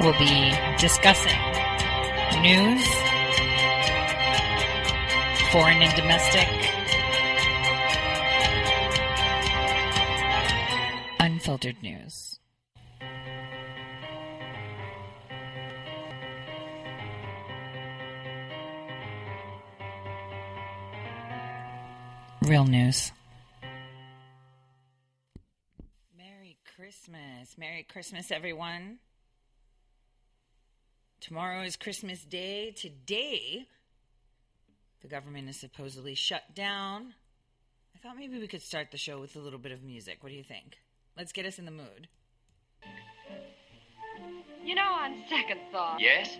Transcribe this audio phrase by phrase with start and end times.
[0.00, 1.38] We'll be discussing
[2.42, 2.84] news,
[5.52, 6.48] foreign and domestic,
[11.20, 12.40] unfiltered news.
[22.42, 23.12] Real news.
[27.90, 28.30] Christmas.
[28.30, 28.98] Everyone.
[31.20, 32.70] Tomorrow is Christmas Day.
[32.70, 33.66] Today,
[35.02, 37.14] the government is supposedly shut down.
[37.94, 40.18] I thought maybe we could start the show with a little bit of music.
[40.20, 40.78] What do you think?
[41.16, 42.06] Let's get us in the mood.
[44.64, 46.38] You know, on second thought, Yes?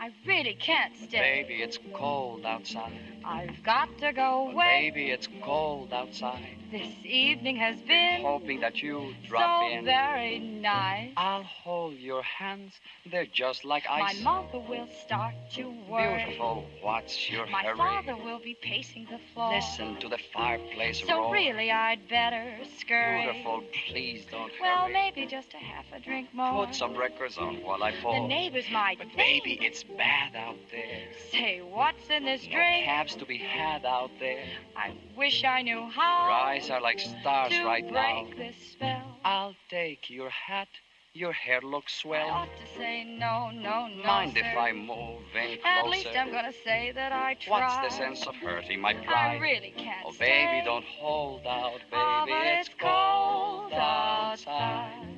[0.00, 1.44] I really can't stay.
[1.44, 2.92] Baby, it's cold outside.
[3.24, 4.90] I've got to go away.
[4.92, 6.44] Baby, it's cold outside.
[6.70, 9.84] This evening has been Hoping that you drop so in.
[9.84, 11.12] very nice.
[11.16, 12.72] I'll hold your hands.
[13.10, 14.20] They're just like ice.
[14.22, 16.24] My mother will start to worry.
[16.24, 16.66] Beautiful.
[16.82, 17.76] What's your My hurry?
[17.76, 19.54] father will be pacing the floor.
[19.54, 21.32] Listen to the fireplace So roar.
[21.32, 23.22] really, I'd better scurry.
[23.22, 23.62] Beautiful.
[23.88, 24.92] Please don't Well, hurry.
[24.92, 26.66] maybe just a half a drink more.
[26.66, 28.22] Put some records on while I fall.
[28.22, 29.16] The neighbors might But think.
[29.44, 31.08] baby, it's bad out there.
[31.30, 32.84] Say, what's in this No drink?
[32.84, 34.44] cabs to be had out there.
[34.76, 38.24] I wish I knew how Your eyes are like stars to right now.
[38.24, 39.16] break this spell.
[39.24, 40.68] I'll take your hat.
[41.14, 42.26] Your hair looks swell.
[42.26, 44.02] I ought to say no, no, no.
[44.04, 44.40] Mind sir.
[44.44, 45.66] if I move in closer?
[45.66, 47.60] At least I'm gonna say that I tried.
[47.82, 49.36] What's the sense of hurting my pride?
[49.36, 50.44] I really can't Oh, stay.
[50.52, 51.94] baby, don't hold out, baby.
[51.94, 54.92] Oh, but it's cold outside.
[54.92, 55.15] I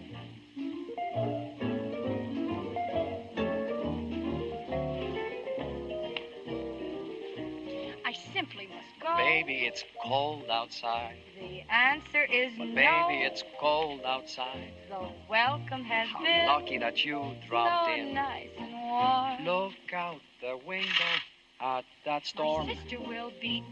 [9.17, 11.17] Baby, it's cold outside.
[11.41, 12.75] The answer is But no.
[12.75, 14.73] baby, it's cold outside.
[14.89, 18.15] The welcome has How been lucky that you dropped so in.
[18.15, 19.45] nice and warm.
[19.45, 21.13] Look out the window
[21.61, 22.67] at that storm.
[22.69, 23.65] My sister will be.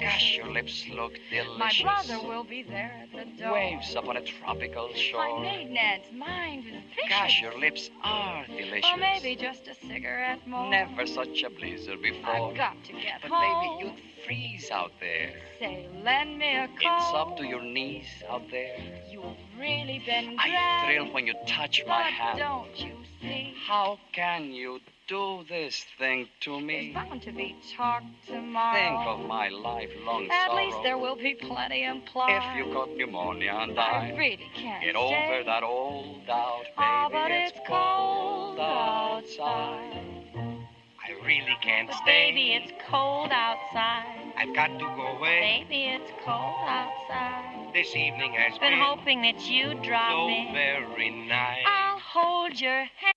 [0.00, 1.58] Gosh, your lips look delicious.
[1.58, 3.52] My brother will be there at the door.
[3.52, 5.40] Waves upon a tropical shore.
[5.40, 7.08] My maiden aunt's mind is vicious.
[7.10, 8.90] Gosh, your lips are delicious.
[8.92, 10.70] Or maybe just a cigarette more.
[10.70, 12.50] Never such a blizzard before.
[12.50, 13.78] I've got to get But home.
[13.78, 15.32] baby, you'd freeze out there.
[15.58, 16.76] Say, lend me a coat.
[16.80, 18.76] It's up to your knees out there.
[19.10, 19.24] You've
[19.58, 20.86] really been I grand.
[20.86, 22.38] thrill when you touch my but hand.
[22.38, 23.54] don't you see?
[23.66, 26.92] How can you do this thing to There's me?
[26.94, 28.74] bound to be talk tomorrow.
[28.78, 30.64] Think of my lifelong At sorrow.
[30.64, 32.40] least there will be plenty implied.
[32.40, 35.28] If you got pneumonia and I die, really can't get stay.
[35.34, 36.74] over that old doubt, baby.
[36.78, 40.04] Ah, but it's, it's cold cold outside.
[41.04, 42.30] I really can't But stay.
[42.30, 44.32] baby, it's cold outside.
[44.36, 45.64] I've got to go away.
[45.66, 47.70] Baby, it's cold outside.
[47.74, 50.52] This evening has Been been hoping that you'd drop so in.
[50.54, 51.64] very nice.
[51.66, 53.14] I'll hold your hand.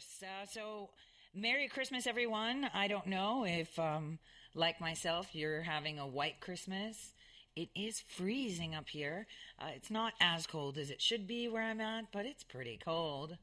[0.00, 0.22] Reverse.
[0.22, 0.90] Uh, so,
[1.34, 2.70] Merry Christmas, everyone.
[2.72, 4.18] I don't know if, um,
[4.54, 7.12] like myself, you're having a white Christmas.
[7.56, 9.26] It is freezing up here.
[9.60, 12.78] Uh, it's not as cold as it should be where I'm at, but it's pretty
[12.82, 13.36] cold.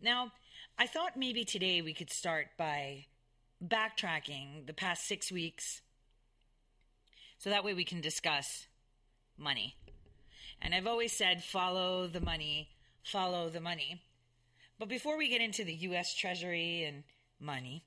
[0.00, 0.32] Now,
[0.78, 3.06] I thought maybe today we could start by
[3.64, 5.82] backtracking the past six weeks
[7.38, 8.66] so that way we can discuss
[9.38, 9.76] money.
[10.60, 12.70] And I've always said follow the money,
[13.04, 14.00] follow the money.
[14.78, 16.14] But before we get into the U.S.
[16.14, 17.04] Treasury and
[17.40, 17.84] money,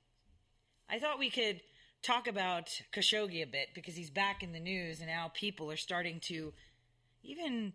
[0.88, 1.60] I thought we could
[2.02, 5.76] talk about Khashoggi a bit because he's back in the news and now people are
[5.76, 6.52] starting to,
[7.22, 7.72] even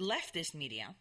[0.00, 0.94] leftist media,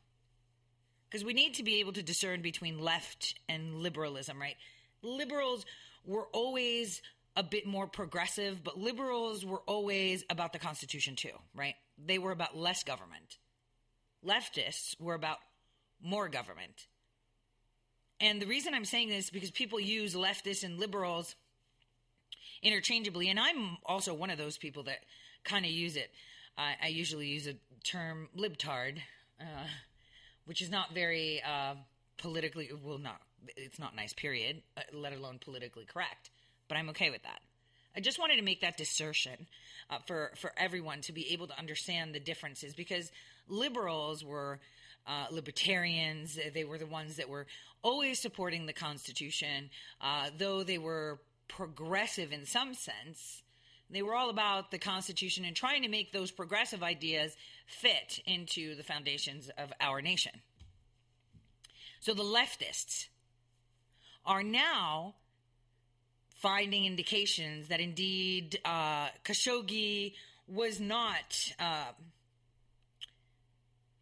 [1.09, 4.55] because we need to be able to discern between left and liberalism, right?
[5.01, 5.65] Liberals
[6.05, 7.01] were always
[7.35, 11.75] a bit more progressive, but liberals were always about the Constitution too, right?
[11.97, 13.37] They were about less government.
[14.25, 15.37] Leftists were about
[16.01, 16.87] more government.
[18.19, 21.35] And the reason I'm saying this is because people use leftists and liberals
[22.63, 24.99] interchangeably, and I'm also one of those people that
[25.43, 26.11] kind of use it.
[26.57, 28.97] I I usually use a term libtard,
[29.39, 29.67] uh,
[30.45, 31.75] which is not very uh,
[32.17, 33.19] politically well, not
[33.57, 34.13] it's not nice.
[34.13, 34.61] Period.
[34.77, 36.29] Uh, let alone politically correct.
[36.67, 37.41] But I'm okay with that.
[37.95, 39.47] I just wanted to make that dissertion
[39.89, 43.11] uh, for for everyone to be able to understand the differences because
[43.47, 44.59] liberals were
[45.07, 46.37] uh, libertarians.
[46.53, 47.45] They were the ones that were
[47.85, 49.69] always supporting the Constitution,
[50.01, 53.43] uh, though they were progressive in some sense.
[53.91, 57.37] They were all about the Constitution and trying to make those progressive ideas
[57.67, 60.31] fit into the foundations of our nation.
[61.99, 63.05] So the leftists
[64.25, 65.13] are now
[66.37, 70.13] finding indications that indeed uh, Khashoggi
[70.47, 71.91] was not, uh,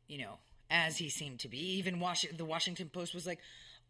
[0.07, 0.37] you know,
[0.69, 1.59] as he seemed to be.
[1.77, 2.01] Even
[2.37, 3.39] the Washington Post was like,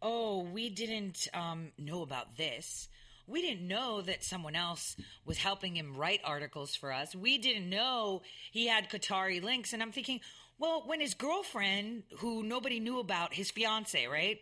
[0.02, 2.88] oh, we didn't um, know about this.
[3.26, 7.14] We didn't know that someone else was helping him write articles for us.
[7.14, 9.72] We didn't know he had Qatari links.
[9.72, 10.20] And I'm thinking,
[10.58, 14.38] well, when his girlfriend, who nobody knew about, his fiance, right?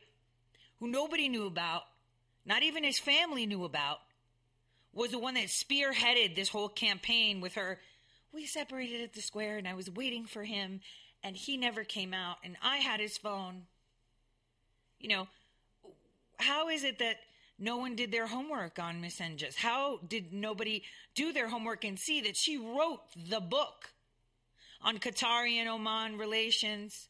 [0.81, 1.83] Who nobody knew about,
[2.45, 3.99] not even his family knew about,
[4.93, 7.79] was the one that spearheaded this whole campaign with her.
[8.33, 10.81] We separated at the square and I was waiting for him
[11.23, 13.63] and he never came out and I had his phone.
[14.99, 15.29] You know,
[16.43, 17.17] how is it that
[17.59, 19.57] no one did their homework on Miss Cengiz?
[19.57, 20.83] How did nobody
[21.15, 23.91] do their homework and see that she wrote the book
[24.83, 27.09] on Qatari and Oman relations?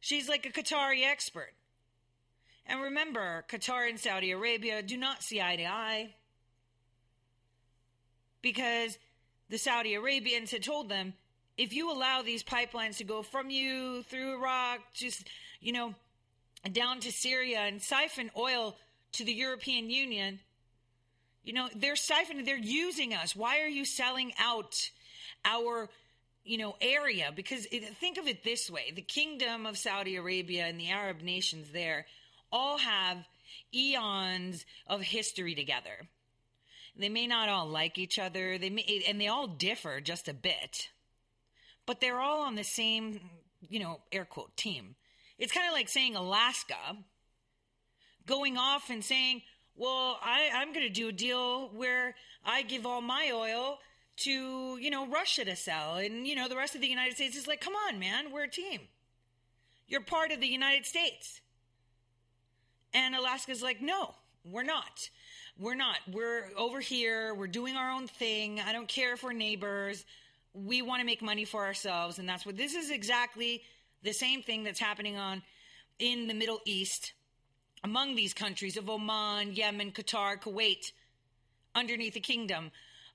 [0.00, 1.54] She's like a Qatari expert.
[2.66, 6.14] And remember, Qatar and Saudi Arabia do not see eye to eye
[8.40, 8.98] because
[9.48, 11.14] the Saudi Arabians had told them
[11.56, 15.28] if you allow these pipelines to go from you through Iraq, just,
[15.60, 15.94] you know,
[16.72, 18.76] down to Syria and siphon oil
[19.12, 20.40] to the European Union,
[21.44, 23.36] you know, they're siphoning, they're using us.
[23.36, 24.90] Why are you selling out
[25.44, 25.90] our,
[26.44, 27.30] you know, area?
[27.34, 31.20] Because it, think of it this way the kingdom of Saudi Arabia and the Arab
[31.20, 32.06] nations there
[32.50, 33.18] all have
[33.74, 36.08] eons of history together.
[36.96, 40.34] They may not all like each other, they may, and they all differ just a
[40.34, 40.88] bit,
[41.86, 43.20] but they're all on the same,
[43.68, 44.94] you know, air quote team.
[45.38, 46.96] It's kind of like saying Alaska
[48.26, 49.42] going off and saying,
[49.76, 52.14] well, I, I'm going to do a deal where
[52.44, 53.78] I give all my oil
[54.18, 55.96] to, you know, Russia to sell.
[55.96, 58.44] And, you know, the rest of the United States is like, come on, man, we're
[58.44, 58.80] a team.
[59.88, 61.40] You're part of the United States.
[62.92, 64.14] And Alaska's like, no,
[64.44, 65.10] we're not.
[65.58, 65.96] We're not.
[66.10, 67.34] We're over here.
[67.34, 68.60] We're doing our own thing.
[68.60, 70.04] I don't care if we're neighbors.
[70.52, 72.18] We want to make money for ourselves.
[72.18, 73.62] And that's what this is exactly
[74.04, 75.42] the same thing that's happening on
[75.98, 77.14] in the Middle East
[77.82, 80.92] among these countries of Oman, Yemen, Qatar, Kuwait,
[81.74, 82.70] underneath the kingdom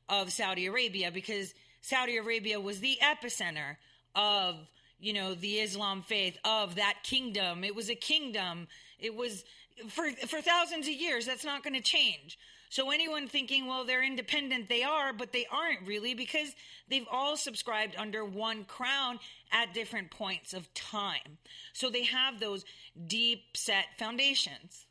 [0.07, 3.77] of Saudi Arabia, because Saudi Arabia was the epicenter
[4.15, 4.56] of,
[5.00, 7.63] you know, the Islam faith of that kingdom.
[7.63, 8.68] It was a kingdom.
[9.00, 9.44] It was
[9.88, 11.25] for for thousands of years.
[11.25, 12.38] That's not going to change.
[12.69, 16.56] So anyone thinking, well, they're independent, they are, but they aren't really because
[16.88, 19.19] they've all subscribed under one crown
[19.51, 21.39] at different points of time.
[21.74, 22.63] So they have those
[23.07, 24.86] deep set foundations.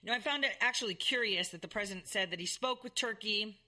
[0.00, 2.94] You know, I found it actually curious that the president said that he spoke with
[2.94, 3.58] Turkey,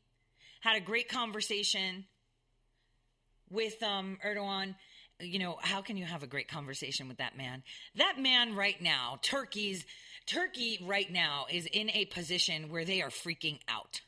[0.61, 2.06] had a great conversation
[3.50, 4.75] with um, Erdogan.
[5.20, 7.62] You know, how can you have a great conversation with that man?
[7.97, 9.85] That man right now, Turkey's
[10.27, 14.01] Turkey right now is in a position where they are freaking out.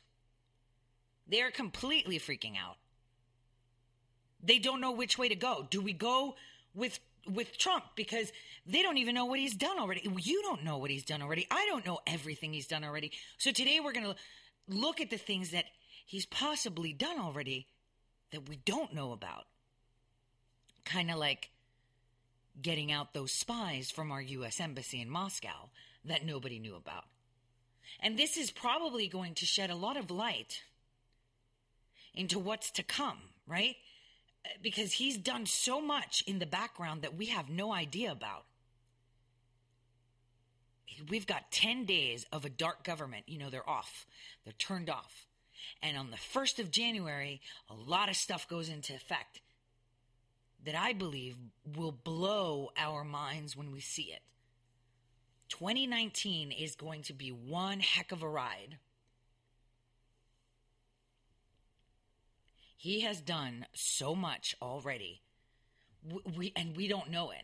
[1.27, 2.77] They are completely freaking out.
[4.43, 5.67] They don't know which way to go.
[5.69, 6.35] Do we go
[6.73, 8.31] with with Trump because
[8.67, 10.07] they don't even know what he's done already.
[10.21, 11.47] You don't know what he's done already.
[11.49, 13.11] I don't know everything he's done already.
[13.37, 14.15] So today we're going to
[14.67, 15.65] look at the things that
[16.05, 17.67] he's possibly done already
[18.31, 19.45] that we don't know about.
[20.83, 21.49] Kind of like
[22.61, 25.69] getting out those spies from our US embassy in Moscow
[26.07, 27.05] that nobody knew about.
[27.99, 30.63] And this is probably going to shed a lot of light
[32.13, 33.75] into what's to come, right?
[34.61, 38.45] Because he's done so much in the background that we have no idea about.
[41.09, 43.23] We've got 10 days of a dark government.
[43.27, 44.05] You know, they're off,
[44.43, 45.27] they're turned off.
[45.81, 49.41] And on the 1st of January, a lot of stuff goes into effect
[50.63, 51.35] that I believe
[51.75, 54.21] will blow our minds when we see it.
[55.59, 58.77] 2019 is going to be one heck of a ride.
[62.75, 65.21] He has done so much already.
[66.37, 67.43] We, and we don't know it.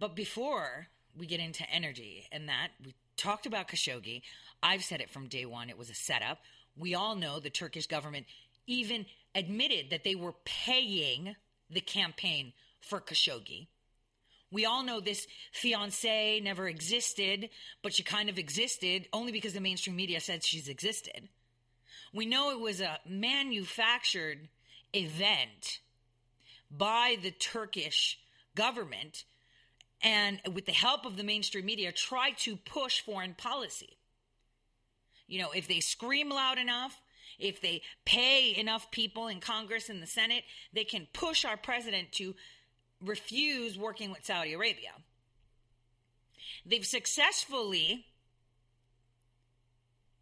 [0.00, 4.22] But before we get into energy and that, we talked about Khashoggi.
[4.62, 6.38] I've said it from day one, it was a setup.
[6.78, 8.24] We all know the Turkish government
[8.66, 11.36] even admitted that they were paying
[11.68, 13.66] the campaign for Khashoggi.
[14.50, 17.50] We all know this fiance never existed,
[17.82, 21.28] but she kind of existed only because the mainstream media said she's existed.
[22.12, 24.48] We know it was a manufactured
[24.94, 25.80] event
[26.70, 28.18] by the Turkish
[28.54, 29.24] government
[30.02, 33.96] and with the help of the mainstream media try to push foreign policy.
[35.26, 37.00] You know, if they scream loud enough,
[37.38, 42.12] if they pay enough people in Congress and the Senate, they can push our president
[42.12, 42.34] to
[43.04, 44.90] refuse working with Saudi Arabia.
[46.64, 48.06] They've successfully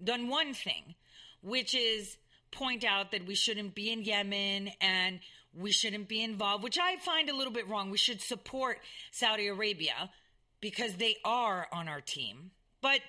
[0.02, 0.94] done one thing,
[1.42, 2.16] which is
[2.50, 5.20] point out that we shouldn't be in Yemen and
[5.54, 7.90] we shouldn't be involved, which I find a little bit wrong.
[7.90, 8.78] We should support
[9.10, 10.10] Saudi Arabia
[10.60, 12.50] because they are on our team.
[12.80, 13.00] But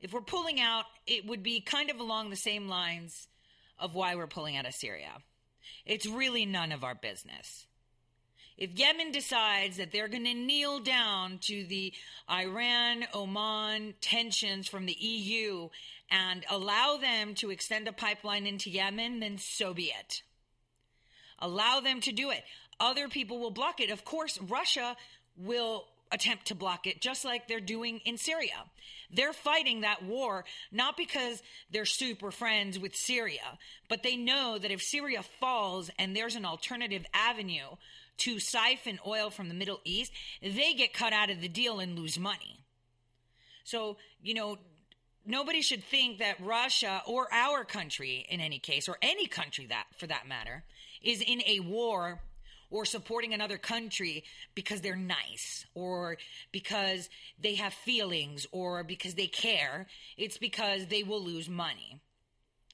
[0.00, 3.28] if we're pulling out, it would be kind of along the same lines
[3.78, 5.12] of why we're pulling out of Syria.
[5.84, 7.66] It's really none of our business.
[8.58, 11.92] If Yemen decides that they're going to kneel down to the
[12.30, 15.68] Iran Oman tensions from the EU
[16.10, 20.22] and allow them to extend a pipeline into Yemen, then so be it.
[21.38, 22.44] Allow them to do it.
[22.80, 23.90] Other people will block it.
[23.90, 24.96] Of course, Russia
[25.36, 28.64] will attempt to block it, just like they're doing in Syria.
[29.12, 33.58] They're fighting that war not because they're super friends with Syria,
[33.88, 37.76] but they know that if Syria falls and there's an alternative avenue
[38.18, 41.98] to siphon oil from the Middle East, they get cut out of the deal and
[41.98, 42.60] lose money.
[43.64, 44.58] So, you know,
[45.26, 49.86] nobody should think that Russia or our country, in any case, or any country that
[49.98, 50.64] for that matter,
[51.02, 52.20] is in a war
[52.70, 56.16] or supporting another country because they're nice or
[56.52, 57.08] because
[57.40, 59.86] they have feelings or because they care.
[60.16, 62.00] It's because they will lose money.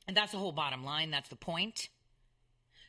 [0.09, 1.11] And that's the whole bottom line.
[1.11, 1.89] That's the point.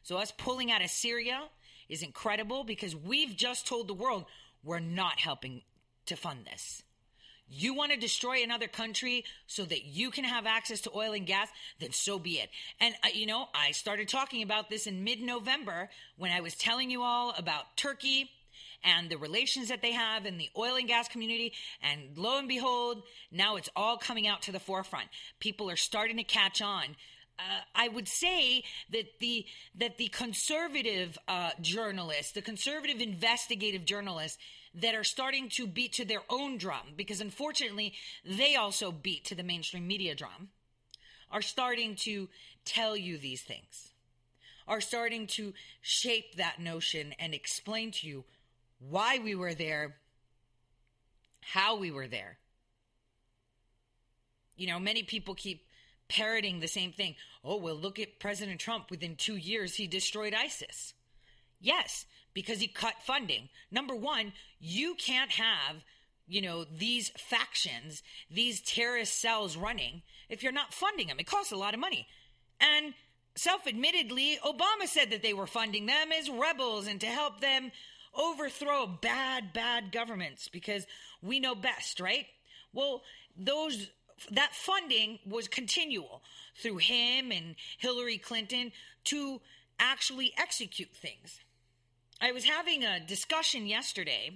[0.03, 1.43] So, us pulling out of Syria
[1.89, 4.25] is incredible because we've just told the world
[4.63, 5.61] we're not helping
[6.05, 6.83] to fund this.
[7.49, 11.27] You want to destroy another country so that you can have access to oil and
[11.27, 11.49] gas,
[11.79, 12.49] then so be it.
[12.79, 16.55] And, uh, you know, I started talking about this in mid November when I was
[16.55, 18.29] telling you all about Turkey
[18.83, 21.53] and the relations that they have in the oil and gas community.
[21.81, 25.07] And lo and behold, now it's all coming out to the forefront.
[25.39, 26.95] People are starting to catch on.
[27.39, 34.37] Uh, I would say that the that the conservative uh, journalists, the conservative investigative journalists,
[34.75, 39.35] that are starting to beat to their own drum, because unfortunately they also beat to
[39.35, 40.49] the mainstream media drum,
[41.31, 42.29] are starting to
[42.65, 43.93] tell you these things,
[44.67, 48.23] are starting to shape that notion and explain to you
[48.89, 49.95] why we were there,
[51.41, 52.37] how we were there.
[54.55, 55.65] You know, many people keep
[56.07, 57.15] parroting the same thing.
[57.43, 58.89] Oh, well, look at President Trump.
[58.89, 60.93] Within two years, he destroyed ISIS.
[61.59, 63.49] Yes, because he cut funding.
[63.71, 65.83] Number one, you can't have,
[66.27, 71.19] you know, these factions, these terrorist cells running if you're not funding them.
[71.19, 72.07] It costs a lot of money.
[72.59, 72.93] And
[73.35, 77.71] self admittedly, Obama said that they were funding them as rebels and to help them
[78.13, 80.85] overthrow bad, bad governments because
[81.21, 82.25] we know best, right?
[82.73, 83.03] Well,
[83.37, 83.89] those
[84.31, 86.21] that funding was continual
[86.61, 88.71] through him and Hillary Clinton
[89.05, 89.41] to
[89.79, 91.39] actually execute things.
[92.21, 94.31] I was having a discussion yesterday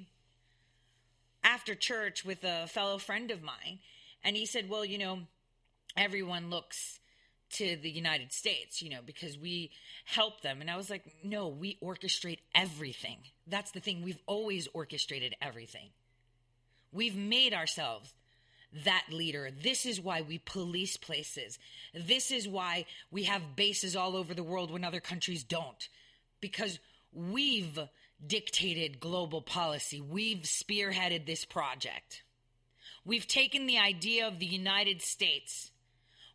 [1.43, 3.79] after church with a fellow friend of mine,
[4.23, 5.19] and he said, Well, you know,
[5.95, 6.99] everyone looks
[7.49, 9.71] to the United States, you know, because we
[10.03, 10.59] help them.
[10.59, 13.19] And I was like, No, we orchestrate everything.
[13.47, 14.03] That's the thing.
[14.03, 15.89] We've always orchestrated everything.
[16.91, 18.13] We've made ourselves
[18.83, 19.49] that leader.
[19.63, 21.57] This is why we police places.
[21.93, 25.89] This is why we have bases all over the world when other countries don't.
[26.41, 26.79] Because
[27.17, 27.79] We've
[28.25, 30.01] dictated global policy.
[30.01, 32.21] We've spearheaded this project.
[33.05, 35.71] We've taken the idea of the United States,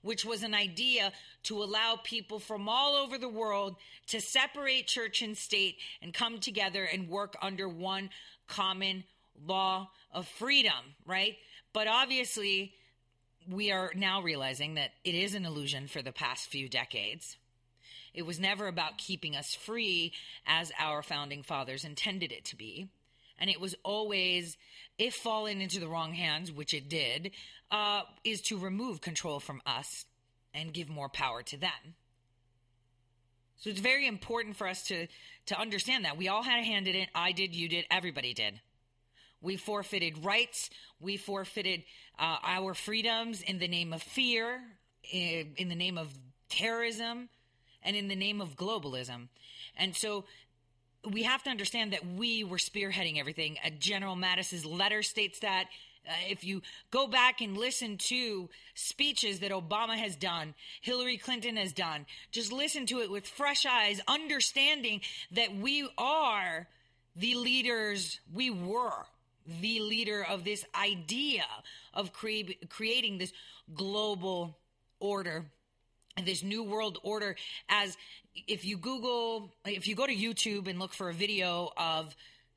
[0.01, 1.13] which was an idea
[1.45, 3.77] to allow people from all over the world
[4.09, 8.11] to separate church and state and come together and work under one
[8.49, 9.05] common
[9.47, 11.37] law of freedom, right?
[11.73, 12.75] But obviously,
[13.51, 17.37] we are now realizing that it is an illusion for the past few decades.
[18.15, 20.13] It was never about keeping us free
[20.47, 22.89] as our founding fathers intended it to be.
[23.39, 24.57] And it was always,
[24.99, 27.33] if fallen into the wrong hands, which it did,
[27.71, 30.05] uh, is to remove control from us
[30.55, 31.97] and give more power to them.
[33.57, 35.07] So it's very important for us to,
[35.47, 36.19] to understand that.
[36.19, 37.09] We all had a hand in it.
[37.15, 38.61] I did, you did, everybody did.
[39.43, 40.71] We forfeited rights.
[41.01, 41.83] We forfeited
[42.19, 44.61] uh, our freedoms in the name of fear,
[45.11, 46.09] in, in the name of
[46.49, 47.29] terrorism,
[47.83, 49.29] and in the name of globalism.
[49.77, 50.25] And so
[51.11, 53.59] we have to understand that we were spearheading everything.
[53.65, 55.67] Uh, General Mattis's letter states that.
[56.05, 61.55] Uh, if you go back and listen to speeches that Obama has done, Hillary Clinton
[61.55, 66.67] has done, just listen to it with fresh eyes, understanding that we are
[67.15, 69.07] the leaders, we were
[69.61, 71.45] the leader of this idea
[71.95, 73.33] of cre- creating this
[73.75, 74.57] global
[75.01, 75.45] order
[76.25, 77.35] this new world order
[77.69, 77.97] as
[78.47, 82.15] if you google if you go to youtube and look for a video of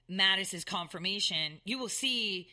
[0.09, 2.49] mattis's confirmation you will see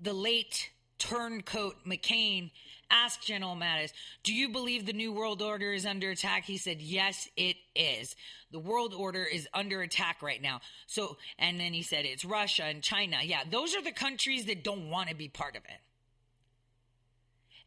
[0.00, 2.50] the late turncoat mccain
[2.90, 6.44] Ask General Mattis, do you believe the New World Order is under attack?
[6.44, 8.14] He said, yes, it is.
[8.50, 10.60] The world order is under attack right now.
[10.86, 13.18] So, and then he said, it's Russia and China.
[13.22, 15.80] Yeah, those are the countries that don't want to be part of it.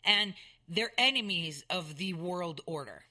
[0.05, 0.33] And
[0.69, 3.03] they're enemies of the world order.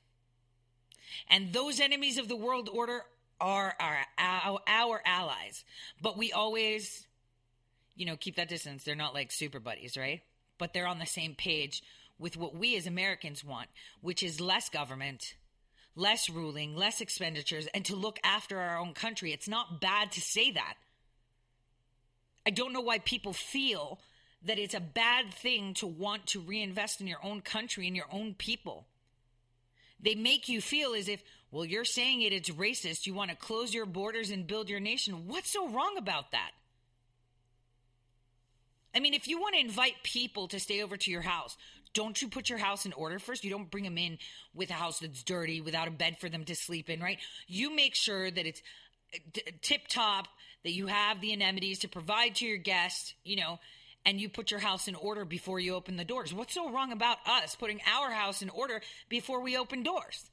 [1.28, 3.02] And those enemies of the world order
[3.40, 5.64] are our, our, our allies.
[6.00, 7.06] But we always,
[7.94, 8.84] you know, keep that distance.
[8.84, 10.22] They're not like super buddies, right?
[10.58, 11.82] But they're on the same page
[12.18, 13.68] with what we as Americans want,
[14.00, 15.34] which is less government,
[15.94, 19.32] less ruling, less expenditures, and to look after our own country.
[19.32, 20.74] It's not bad to say that.
[22.46, 23.98] I don't know why people feel
[24.44, 28.06] that it's a bad thing to want to reinvest in your own country and your
[28.12, 28.86] own people.
[30.00, 33.06] They make you feel as if, well, you're saying it, it's racist.
[33.06, 35.26] You want to close your borders and build your nation.
[35.26, 36.50] What's so wrong about that?
[38.96, 41.56] I mean, if you want to invite people to stay over to your house,
[41.92, 43.44] don't you put your house in order first?
[43.44, 44.18] You don't bring them in
[44.54, 47.18] with a house that's dirty, without a bed for them to sleep in, right?
[47.46, 48.62] You make sure that it's
[49.60, 50.28] tip top,
[50.64, 53.58] that you have the amenities to provide to your guests, you know,
[54.04, 56.32] and you put your house in order before you open the doors.
[56.32, 60.24] What's so wrong about us putting our house in order before we open doors?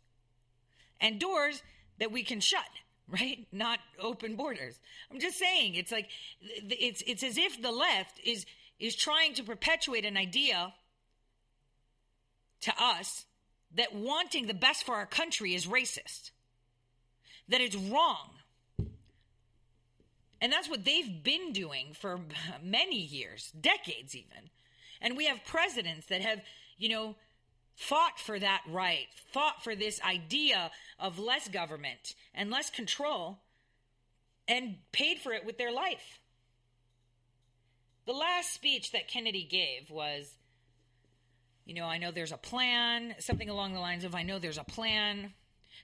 [1.01, 1.62] And doors
[2.00, 2.62] that we can shut,
[3.13, 3.48] right?
[3.51, 4.79] Not open borders.
[5.12, 6.10] I'm just saying, it's like
[6.41, 8.46] it's it's as if the left is
[8.79, 10.74] is trying to perpetuate an idea
[12.62, 13.25] to us
[13.75, 16.32] that wanting the best for our country is racist.
[17.50, 18.29] That it's wrong.
[20.41, 22.20] And that's what they've been doing for
[22.62, 24.50] many years, decades even.
[25.01, 26.41] And we have presidents that have,
[26.77, 27.15] you know,
[27.75, 33.39] fought for that right, fought for this idea of less government and less control,
[34.48, 36.20] and paid for it with their life.
[38.06, 40.30] The last speech that Kennedy gave was,
[41.65, 44.58] you know, I know there's a plan, something along the lines of, I know there's
[44.58, 45.34] a plan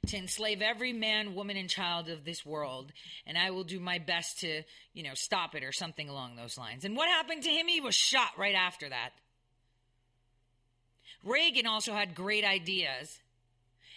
[0.07, 2.91] to enslave every man, woman, and child of this world,
[3.25, 4.63] and I will do my best to,
[4.93, 6.85] you know, stop it or something along those lines.
[6.85, 7.67] And what happened to him?
[7.67, 9.11] He was shot right after that.
[11.23, 13.19] Reagan also had great ideas.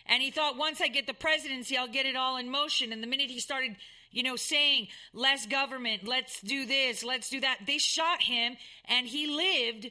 [0.06, 2.92] And he thought, once I get the presidency, I'll get it all in motion.
[2.92, 3.76] And the minute he started,
[4.10, 8.56] you know, saying, less government, let's do this, let's do that, they shot him
[8.86, 9.90] and he lived.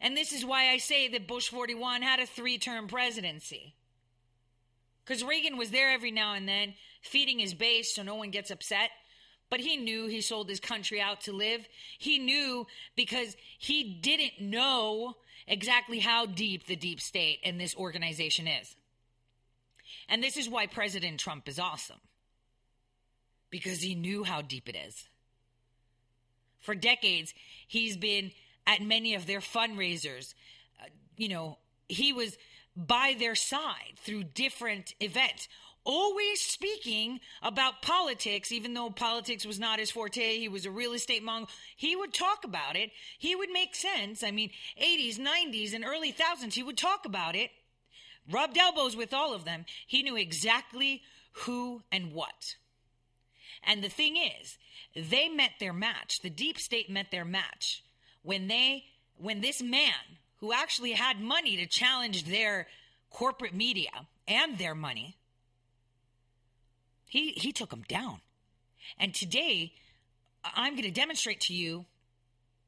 [0.00, 3.74] And this is why I say that Bush 41 had a three term presidency.
[5.04, 8.50] Because Reagan was there every now and then, feeding his base so no one gets
[8.50, 8.90] upset.
[9.50, 11.68] But he knew he sold his country out to live.
[11.98, 18.46] He knew because he didn't know exactly how deep the deep state and this organization
[18.46, 18.76] is.
[20.08, 22.00] And this is why President Trump is awesome.
[23.50, 25.08] Because he knew how deep it is.
[26.60, 27.34] For decades,
[27.66, 28.30] he's been
[28.66, 30.34] at many of their fundraisers.
[30.80, 32.38] Uh, you know, he was
[32.76, 35.48] by their side through different events
[35.84, 40.38] always speaking about politics, even though politics was not his forte.
[40.38, 41.48] He was a real estate mongol.
[41.76, 42.90] He would talk about it.
[43.18, 44.22] He would make sense.
[44.22, 47.50] I mean, 80s, 90s, and early thousands, he would talk about it,
[48.30, 49.64] rubbed elbows with all of them.
[49.86, 52.56] He knew exactly who and what.
[53.64, 54.58] And the thing is,
[54.94, 56.20] they met their match.
[56.20, 57.82] The deep state met their match
[58.22, 58.84] when they,
[59.16, 62.66] when this man who actually had money to challenge their
[63.10, 63.90] corporate media
[64.26, 65.16] and their money,
[67.12, 68.22] he, he took them down.
[68.98, 69.74] And today,
[70.42, 71.84] I'm going to demonstrate to you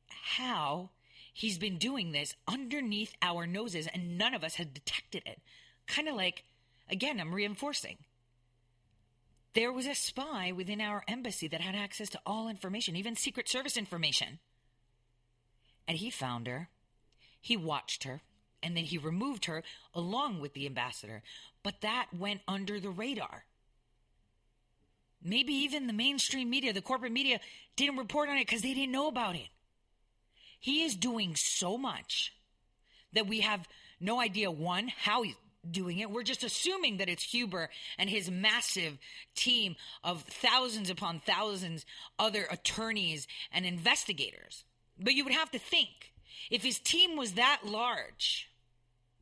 [0.08, 0.90] how
[1.32, 5.40] he's been doing this underneath our noses and none of us had detected it.
[5.86, 6.44] Kind of like,
[6.90, 7.96] again, I'm reinforcing.
[9.54, 13.48] There was a spy within our embassy that had access to all information, even Secret
[13.48, 14.40] Service information.
[15.88, 16.68] And he found her,
[17.40, 18.20] he watched her,
[18.62, 19.62] and then he removed her
[19.94, 21.22] along with the ambassador.
[21.62, 23.44] But that went under the radar.
[25.24, 27.40] Maybe even the mainstream media, the corporate media,
[27.76, 29.48] didn't report on it because they didn't know about it.
[30.60, 32.34] He is doing so much
[33.14, 33.66] that we have
[34.00, 35.34] no idea, one, how he's
[35.70, 36.10] doing it.
[36.10, 38.98] We're just assuming that it's Huber and his massive
[39.34, 41.86] team of thousands upon thousands
[42.18, 44.64] other attorneys and investigators.
[44.98, 46.12] But you would have to think
[46.50, 48.50] if his team was that large,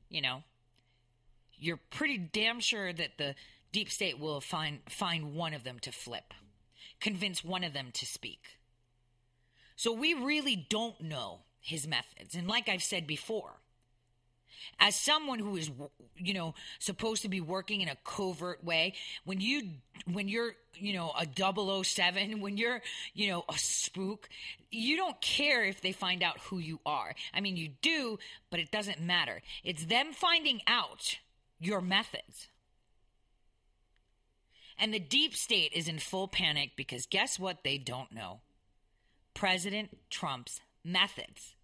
[0.08, 0.42] you know,
[1.58, 3.34] you're pretty damn sure that the
[3.72, 6.34] deep state will find find one of them to flip,
[7.00, 8.58] convince one of them to speak.
[9.76, 12.34] So we really don't know his methods.
[12.34, 13.54] And like I've said before,
[14.78, 15.70] as someone who is
[16.16, 19.62] you know supposed to be working in a covert way when you
[20.10, 21.26] when you're you know a
[21.84, 22.80] 007 when you're
[23.14, 24.28] you know a spook
[24.70, 28.18] you don't care if they find out who you are i mean you do
[28.50, 31.18] but it doesn't matter it's them finding out
[31.58, 32.48] your methods
[34.82, 38.40] and the deep state is in full panic because guess what they don't know
[39.32, 41.54] president trump's methods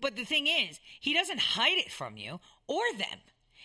[0.00, 3.20] but the thing is, he doesn't hide it from you or them.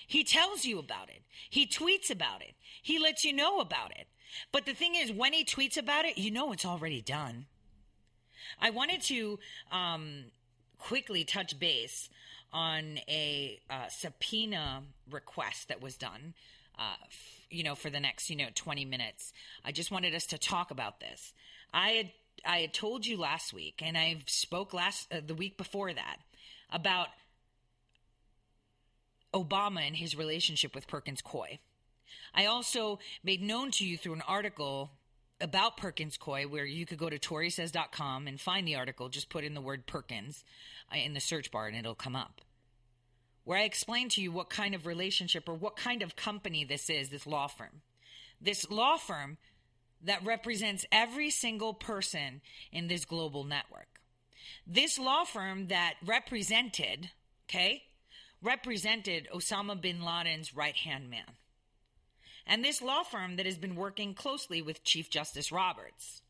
[0.08, 1.22] He tells you about it.
[1.50, 2.56] He tweets about it.
[2.82, 4.08] He lets you know about it.
[4.52, 7.48] But the thing is, when he tweets about it, you know it's already done.
[8.60, 9.40] I wanted to
[9.72, 10.26] um,
[10.78, 12.10] quickly touch base
[12.54, 16.36] on a uh, subpoena request that was done.
[16.80, 16.96] Uh,
[17.50, 19.34] you know, for the next you know twenty minutes,
[19.66, 21.34] I just wanted us to talk about this.
[21.74, 22.12] I had
[22.46, 26.18] I had told you last week, and I spoke last uh, the week before that
[26.72, 27.08] about
[29.34, 31.60] Obama and his relationship with Perkins Coie.
[32.34, 34.92] I also made known to you through an article
[35.42, 39.10] about Perkins Coie, where you could go to ToriSays.com and find the article.
[39.10, 40.44] Just put in the word Perkins
[40.94, 42.42] uh, in the search bar and it'll come up.
[43.50, 46.88] Where I explain to you what kind of relationship or what kind of company this
[46.88, 47.82] is, this law firm.
[48.40, 49.40] This law firm
[50.04, 54.02] that represents every single person in this global network.
[54.68, 57.10] This law firm that represented,
[57.50, 57.86] okay,
[58.40, 61.34] represented Osama bin Laden's right hand man.
[62.46, 66.22] And this law firm that has been working closely with Chief Justice Roberts.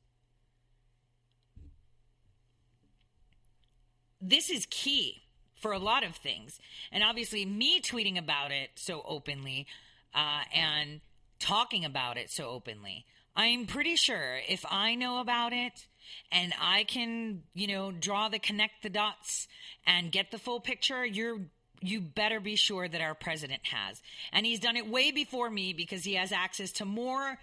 [4.21, 5.23] This is key
[5.59, 6.59] for a lot of things.
[6.91, 9.67] And obviously, me tweeting about it so openly
[10.13, 11.01] uh, and
[11.39, 15.87] talking about it so openly, I'm pretty sure if I know about it,
[16.31, 19.47] and I can, you know, draw the connect the dots
[19.85, 21.39] and get the full picture, you're
[21.81, 24.01] you better be sure that our president has.
[24.33, 27.37] And he's done it way before me because he has access to more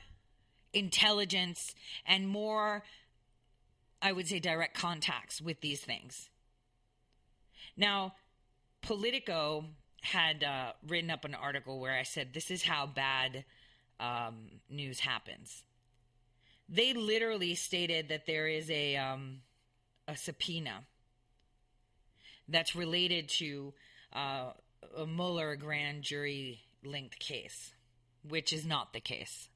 [0.75, 1.75] intelligence
[2.07, 2.83] and more
[4.03, 6.29] I would say direct contacts with these things.
[7.77, 8.15] Now,
[8.83, 9.65] Politico
[10.03, 13.45] had uh, written up an article where I said this is how bad
[13.99, 15.65] um, news happens
[16.69, 19.39] they literally stated that there is a um,
[20.09, 20.85] a subpoena
[22.49, 23.73] that's related to
[24.12, 24.51] uh,
[24.97, 27.73] a Mueller grand jury linked case,
[28.29, 29.49] which is not the case.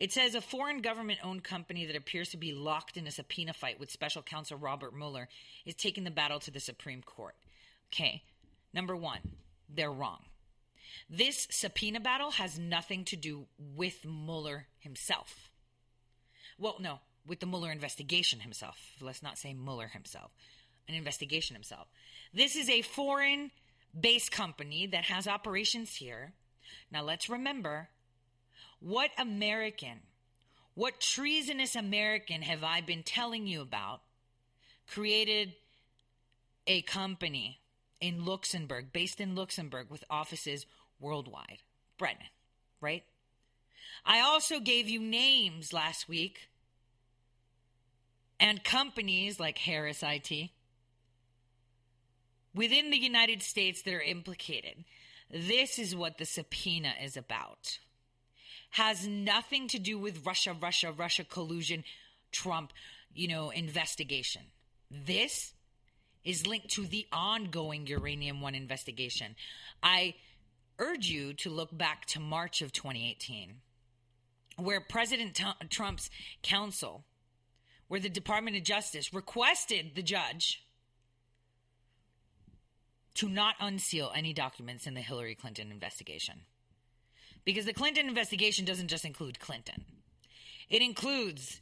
[0.00, 3.52] It says a foreign government owned company that appears to be locked in a subpoena
[3.52, 5.28] fight with special counsel Robert Mueller
[5.66, 7.34] is taking the battle to the Supreme Court.
[7.92, 8.22] Okay,
[8.72, 9.20] number one,
[9.68, 10.20] they're wrong.
[11.10, 15.50] This subpoena battle has nothing to do with Mueller himself.
[16.58, 18.78] Well, no, with the Mueller investigation himself.
[19.02, 20.30] Let's not say Mueller himself,
[20.88, 21.88] an investigation himself.
[22.32, 23.50] This is a foreign
[23.98, 26.32] based company that has operations here.
[26.90, 27.90] Now, let's remember
[28.80, 30.00] what American,
[30.74, 34.00] what treasonous American have I been telling you about
[34.88, 35.54] created
[36.66, 37.60] a company
[38.00, 40.66] in Luxembourg, based in Luxembourg, with offices
[40.98, 41.58] worldwide.
[41.98, 42.22] Brennan,
[42.80, 43.04] right?
[44.04, 46.48] I also gave you names last week
[48.38, 50.50] and companies like Harris IT
[52.54, 54.84] within the United States that are implicated.
[55.30, 57.78] This is what the subpoena is about.
[58.70, 61.84] Has nothing to do with Russia, Russia, Russia collusion,
[62.30, 62.72] Trump,
[63.14, 64.42] you know, investigation.
[64.90, 65.52] This
[66.24, 69.34] is linked to the ongoing Uranium One investigation.
[69.82, 70.14] I
[70.78, 73.56] urge you to look back to March of 2018,
[74.56, 76.10] where President Trump's
[76.42, 77.04] counsel,
[77.88, 80.64] where the Department of Justice requested the judge
[83.14, 86.42] to not unseal any documents in the Hillary Clinton investigation.
[87.44, 89.84] Because the Clinton investigation doesn't just include Clinton,
[90.68, 91.60] it includes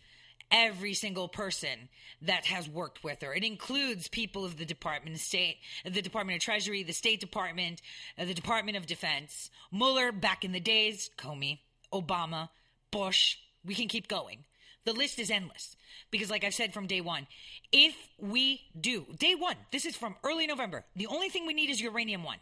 [0.50, 1.88] every single person
[2.22, 3.34] that has worked with her.
[3.34, 7.82] It includes people of the Department of State, the Department of Treasury, the State Department,
[8.18, 11.58] uh, the Department of Defense, Mueller back in the days, Comey,
[11.92, 12.48] Obama,
[12.90, 13.36] Bush.
[13.64, 14.44] We can keep going.
[14.84, 15.76] The list is endless
[16.10, 17.26] because, like I've said from day one,
[17.72, 21.68] if we do, day one, this is from early November, the only thing we need
[21.68, 22.38] is uranium one.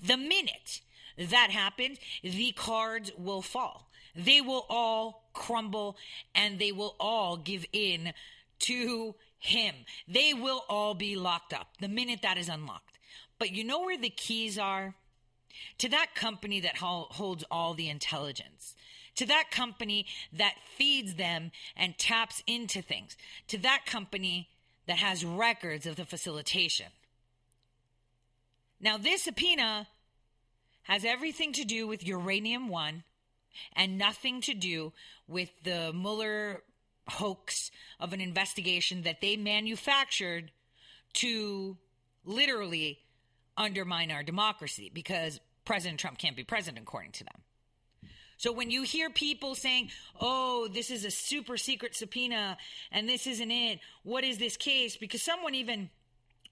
[0.00, 0.82] The minute
[1.16, 5.96] that happens, the cards will fall they will all crumble
[6.34, 8.12] and they will all give in
[8.60, 9.74] to him.
[10.06, 12.98] They will all be locked up the minute that is unlocked.
[13.38, 14.94] But you know where the keys are?
[15.78, 18.74] To that company that holds all the intelligence,
[19.16, 23.16] to that company that feeds them and taps into things,
[23.48, 24.48] to that company
[24.86, 26.86] that has records of the facilitation.
[28.80, 29.86] Now, this subpoena
[30.84, 33.04] has everything to do with Uranium One
[33.74, 34.92] and nothing to do
[35.26, 36.62] with the Mueller
[37.08, 37.70] hoax
[38.00, 40.50] of an investigation that they manufactured
[41.14, 41.76] to
[42.24, 43.00] literally
[43.56, 47.42] undermine our democracy because President Trump can't be president according to them.
[48.36, 52.58] So when you hear people saying, "Oh, this is a super secret subpoena
[52.90, 53.80] and this isn't it.
[54.02, 55.88] What is this case?" because someone even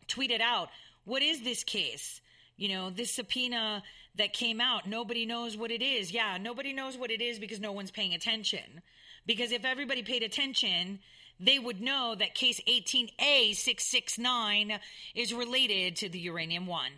[0.07, 0.71] tweeted out,
[1.05, 2.21] "What is this case?"
[2.63, 3.83] You know, this subpoena
[4.15, 6.13] that came out, nobody knows what it is.
[6.13, 8.83] Yeah, nobody knows what it is because no one's paying attention.
[9.27, 11.01] Because if everybody paid attention,
[11.41, 14.79] they would know that case 18A669
[15.17, 16.93] is related to the uranium one.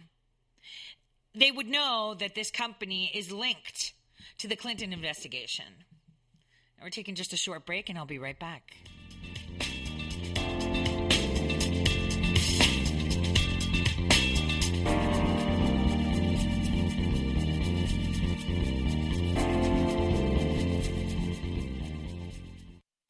[1.34, 3.94] They would know that this company is linked
[4.36, 5.64] to the Clinton investigation.
[6.76, 8.74] Now we're taking just a short break, and I'll be right back.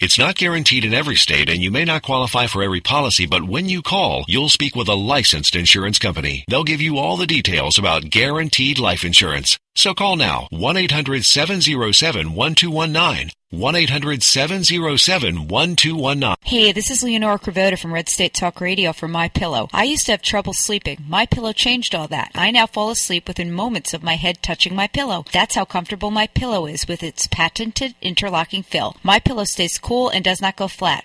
[0.00, 3.44] It's not guaranteed in every state and you may not qualify for every policy, but
[3.44, 6.46] when you call, you'll speak with a licensed insurance company.
[6.48, 9.58] They'll give you all the details about guaranteed life insurance.
[9.74, 13.32] So call now 1-800-707-1219.
[13.52, 16.36] 1-800-707-1219.
[16.44, 19.68] Hey, this is Leonora Cravota from Red State Talk Radio for My Pillow.
[19.72, 21.04] I used to have trouble sleeping.
[21.08, 22.30] My Pillow changed all that.
[22.36, 25.24] I now fall asleep within moments of my head touching my pillow.
[25.32, 28.94] That's how comfortable My Pillow is with its patented interlocking fill.
[29.02, 31.04] My Pillow stays cool and does not go flat.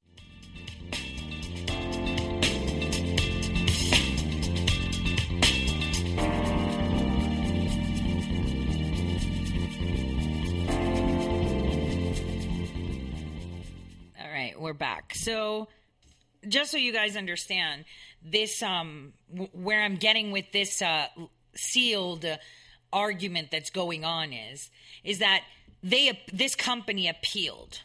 [14.61, 15.13] we're back.
[15.15, 15.67] So,
[16.47, 17.85] just so you guys understand,
[18.23, 21.07] this um, w- where I'm getting with this uh,
[21.55, 22.25] sealed
[22.93, 24.69] argument that's going on is
[25.03, 25.41] is that
[25.83, 27.81] they this company appealed.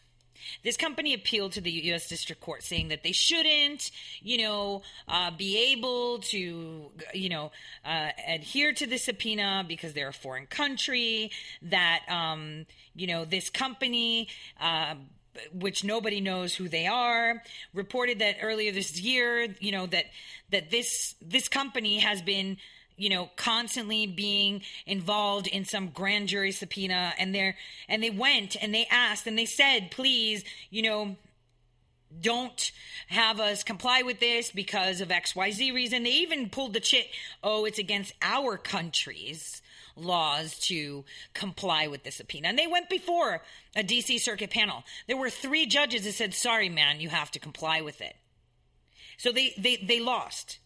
[0.62, 2.08] This company appealed to the U.S.
[2.08, 3.90] District Court, saying that they shouldn't,
[4.22, 7.50] you know, uh, be able to, you know,
[7.84, 11.32] uh, adhere to the subpoena because they're a foreign country.
[11.62, 14.28] That, um, you know, this company.
[14.60, 14.94] Uh,
[15.52, 17.42] which nobody knows who they are,
[17.74, 20.06] reported that earlier this year, you know that
[20.50, 22.56] that this this company has been
[22.96, 27.56] you know, constantly being involved in some grand jury subpoena and they're
[27.88, 31.16] and they went and they asked and they said, please, you know,
[32.20, 32.72] don't
[33.08, 36.04] have us comply with this because of XYZ reason.
[36.04, 37.06] They even pulled the chit,
[37.42, 39.60] oh, it's against our country's
[39.96, 41.04] laws to
[41.34, 42.48] comply with the subpoena.
[42.48, 43.42] And they went before
[43.74, 44.84] a DC circuit panel.
[45.06, 48.16] There were three judges that said, sorry, man, you have to comply with it.
[49.16, 50.58] So they, they, they lost.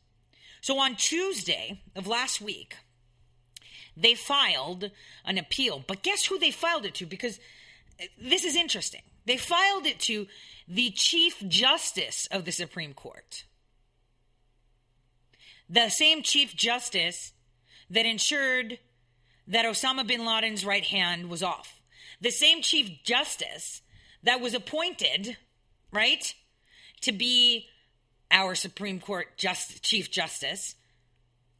[0.61, 2.77] So on Tuesday of last week,
[3.97, 4.90] they filed
[5.25, 5.85] an appeal.
[5.87, 7.07] But guess who they filed it to?
[7.07, 7.38] Because
[8.01, 9.03] uh, this is interesting.
[9.27, 10.27] They filed it to
[10.66, 13.45] the Chief Justice of the Supreme Court.
[15.69, 17.33] The same Chief Justice
[17.90, 18.79] that ensured
[19.51, 21.81] that Osama bin Laden's right hand was off.
[22.21, 23.83] The same Chief Justice
[24.23, 25.37] that was appointed,
[25.93, 26.35] right,
[27.03, 27.67] to be
[28.31, 30.77] our Supreme Court just, Chief Justice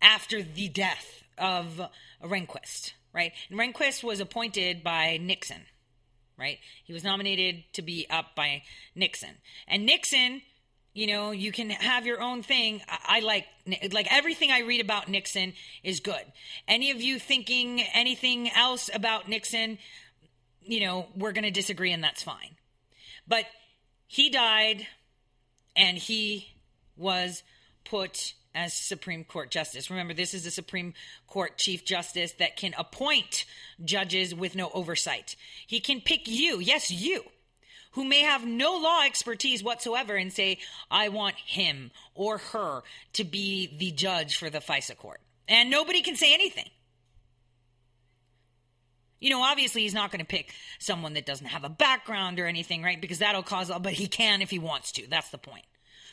[0.01, 1.81] after the death of
[2.23, 3.33] Rehnquist, right?
[3.51, 5.63] And Rehnquist was appointed by Nixon,
[6.39, 6.59] right?
[6.85, 8.63] He was nominated to be up by
[8.95, 9.37] Nixon.
[9.67, 10.43] And Nixon,
[10.93, 12.83] you know, you can have your own thing.
[12.89, 13.47] I, I like
[13.93, 16.23] like everything I read about Nixon is good.
[16.67, 19.79] Any of you thinking anything else about Nixon,
[20.63, 22.57] you know, we're going to disagree and that's fine.
[23.29, 23.45] But
[24.07, 24.87] he died
[25.77, 26.49] and he
[26.97, 27.43] was
[27.85, 29.91] put as Supreme Court Justice.
[29.91, 30.95] Remember, this is the Supreme
[31.29, 33.45] Court Chief Justice that can appoint
[33.85, 35.37] judges with no oversight.
[35.67, 37.23] He can pick you, yes, you,
[37.93, 40.59] who may have no law expertise whatsoever, and say,
[40.91, 42.83] I want him or her
[43.15, 45.21] to be the judge for the FISA court.
[45.49, 46.69] And nobody can say anything.
[49.21, 52.47] You know, obviously, he's not going to pick someone that doesn't have a background or
[52.47, 53.01] anything, right?
[53.01, 55.07] Because that'll cause, but he can if he wants to.
[55.09, 55.65] That's the point.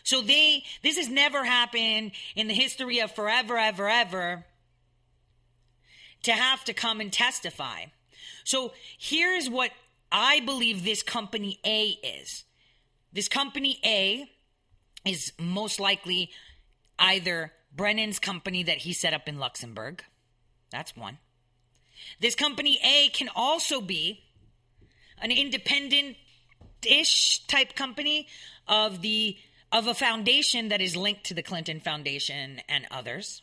[0.04, 4.46] So they, this has never happened in the history of forever, ever, ever
[6.24, 7.86] to have to come and testify.
[8.44, 9.72] So here's what
[10.12, 12.44] I believe this company A is.
[13.12, 14.30] This company A
[15.06, 16.32] is most likely
[17.00, 20.04] either Brennan's company that he set up in Luxembourg.
[20.72, 21.18] That's one.
[22.20, 24.24] This company A can also be
[25.20, 26.18] an independent
[26.86, 28.28] ish type company
[28.68, 29.38] of the
[29.72, 33.42] of a foundation that is linked to the Clinton Foundation and others.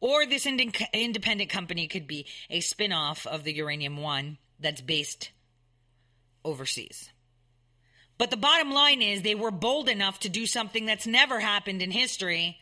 [0.00, 4.80] Or this ind- independent company could be a spin off of the Uranium One that's
[4.80, 5.30] based
[6.44, 7.10] overseas.
[8.18, 11.80] But the bottom line is they were bold enough to do something that's never happened
[11.80, 12.58] in history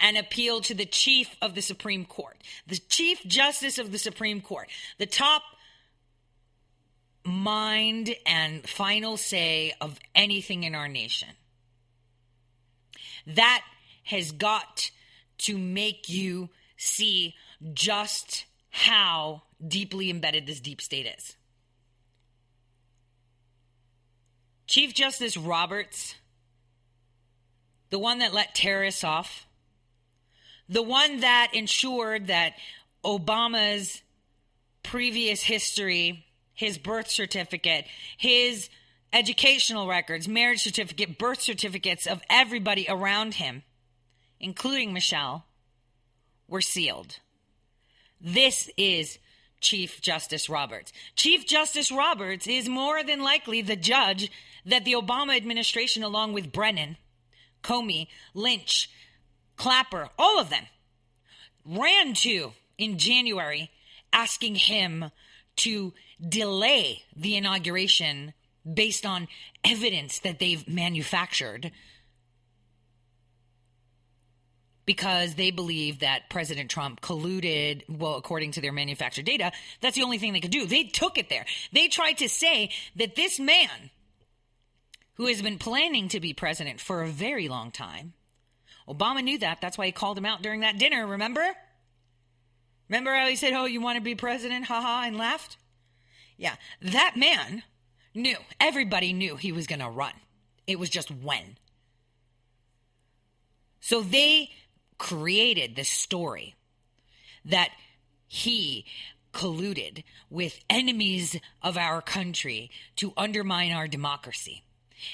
[0.00, 4.40] and appeal to the chief of the Supreme Court, the chief justice of the Supreme
[4.40, 4.68] Court,
[4.98, 5.42] the top
[7.24, 11.28] mind and final say of anything in our nation.
[13.26, 13.62] That
[14.04, 14.90] has got
[15.38, 17.34] to make you see
[17.74, 18.46] just
[18.76, 21.34] how deeply embedded this deep state is.
[24.66, 26.16] Chief Justice Roberts,
[27.88, 29.46] the one that let terrorists off,
[30.68, 32.52] the one that ensured that
[33.02, 34.02] Obama's
[34.82, 37.86] previous history his birth certificate,
[38.16, 38.68] his
[39.12, 43.62] educational records, marriage certificate, birth certificates of everybody around him,
[44.40, 45.46] including Michelle,
[46.48, 47.20] were sealed.
[48.20, 49.18] This is
[49.60, 50.92] Chief Justice Roberts.
[51.14, 54.30] Chief Justice Roberts is more than likely the judge
[54.64, 56.96] that the Obama administration, along with Brennan,
[57.62, 58.90] Comey, Lynch,
[59.56, 60.64] Clapper, all of them,
[61.64, 63.70] ran to in January
[64.12, 65.10] asking him
[65.56, 65.92] to
[66.26, 68.34] delay the inauguration
[68.70, 69.28] based on
[69.64, 71.70] evidence that they've manufactured
[74.86, 80.04] because they believe that President Trump colluded, well, according to their manufactured data, that's the
[80.04, 80.64] only thing they could do.
[80.64, 81.44] They took it there.
[81.72, 83.90] They tried to say that this man,
[85.14, 88.12] who has been planning to be president for a very long time,
[88.88, 89.60] Obama knew that.
[89.60, 91.44] That's why he called him out during that dinner, remember?
[92.88, 94.66] Remember how he said, Oh, you want to be president?
[94.66, 95.56] Haha, and laughed?
[96.36, 97.64] Yeah, that man
[98.14, 98.36] knew.
[98.60, 100.12] Everybody knew he was going to run.
[100.68, 101.56] It was just when.
[103.80, 104.50] So they
[104.98, 106.54] created this story
[107.44, 107.70] that
[108.26, 108.84] he
[109.32, 114.62] colluded with enemies of our country to undermine our democracy.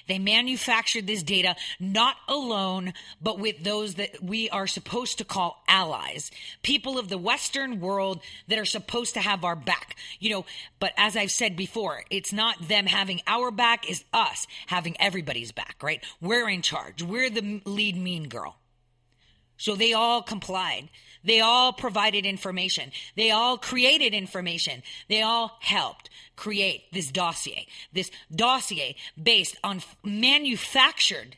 [0.06, 5.62] They manufactured this data not alone, but with those that we are supposed to call
[5.66, 6.30] allies,
[6.62, 9.96] people of the Western world that are supposed to have our back.
[10.20, 10.46] You know,
[10.78, 15.52] but as I've said before, it's not them having our back, it's us having everybody's
[15.52, 16.02] back, right?
[16.20, 17.02] We're in charge.
[17.02, 18.56] We're the lead mean girl.
[19.62, 20.88] So they all complied.
[21.22, 22.90] They all provided information.
[23.14, 24.82] They all created information.
[25.08, 27.68] They all helped create this dossier.
[27.92, 31.36] This dossier based on f- manufactured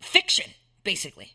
[0.00, 0.50] fiction,
[0.82, 1.34] basically.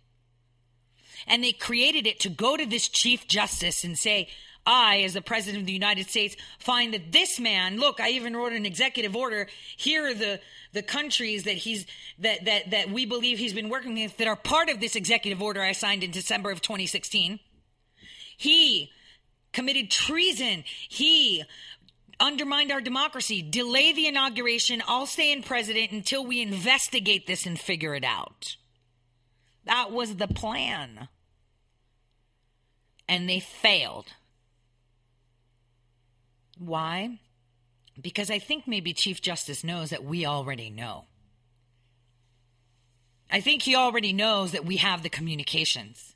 [1.26, 4.28] And they created it to go to this Chief Justice and say,
[4.66, 8.36] I, as the President of the United States, find that this man, look, I even
[8.36, 9.48] wrote an executive order.
[9.78, 10.40] Here are the,
[10.74, 11.86] the countries that he's
[12.20, 15.42] that, that that we believe he's been working with that are part of this executive
[15.42, 17.40] order I signed in December of 2016.
[18.38, 18.92] He
[19.54, 20.64] committed treason.
[20.66, 21.44] He
[22.20, 23.42] undermined our democracy.
[23.42, 24.82] Delay the inauguration.
[24.88, 28.58] I'll stay in president until we investigate this and figure it out.
[29.66, 31.08] That was the plan.
[33.08, 34.14] And they failed.
[36.58, 37.20] Why?
[38.02, 41.06] Because I think maybe Chief Justice knows that we already know.
[43.32, 46.16] I think he already knows that we have the communications.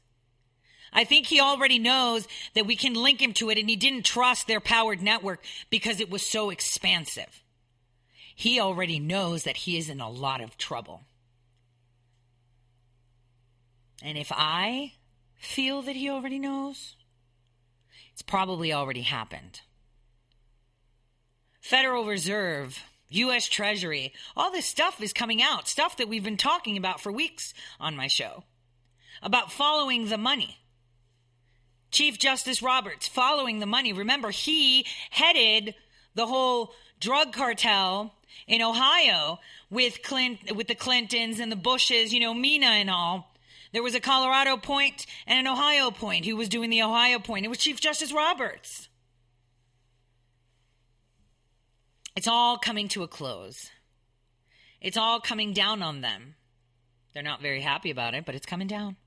[0.92, 4.06] I think he already knows that we can link him to it and he didn't
[4.06, 7.44] trust their powered network because it was so expansive.
[8.36, 11.02] He already knows that he is in a lot of trouble.
[14.02, 14.94] And if I
[15.36, 16.96] feel that he already knows,
[18.14, 19.62] it's probably already happened.
[21.62, 22.80] Federal Reserve,
[23.10, 23.48] U.S.
[23.48, 27.54] Treasury, all this stuff is coming out, stuff that we've been talking about for weeks
[27.80, 28.44] on my show
[29.22, 30.58] about following the money.
[31.92, 33.94] Chief Justice Roberts following the money.
[33.94, 35.76] Remember, he headed
[36.16, 38.14] the whole drug cartel
[38.48, 39.40] in Ohio
[39.70, 43.34] with Clint, with the Clintons and the Bushes, you know, Mena and all.
[43.72, 46.26] There was a Colorado point and an Ohio point.
[46.26, 47.46] Who was doing the Ohio point?
[47.46, 48.89] It was Chief Justice Roberts.
[52.20, 53.70] It's all coming to a close.
[54.82, 56.36] It's all coming down on them.
[57.14, 58.98] They're not very happy about it, but it's coming down.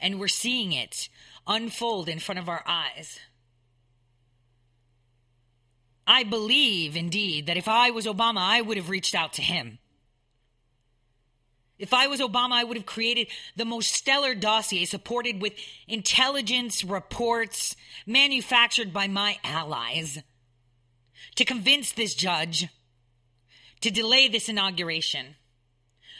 [0.00, 1.08] And we're seeing it
[1.46, 3.20] unfold in front of our eyes.
[6.04, 9.78] I believe, indeed, that if I was Obama, I would have reached out to him.
[11.78, 15.52] If I was Obama, I would have created the most stellar dossier supported with
[15.86, 20.20] intelligence reports manufactured by my allies
[21.36, 22.68] to convince this judge
[23.80, 25.36] to delay this inauguration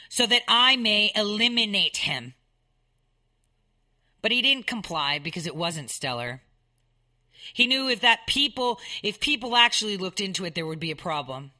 [0.09, 2.33] so that I may eliminate him.
[4.21, 6.41] But he didn't comply because it wasn't stellar.
[7.53, 10.95] He knew if that people, if people actually looked into it, there would be a
[10.95, 11.51] problem.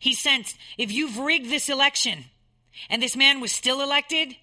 [0.00, 2.26] He sensed if you've rigged this election
[2.88, 4.36] and this man was still elected,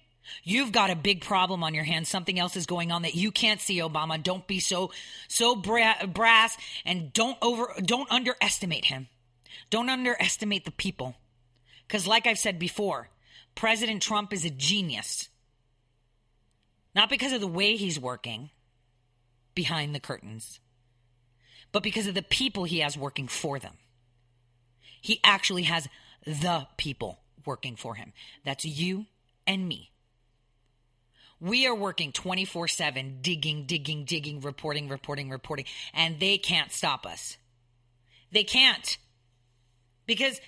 [0.44, 2.08] you've got a big problem on your hands.
[2.08, 4.22] Something else is going on that you can't see, Obama.
[4.22, 4.90] Don't be so
[5.28, 9.08] so bra- brass and don't over don't underestimate him.
[9.70, 11.16] Don't underestimate the people.
[11.88, 13.10] Cuz like I've said before,
[13.54, 15.28] President Trump is a genius.
[16.94, 18.50] Not because of the way he's working
[19.54, 20.60] behind the curtains,
[21.72, 23.74] but because of the people he has working for them.
[25.00, 25.88] He actually has
[26.26, 28.12] the people working for him.
[28.44, 29.06] That's you
[29.46, 29.90] and me.
[31.40, 35.64] We are working 24 7, digging, digging, digging, reporting, reporting, reporting,
[35.94, 37.38] and they can't stop us.
[38.30, 38.98] They can't.
[40.06, 40.40] Because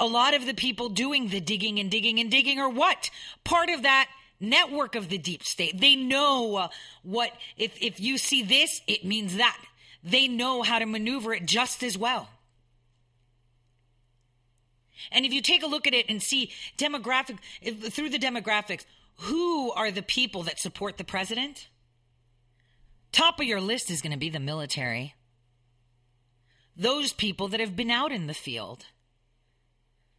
[0.00, 3.10] a lot of the people doing the digging and digging and digging are what?
[3.44, 4.08] Part of that
[4.40, 5.80] network of the deep state.
[5.80, 6.68] They know
[7.02, 9.58] what, if, if you see this, it means that.
[10.04, 12.28] They know how to maneuver it just as well.
[15.10, 17.38] And if you take a look at it and see demographic
[17.92, 18.84] through the demographics,
[19.18, 21.68] who are the people that support the president?
[23.10, 25.14] Top of your list is going to be the military.
[26.76, 28.86] Those people that have been out in the field.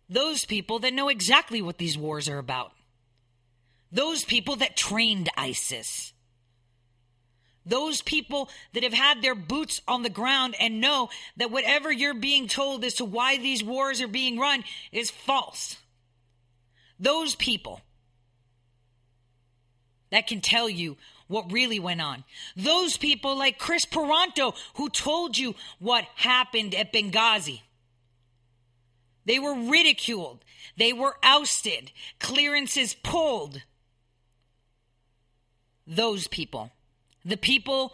[0.10, 2.74] Those people that know exactly what these wars are about.
[3.89, 6.12] Those people that trained ISIS.
[7.66, 12.14] Those people that have had their boots on the ground and know that whatever you're
[12.14, 15.78] being told as to why these wars are being run is false.
[17.00, 17.82] Those people
[20.12, 20.97] that can tell you
[21.28, 22.24] what really went on.
[22.55, 27.62] Those people like Kris Paronto who told you what happened at Benghazi.
[29.26, 30.43] They were ridiculed.
[30.76, 31.91] They were ousted.
[32.20, 33.62] Clearances pulled.
[35.86, 36.72] Those people
[37.26, 37.93] the people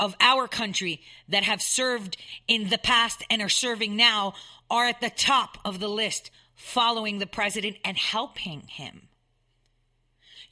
[0.00, 2.16] of our country that have served
[2.48, 4.34] in the past and are serving now
[4.70, 9.08] are at the top of the list, following the president and helping him.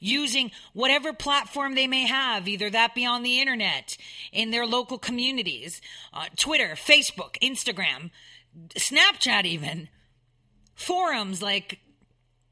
[0.05, 3.95] Using whatever platform they may have, either that be on the internet,
[4.33, 5.79] in their local communities,
[6.13, 8.11] uh, Twitter, Facebook, Instagram,
[8.75, 9.87] Snapchat, even,
[10.75, 11.79] forums like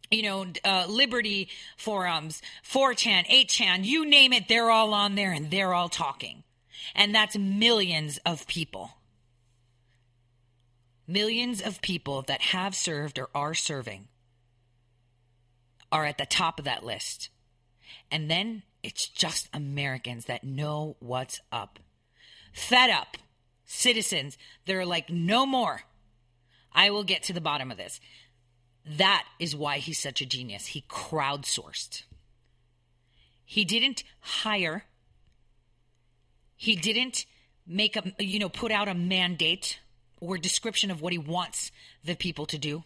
[0.09, 5.49] you know, uh, Liberty forums, 4chan, 8chan, you name it, they're all on there and
[5.49, 6.43] they're all talking.
[6.93, 8.91] And that's millions of people.
[11.07, 14.07] Millions of people that have served or are serving
[15.91, 17.29] are at the top of that list.
[18.11, 21.79] And then it's just Americans that know what's up.
[22.53, 23.17] Fed up
[23.65, 25.81] citizens, they're like, no more.
[26.73, 27.99] I will get to the bottom of this.
[28.85, 30.67] That is why he's such a genius.
[30.67, 32.03] He crowdsourced.
[33.45, 34.85] He didn't hire.
[36.55, 37.25] He didn't
[37.67, 39.79] make a you know put out a mandate
[40.19, 41.71] or description of what he wants
[42.03, 42.83] the people to do.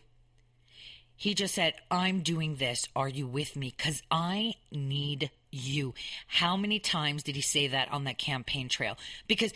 [1.16, 2.88] He just said, "I'm doing this.
[2.96, 3.72] Are you with me?
[3.72, 5.94] Cuz I need you."
[6.28, 8.98] How many times did he say that on that campaign trail?
[9.28, 9.54] Because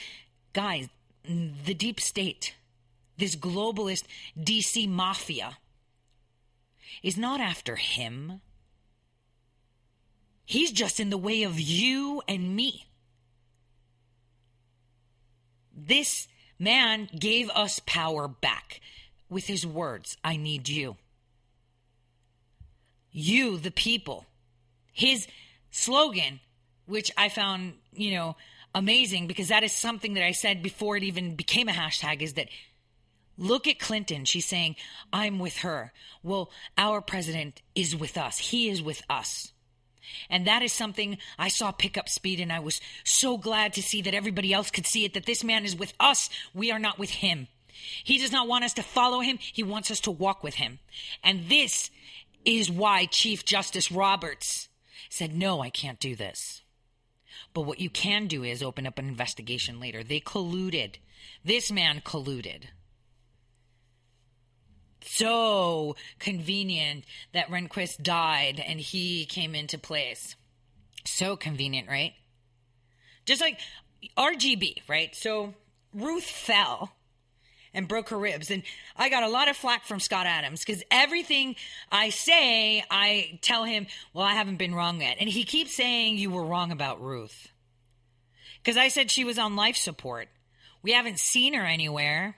[0.53, 0.89] guys,
[1.23, 2.55] the deep state,
[3.17, 4.05] this globalist
[4.37, 5.57] DC mafia
[7.03, 8.41] is not after him.
[10.45, 12.87] He's just in the way of you and me.
[15.71, 18.81] This man gave us power back
[19.29, 20.97] with his words I need you.
[23.11, 24.25] You, the people.
[24.91, 25.27] His
[25.71, 26.39] slogan,
[26.85, 28.35] which I found, you know,
[28.75, 32.33] amazing because that is something that I said before it even became a hashtag is
[32.33, 32.49] that
[33.39, 34.25] Look at Clinton.
[34.25, 34.75] She's saying,
[35.13, 35.93] I'm with her.
[36.21, 38.37] Well, our president is with us.
[38.37, 39.53] He is with us.
[40.29, 43.81] And that is something I saw pick up speed, and I was so glad to
[43.81, 46.29] see that everybody else could see it that this man is with us.
[46.53, 47.47] We are not with him.
[48.03, 50.79] He does not want us to follow him, he wants us to walk with him.
[51.23, 51.91] And this
[52.45, 54.69] is why Chief Justice Roberts
[55.09, 56.61] said, No, I can't do this.
[57.53, 60.03] But what you can do is open up an investigation later.
[60.03, 60.95] They colluded.
[61.43, 62.65] This man colluded
[65.01, 70.35] so convenient that Rehnquist died and he came into place.
[71.05, 72.13] So convenient, right?
[73.25, 73.59] Just like
[74.17, 75.15] RGB, right?
[75.15, 75.53] So
[75.93, 76.95] Ruth fell
[77.73, 78.51] and broke her ribs.
[78.51, 78.63] And
[78.95, 81.55] I got a lot of flack from Scott Adams because everything
[81.91, 85.17] I say, I tell him, well, I haven't been wrong yet.
[85.19, 87.49] And he keeps saying you were wrong about Ruth.
[88.61, 90.27] Because I said she was on life support.
[90.81, 92.35] We haven't seen her anywhere.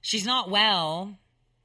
[0.00, 1.18] She's not well.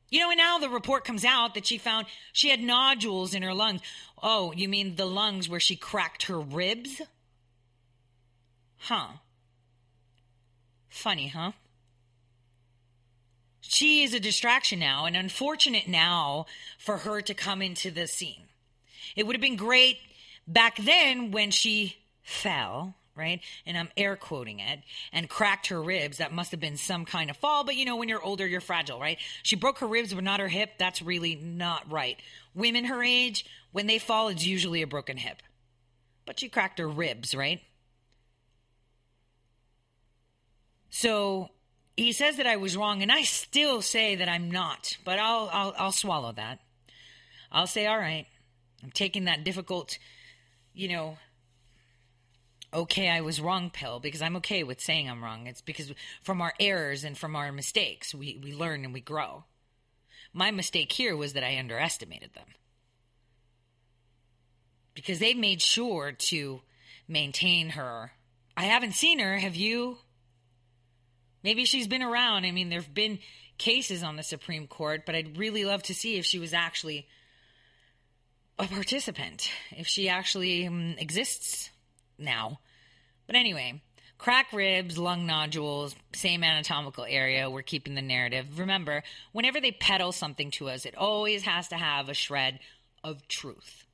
[0.09, 3.41] You know, and now the report comes out that she found she had nodules in
[3.41, 3.81] her lungs.
[4.21, 7.01] Oh, you mean the lungs where she cracked her ribs?
[8.77, 9.07] Huh.
[10.89, 11.53] Funny, huh?
[13.73, 16.45] She is a distraction now, and unfortunate now
[16.77, 18.43] for her to come into the scene.
[19.15, 19.97] It would have been great
[20.47, 23.41] back then when she fell right?
[23.67, 24.79] And I'm air quoting it,
[25.11, 26.17] and cracked her ribs.
[26.17, 28.59] That must have been some kind of fall, but you know, when you're older, you're
[28.59, 29.19] fragile, right?
[29.43, 30.71] She broke her ribs, but not her hip.
[30.79, 32.19] That's really not right.
[32.55, 35.43] Women her age, when they fall, it's usually a broken hip.
[36.25, 37.61] But she cracked her ribs, right?
[40.89, 41.51] So
[41.95, 45.49] he says that I was wrong, and I still say that I'm not, but I'll,
[45.51, 46.59] I'll, I'll swallow that.
[47.51, 48.25] I'll say, all right,
[48.83, 49.97] I'm taking that difficult,
[50.73, 51.17] you know,
[52.73, 55.47] okay, I was wrong pill because I'm okay with saying I'm wrong.
[55.47, 59.43] It's because from our errors and from our mistakes, we, we learn and we grow.
[60.33, 62.47] My mistake here was that I underestimated them
[64.95, 66.61] because they made sure to
[67.07, 68.13] maintain her.
[68.57, 69.37] I haven't seen her.
[69.37, 69.97] Have you?
[71.43, 72.45] Maybe she's been around.
[72.45, 73.19] I mean, there have been
[73.57, 77.07] cases on the Supreme Court, but I'd really love to see if she was actually
[78.57, 81.69] a participant, if she actually um, exists
[82.17, 82.59] now.
[83.27, 83.81] But anyway,
[84.17, 87.49] crack ribs, lung nodules, same anatomical area.
[87.49, 88.59] We're keeping the narrative.
[88.59, 92.59] Remember, whenever they peddle something to us, it always has to have a shred
[93.03, 93.85] of truth.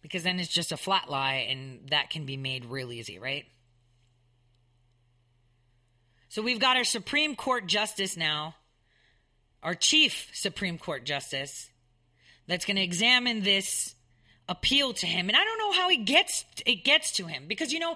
[0.00, 3.46] Because then it's just a flat lie, and that can be made real easy, right?
[6.34, 8.56] So we've got our Supreme Court Justice now,
[9.62, 11.70] our Chief Supreme Court Justice,
[12.48, 13.94] that's going to examine this
[14.48, 15.28] appeal to him.
[15.28, 17.94] And I don't know how he gets it gets to him because you know,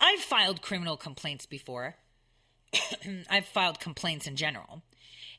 [0.00, 1.96] I've filed criminal complaints before.
[3.28, 4.84] I've filed complaints in general.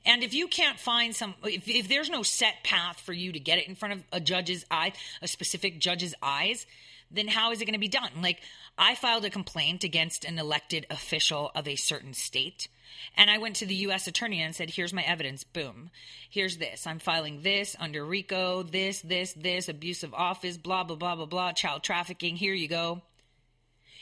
[0.06, 3.40] And if you can't find some, if, if, there's no set path for you to
[3.40, 4.92] get it in front of a judge's eye,
[5.22, 6.66] a specific judge's eyes,
[7.14, 8.10] then how is it going to be done?
[8.22, 8.42] Like,
[8.78, 12.68] I filed a complaint against an elected official of a certain state.
[13.16, 14.08] And I went to the U.S.
[14.08, 15.44] attorney and said, Here's my evidence.
[15.44, 15.92] Boom.
[16.30, 16.88] Here's this.
[16.88, 21.26] I'm filing this under RICO, this, this, this, abuse of office, blah, blah, blah, blah,
[21.26, 22.36] blah, child trafficking.
[22.36, 23.02] Here you go.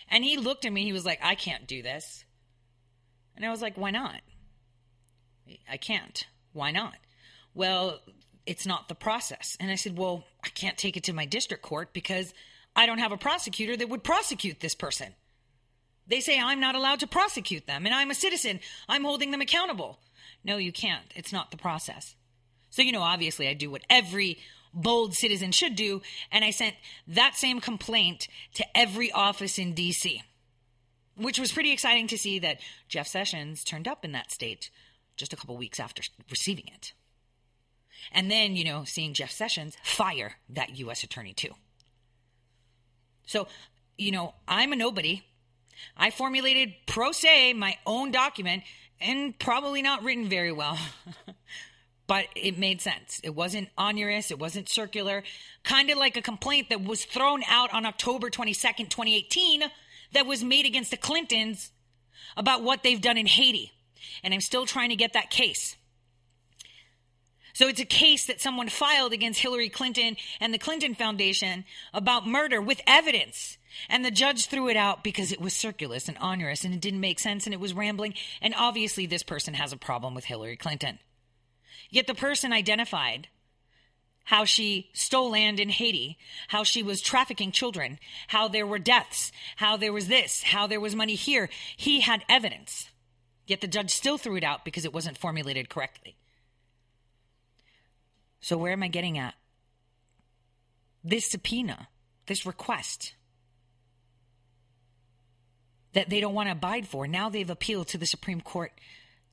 [0.09, 0.84] And he looked at me.
[0.84, 2.24] He was like, I can't do this.
[3.36, 4.22] And I was like, Why not?
[5.70, 6.26] I can't.
[6.53, 6.95] Why not?
[7.53, 7.99] Well,
[8.45, 9.57] it's not the process.
[9.59, 12.34] And I said, Well, I can't take it to my district court because
[12.76, 15.13] I don't have a prosecutor that would prosecute this person.
[16.07, 18.59] They say I'm not allowed to prosecute them and I'm a citizen.
[18.88, 19.99] I'm holding them accountable.
[20.43, 21.05] No, you can't.
[21.15, 22.15] It's not the process.
[22.69, 24.39] So, you know, obviously, I do what every
[24.74, 26.01] bold citizen should do.
[26.32, 26.76] And I sent
[27.07, 30.24] that same complaint to every office in D.C.,
[31.15, 34.69] which was pretty exciting to see that Jeff Sessions turned up in that state
[35.17, 36.93] just a couple weeks after receiving it.
[38.11, 41.03] And then, you know, seeing Jeff Sessions fire that U.S.
[41.03, 41.53] attorney too.
[43.32, 43.48] So,
[43.98, 45.24] you know, I'm a nobody.
[45.96, 48.64] I formulated pro se my own document
[49.00, 50.78] and probably not written very well.
[52.08, 53.22] but it made sense.
[53.24, 55.24] It wasn't onerous, it wasn't circular,
[55.64, 59.64] kind of like a complaint that was thrown out on October 22nd, 2018,
[60.12, 61.72] that was made against the Clintons
[62.36, 63.72] about what they've done in Haiti.
[64.26, 65.78] And I'm still trying to get that case.
[67.62, 72.26] So it's a case that someone filed against Hillary Clinton and the Clinton Foundation about
[72.26, 73.59] murder with evidence.
[73.88, 77.01] And the judge threw it out because it was circulous and onerous and it didn't
[77.01, 78.16] make sense and it was rambling.
[78.41, 80.97] And obviously, this person has a problem with Hillary Clinton.
[81.91, 83.28] Yet the person identified
[84.24, 87.99] how she stole land in Haiti, how she was trafficking children,
[88.30, 91.47] how there were deaths, how there was this, how there was money here.
[91.78, 92.89] He had evidence.
[93.45, 96.16] Yet the judge still threw it out because it wasn't formulated correctly.
[98.42, 99.36] So, where am I getting at?
[101.04, 101.88] This subpoena,
[102.26, 103.14] this request
[105.94, 108.72] that they don't want to abide for, now they've appealed to the Supreme Court,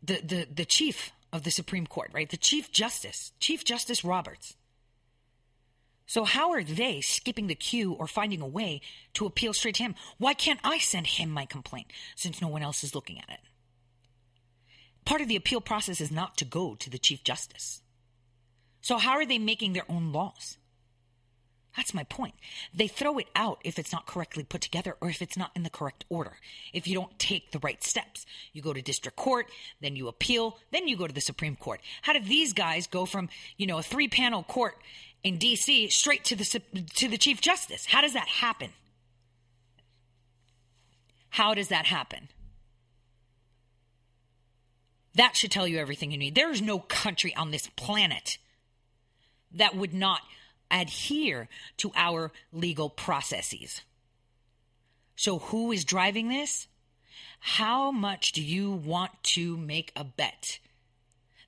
[0.02, 2.28] the, the, the chief of the Supreme Court, right?
[2.28, 4.54] The Chief Justice, Chief Justice Roberts.
[6.06, 8.80] So, how are they skipping the queue or finding a way
[9.14, 9.94] to appeal straight to him?
[10.16, 13.40] Why can't I send him my complaint since no one else is looking at it?
[15.04, 17.82] Part of the appeal process is not to go to the Chief Justice.
[18.88, 20.56] So, how are they making their own laws?
[21.76, 22.32] That's my point.
[22.72, 25.62] They throw it out if it's not correctly put together or if it's not in
[25.62, 26.38] the correct order.
[26.72, 28.24] If you don't take the right steps,
[28.54, 29.50] you go to district court,
[29.82, 31.82] then you appeal, then you go to the Supreme Court.
[32.00, 33.28] How do these guys go from,
[33.58, 34.78] you know, a three-panel court
[35.22, 36.62] in DC straight to the
[36.94, 37.84] to the Chief Justice?
[37.84, 38.70] How does that happen?
[41.28, 42.30] How does that happen?
[45.14, 46.34] That should tell you everything you need.
[46.34, 48.38] There is no country on this planet
[49.52, 50.20] that would not
[50.70, 53.82] adhere to our legal processes.
[55.16, 56.68] So, who is driving this?
[57.40, 60.58] How much do you want to make a bet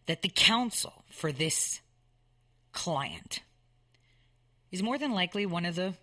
[0.07, 1.81] that the counsel for this
[2.73, 3.41] client
[4.71, 5.95] is more than likely one of the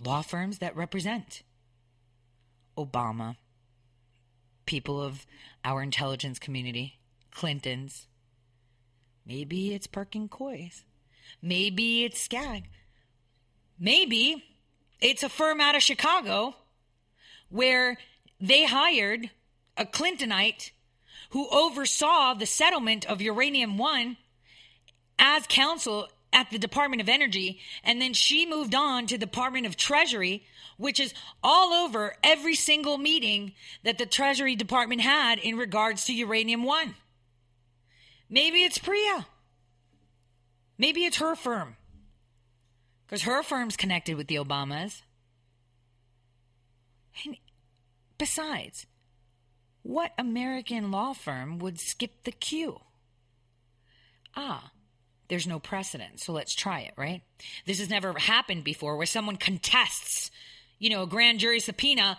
[0.00, 1.42] law firms that represent
[2.76, 3.36] Obama,
[4.66, 5.26] people of
[5.64, 6.98] our intelligence community,
[7.30, 8.06] Clintons?
[9.26, 10.82] Maybe it's Perkins Coie.
[11.42, 12.64] Maybe it's Skag.
[13.78, 14.44] Maybe
[15.00, 16.56] it's a firm out of Chicago
[17.48, 17.98] where
[18.40, 19.30] they hired
[19.76, 20.70] a Clintonite
[21.30, 24.16] who oversaw the settlement of Uranium One
[25.18, 27.60] as counsel at the Department of Energy.
[27.84, 30.44] And then she moved on to the Department of Treasury,
[30.76, 33.52] which is all over every single meeting
[33.84, 36.94] that the Treasury Department had in regards to Uranium One.
[38.28, 39.26] Maybe it's Priya.
[40.78, 41.76] Maybe it's her firm.
[43.06, 45.02] Because her firm's connected with the Obamas.
[47.24, 47.36] And
[48.16, 48.86] besides,
[49.82, 52.80] what American law firm would skip the queue?
[54.36, 54.70] Ah,
[55.28, 57.22] there's no precedent, so let's try it, right?
[57.66, 60.30] This has never happened before where someone contests,
[60.78, 62.18] you know, a grand jury subpoena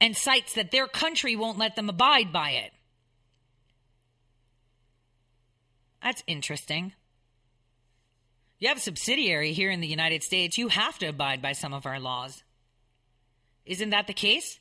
[0.00, 2.72] and cites that their country won't let them abide by it.
[6.02, 6.94] That's interesting.
[8.62, 11.74] You have a subsidiary here in the United States, you have to abide by some
[11.74, 12.44] of our laws.
[13.66, 14.60] Isn't that the case?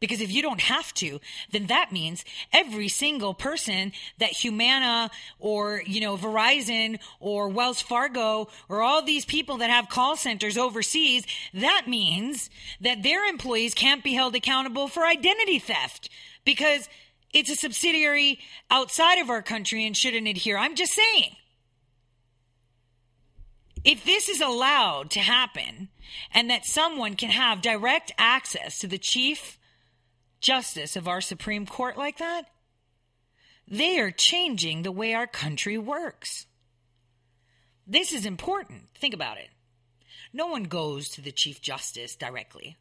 [0.00, 1.20] Because if you don't have to,
[1.52, 8.48] then that means every single person that Humana or, you know, Verizon or Wells Fargo
[8.70, 12.48] or all these people that have call centers overseas, that means
[12.80, 16.08] that their employees can't be held accountable for identity theft
[16.46, 16.88] because
[17.34, 18.38] it's a subsidiary
[18.70, 20.56] outside of our country and shouldn't adhere.
[20.56, 21.36] I'm just saying
[23.84, 25.88] if this is allowed to happen
[26.32, 29.58] and that someone can have direct access to the chief
[30.40, 32.44] justice of our Supreme Court like that,
[33.66, 36.46] they are changing the way our country works.
[37.86, 38.82] This is important.
[38.98, 39.48] Think about it.
[40.32, 42.76] No one goes to the Chief Justice directly,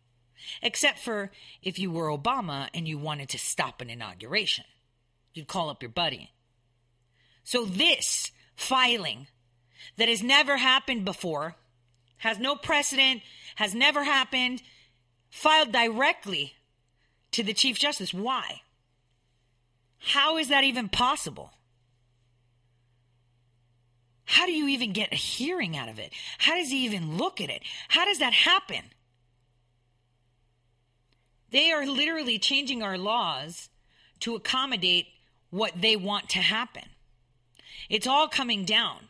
[0.61, 1.31] except for
[1.61, 4.65] if you were Obama and you wanted to stop an inauguration.
[5.33, 6.31] You'd call up your buddy.
[7.43, 9.27] So, this filing
[9.97, 11.55] that has never happened before,
[12.17, 13.21] has no precedent,
[13.55, 14.61] has never happened,
[15.29, 16.53] filed directly
[17.31, 18.13] to the Chief Justice.
[18.13, 18.61] Why?
[19.99, 21.51] How is that even possible?
[24.25, 26.11] How do you even get a hearing out of it?
[26.37, 27.61] How does he even look at it?
[27.87, 28.83] How does that happen?
[31.51, 33.69] They are literally changing our laws
[34.19, 35.07] to accommodate
[35.49, 36.83] what they want to happen.
[37.89, 39.06] It's all coming down.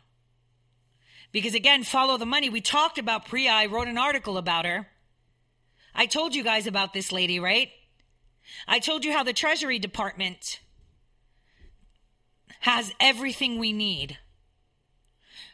[1.38, 2.50] Because again, follow the money.
[2.50, 3.52] We talked about Priya.
[3.52, 4.88] I wrote an article about her.
[5.94, 7.70] I told you guys about this lady, right?
[8.66, 10.58] I told you how the Treasury Department
[12.58, 14.18] has everything we need.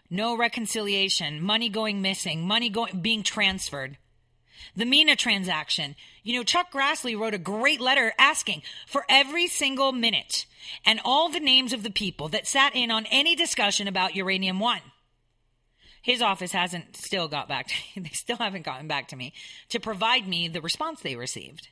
[0.09, 3.99] No reconciliation, money going missing, money going being transferred.
[4.75, 5.97] The Mina transaction.
[6.23, 10.47] You know, Chuck Grassley wrote a great letter asking for every single minute
[10.87, 14.61] and all the names of the people that sat in on any discussion about Uranium
[14.61, 14.81] One.
[16.05, 18.03] His office hasn't still got back to me.
[18.09, 19.33] They still haven't gotten back to me
[19.71, 21.69] to provide me the response they received.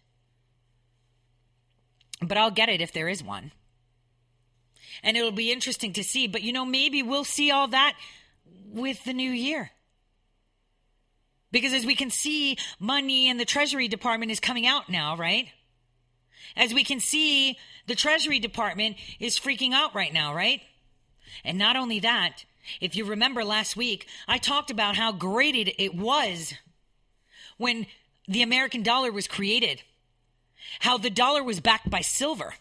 [2.23, 3.53] But I'll get it if there is one.
[5.03, 6.29] And it'll be interesting to see.
[6.29, 7.95] But you know, maybe we'll see all that
[8.65, 9.71] with the new year.
[11.51, 15.49] Because as we can see, money and the Treasury Department is coming out now, right?
[16.57, 20.63] As we can see, the Treasury Department is freaking out right now, right?
[21.45, 22.47] And not only that,
[22.81, 26.55] if you remember last week, I talked about how great it, it was
[27.59, 27.87] when
[28.29, 29.83] the American dollar was created,
[30.81, 32.55] how the dollar was backed by silver.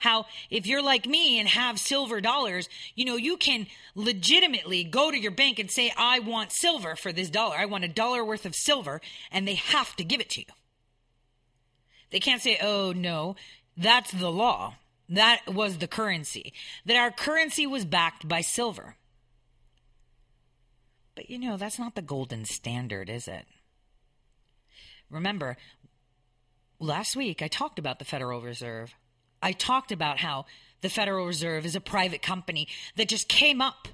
[0.00, 5.10] How, if you're like me and have silver dollars, you know, you can legitimately go
[5.10, 7.56] to your bank and say, I want silver for this dollar.
[7.56, 9.00] I want a dollar worth of silver,
[9.32, 10.46] and they have to give it to you.
[12.10, 13.36] They can't say, oh, no,
[13.76, 14.74] that's the law.
[15.08, 16.52] That was the currency.
[16.84, 18.96] That our currency was backed by silver.
[21.16, 23.46] But you know, that's not the golden standard, is it?
[25.10, 25.56] Remember,
[26.78, 28.94] last week I talked about the Federal Reserve.
[29.42, 30.44] I talked about how
[30.82, 33.88] the Federal Reserve is a private company that just came up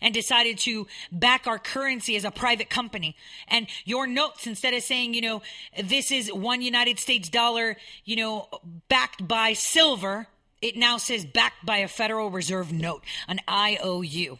[0.00, 3.16] and decided to back our currency as a private company.
[3.48, 5.42] And your notes, instead of saying, you know,
[5.82, 8.48] this is one United States dollar, you know,
[8.88, 10.26] backed by silver,
[10.60, 14.38] it now says backed by a Federal Reserve note, an IOU.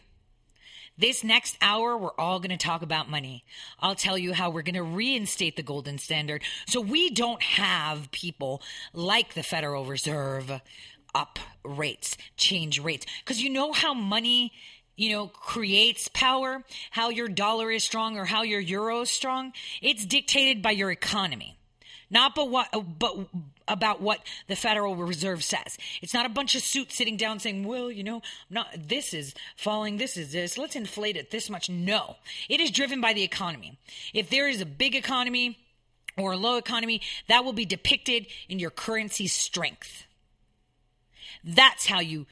[0.97, 3.43] This next hour, we're all going to talk about money.
[3.79, 8.11] I'll tell you how we're going to reinstate the golden standard so we don't have
[8.11, 8.61] people
[8.93, 10.61] like the Federal Reserve
[11.15, 13.07] up rates, change rates.
[13.19, 14.53] Because you know how money,
[14.95, 19.53] you know, creates power, how your dollar is strong or how your euro is strong?
[19.81, 21.57] It's dictated by your economy.
[22.11, 22.67] Not but what
[22.99, 23.17] but
[23.67, 25.77] about what the Federal Reserve says.
[26.01, 29.33] It's not a bunch of suits sitting down saying, "Well, you know, not this is
[29.55, 30.57] falling, this is this.
[30.57, 32.17] Let's inflate it this much." No.
[32.49, 33.77] It is driven by the economy.
[34.13, 35.59] If there is a big economy
[36.17, 40.05] or a low economy, that will be depicted in your currency's strength.
[41.43, 42.27] That's how you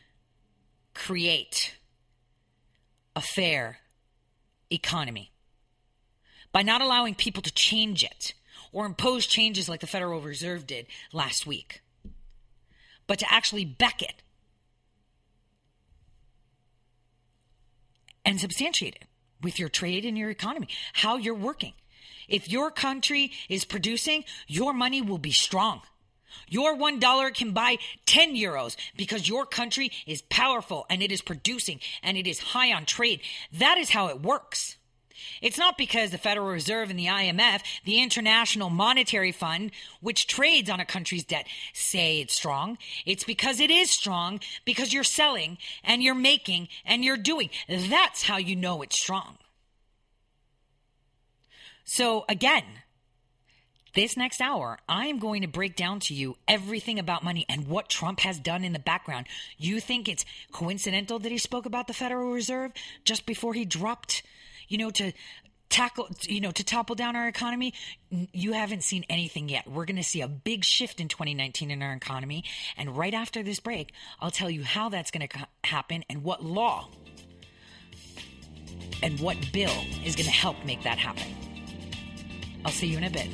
[0.93, 1.75] create
[3.15, 3.79] a fair
[4.71, 5.31] economy.
[6.51, 8.33] By not allowing people to change it
[8.71, 11.81] or impose changes like the Federal Reserve did last week,
[13.07, 14.21] but to actually back it
[18.23, 19.05] and substantiate it
[19.41, 21.73] with your trade and your economy, how you're working.
[22.27, 25.81] If your country is producing, your money will be strong.
[26.47, 31.21] Your one dollar can buy 10 euros because your country is powerful and it is
[31.21, 33.21] producing and it is high on trade.
[33.51, 34.77] That is how it works.
[35.41, 40.69] It's not because the Federal Reserve and the IMF, the International Monetary Fund, which trades
[40.69, 42.77] on a country's debt, say it's strong.
[43.05, 47.49] It's because it is strong because you're selling and you're making and you're doing.
[47.67, 49.37] That's how you know it's strong.
[51.83, 52.63] So again,
[53.93, 57.67] this next hour, I am going to break down to you everything about money and
[57.67, 59.27] what Trump has done in the background.
[59.57, 62.71] You think it's coincidental that he spoke about the Federal Reserve
[63.03, 64.23] just before he dropped
[64.71, 65.11] you know, to
[65.69, 67.73] tackle, you know, to topple down our economy,
[68.09, 69.67] you haven't seen anything yet.
[69.69, 72.45] We're going to see a big shift in 2019 in our economy.
[72.77, 73.91] And right after this break,
[74.21, 76.89] I'll tell you how that's going to happen and what law
[79.03, 81.27] and what bill is going to help make that happen.
[82.63, 83.27] I'll see you in a bit.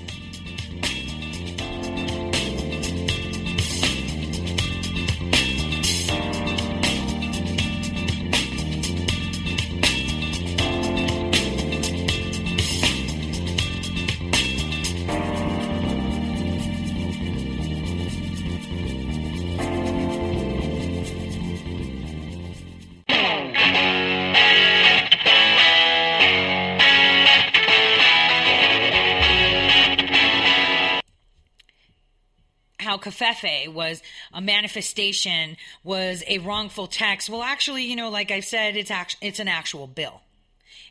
[33.38, 34.02] Covfefe was
[34.34, 37.30] a manifestation, was a wrongful text.
[37.30, 40.22] Well, actually, you know, like I said, it's act- it's an actual bill.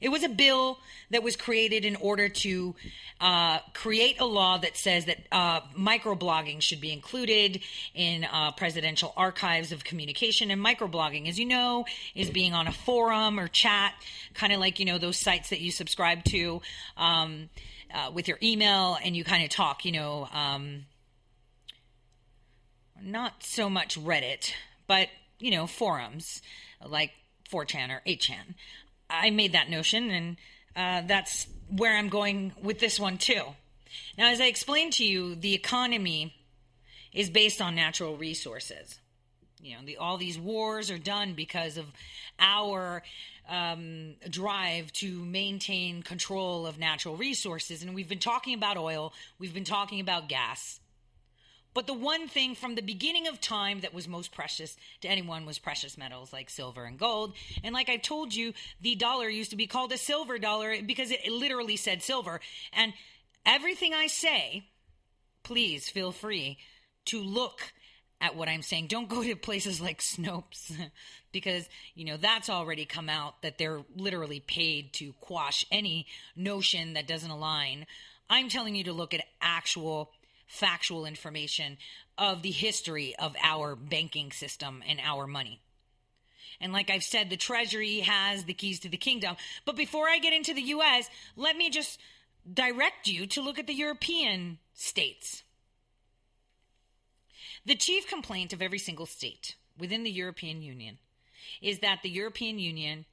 [0.00, 0.78] It was a bill
[1.10, 2.74] that was created in order to
[3.20, 7.60] uh, create a law that says that uh, microblogging should be included
[7.94, 10.50] in uh, presidential archives of communication.
[10.50, 13.94] And microblogging, as you know, is being on a forum or chat,
[14.34, 16.60] kind of like, you know, those sites that you subscribe to
[16.98, 17.48] um,
[17.94, 20.84] uh, with your email and you kind of talk, you know, um,
[23.02, 24.52] not so much Reddit,
[24.86, 26.42] but, you know, forums
[26.84, 27.12] like
[27.50, 28.54] 4chan or 8chan.
[29.08, 30.36] I made that notion, and
[30.74, 33.42] uh, that's where I'm going with this one too.
[34.18, 36.34] Now, as I explained to you, the economy
[37.12, 38.98] is based on natural resources.
[39.60, 41.86] You know, the, all these wars are done because of
[42.38, 43.02] our
[43.48, 47.82] um, drive to maintain control of natural resources.
[47.82, 50.80] And we've been talking about oil, we've been talking about gas.
[51.76, 55.44] But the one thing from the beginning of time that was most precious to anyone
[55.44, 57.34] was precious metals like silver and gold.
[57.62, 61.10] And like I told you, the dollar used to be called a silver dollar because
[61.10, 62.40] it literally said silver.
[62.72, 62.94] And
[63.44, 64.64] everything I say,
[65.42, 66.56] please feel free
[67.06, 67.74] to look
[68.22, 68.86] at what I'm saying.
[68.86, 70.72] Don't go to places like Snopes
[71.30, 76.94] because, you know, that's already come out that they're literally paid to quash any notion
[76.94, 77.84] that doesn't align.
[78.30, 80.10] I'm telling you to look at actual
[80.46, 81.78] factual information
[82.18, 85.60] of the history of our banking system and our money.
[86.60, 89.36] And like I've said, the Treasury has the keys to the kingdom.
[89.64, 92.00] But before I get into the US, let me just
[92.50, 95.42] direct you to look at the European states.
[97.66, 100.98] The chief complaint of every single state within the European Union
[101.60, 103.04] is that the European Union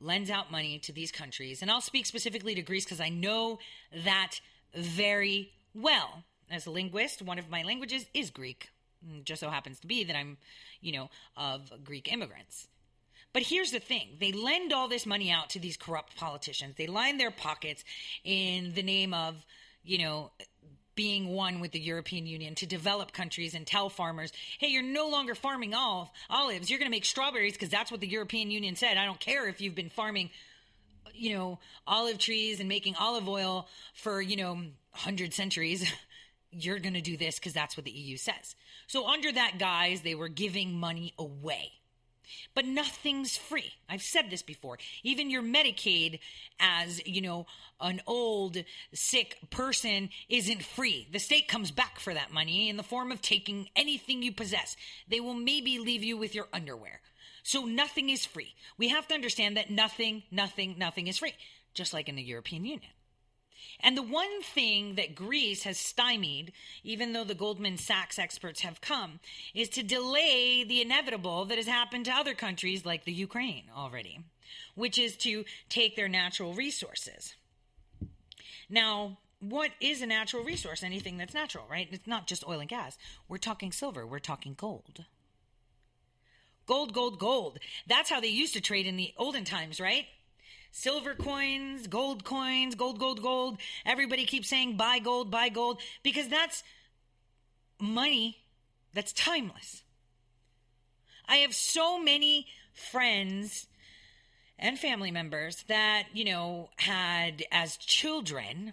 [0.00, 1.62] lends out money to these countries.
[1.62, 3.58] And I'll speak specifically to Greece because I know
[4.04, 4.40] that
[4.74, 8.68] very well as a linguist, one of my languages is Greek.
[9.16, 10.38] It just so happens to be that I'm,
[10.80, 12.68] you know, of Greek immigrants.
[13.32, 16.76] But here's the thing they lend all this money out to these corrupt politicians.
[16.76, 17.84] They line their pockets
[18.22, 19.44] in the name of,
[19.84, 20.30] you know,
[20.94, 25.08] being one with the European Union to develop countries and tell farmers, hey, you're no
[25.08, 26.70] longer farming olive, olives.
[26.70, 28.96] You're going to make strawberries because that's what the European Union said.
[28.96, 30.30] I don't care if you've been farming,
[31.12, 35.90] you know, olive trees and making olive oil for, you know, 100 centuries.
[36.58, 38.54] you're going to do this because that's what the EU says.
[38.86, 41.72] So, under that guise, they were giving money away.
[42.54, 43.72] But nothing's free.
[43.88, 44.78] I've said this before.
[45.02, 46.20] Even your Medicaid,
[46.58, 47.46] as you know,
[47.80, 48.56] an old
[48.92, 51.08] sick person, isn't free.
[51.12, 54.76] The state comes back for that money in the form of taking anything you possess.
[55.08, 57.00] They will maybe leave you with your underwear.
[57.42, 58.54] So nothing is free.
[58.78, 61.34] We have to understand that nothing, nothing, nothing is free,
[61.74, 62.90] just like in the European Union.
[63.80, 66.52] And the one thing that Greece has stymied,
[66.82, 69.20] even though the Goldman Sachs experts have come,
[69.54, 74.20] is to delay the inevitable that has happened to other countries like the Ukraine already,
[74.74, 77.34] which is to take their natural resources.
[78.68, 80.82] Now, what is a natural resource?
[80.82, 81.88] Anything that's natural, right?
[81.90, 82.96] It's not just oil and gas.
[83.28, 85.04] We're talking silver, we're talking gold.
[86.66, 87.58] Gold, gold, gold.
[87.86, 90.06] That's how they used to trade in the olden times, right?
[90.74, 93.58] Silver coins, gold coins, gold, gold, gold.
[93.86, 96.64] Everybody keeps saying buy gold, buy gold, because that's
[97.80, 98.38] money
[98.92, 99.84] that's timeless.
[101.26, 103.68] I have so many friends
[104.58, 108.72] and family members that, you know, had as children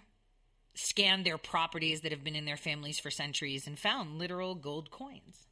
[0.74, 4.90] scanned their properties that have been in their families for centuries and found literal gold
[4.90, 5.46] coins.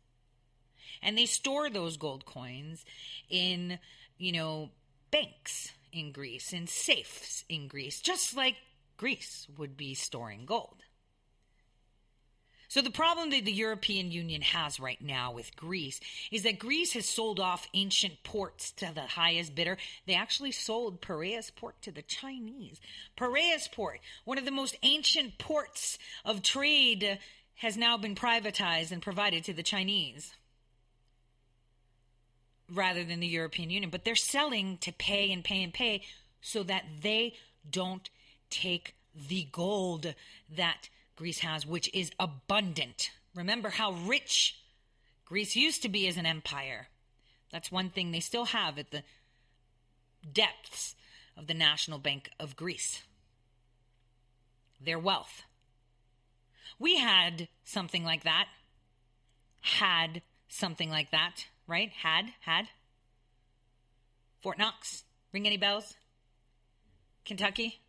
[1.01, 2.85] And they store those gold coins
[3.29, 3.79] in,
[4.19, 4.71] you know,
[5.11, 8.57] banks in Greece, in safes in Greece, just like
[8.97, 10.83] Greece would be storing gold.
[12.69, 15.99] So, the problem that the European Union has right now with Greece
[16.31, 19.77] is that Greece has sold off ancient ports to the highest bidder.
[20.07, 22.81] They actually sold Piraeus port to the Chinese.
[23.17, 27.19] Piraeus port, one of the most ancient ports of trade,
[27.57, 30.33] has now been privatized and provided to the Chinese
[32.73, 33.91] rather than the European Union.
[33.91, 36.03] But they're selling to pay and pay and pay
[36.41, 37.35] so that they
[37.69, 38.09] don't
[38.49, 40.15] take the gold
[40.57, 43.11] that Greece has, which is abundant.
[43.35, 44.61] Remember how rich
[45.25, 46.89] Greece used to be as an empire.
[47.51, 49.03] That's one thing they still have at the
[50.33, 50.95] depths
[51.37, 53.03] of the National Bank of Greece
[54.83, 55.43] their wealth.
[56.79, 58.47] We had something like that,
[59.61, 61.91] had something like that right?
[62.03, 62.67] Had, had.
[64.43, 65.05] Fort Knox.
[65.33, 65.95] Ring any bells?
[67.25, 67.81] Kentucky?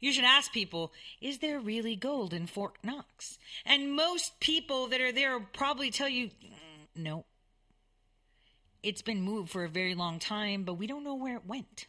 [0.00, 3.38] You should ask people, is there really gold in Fort Knox?
[3.64, 7.24] And most people that are there will probably tell you, "Mm, no.
[8.82, 11.86] It's been moved for a very long time, but we don't know where it went.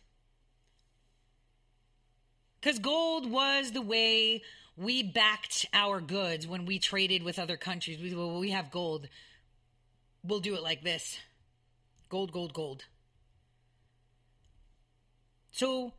[2.59, 4.43] Because gold was the way
[4.77, 7.99] we backed our goods when we traded with other countries.
[7.99, 9.07] We, well, we have gold.
[10.23, 11.17] We'll do it like this
[12.09, 12.85] gold, gold, gold.
[15.51, 15.93] So,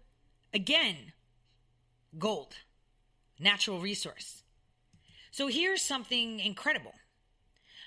[0.55, 1.13] again,
[2.19, 2.55] gold,
[3.39, 4.43] natural resource.
[5.31, 6.95] So, here's something incredible.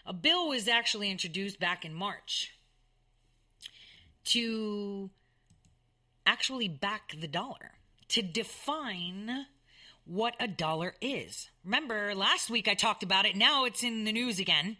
[0.05, 2.51] A bill was actually introduced back in March
[4.25, 5.09] to
[6.25, 7.71] actually back the dollar,
[8.09, 9.45] to define
[10.05, 11.49] what a dollar is.
[11.63, 14.77] Remember, last week I talked about it, now it's in the news again.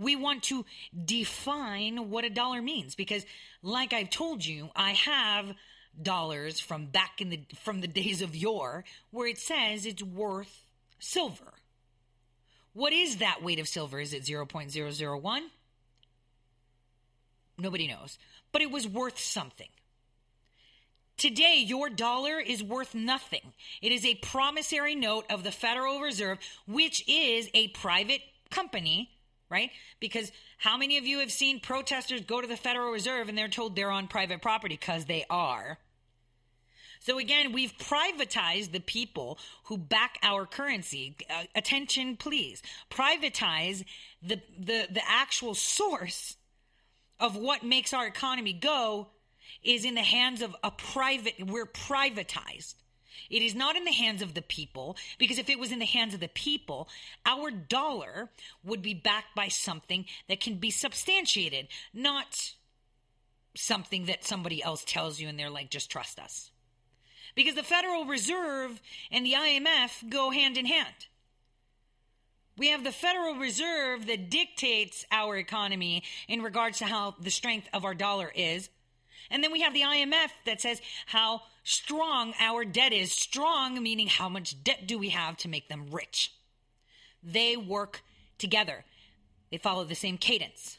[0.00, 0.64] We want to
[1.04, 3.24] define what a dollar means because
[3.62, 5.54] like I've told you, I have
[6.00, 10.64] dollars from back in the from the days of yore where it says it's worth
[10.98, 11.52] silver.
[12.72, 14.00] What is that weight of silver?
[14.00, 15.40] Is it 0.001?
[17.58, 18.18] Nobody knows.
[18.52, 19.68] But it was worth something.
[21.16, 23.52] Today, your dollar is worth nothing.
[23.82, 29.10] It is a promissory note of the Federal Reserve, which is a private company,
[29.50, 29.70] right?
[29.98, 33.48] Because how many of you have seen protesters go to the Federal Reserve and they're
[33.48, 34.76] told they're on private property?
[34.76, 35.78] Because they are.
[37.00, 41.16] So again, we've privatized the people who back our currency.
[41.28, 42.62] Uh, attention, please.
[42.90, 43.84] Privatize
[44.22, 46.36] the, the, the actual source
[47.18, 49.08] of what makes our economy go
[49.62, 52.74] is in the hands of a private, we're privatized.
[53.30, 55.86] It is not in the hands of the people, because if it was in the
[55.86, 56.88] hands of the people,
[57.24, 58.28] our dollar
[58.64, 62.54] would be backed by something that can be substantiated, not
[63.54, 66.50] something that somebody else tells you and they're like, just trust us.
[67.34, 71.06] Because the Federal Reserve and the IMF go hand in hand.
[72.58, 77.68] We have the Federal Reserve that dictates our economy in regards to how the strength
[77.72, 78.68] of our dollar is.
[79.30, 83.12] And then we have the IMF that says how strong our debt is.
[83.12, 86.32] Strong meaning how much debt do we have to make them rich.
[87.22, 88.02] They work
[88.38, 88.84] together,
[89.50, 90.78] they follow the same cadence.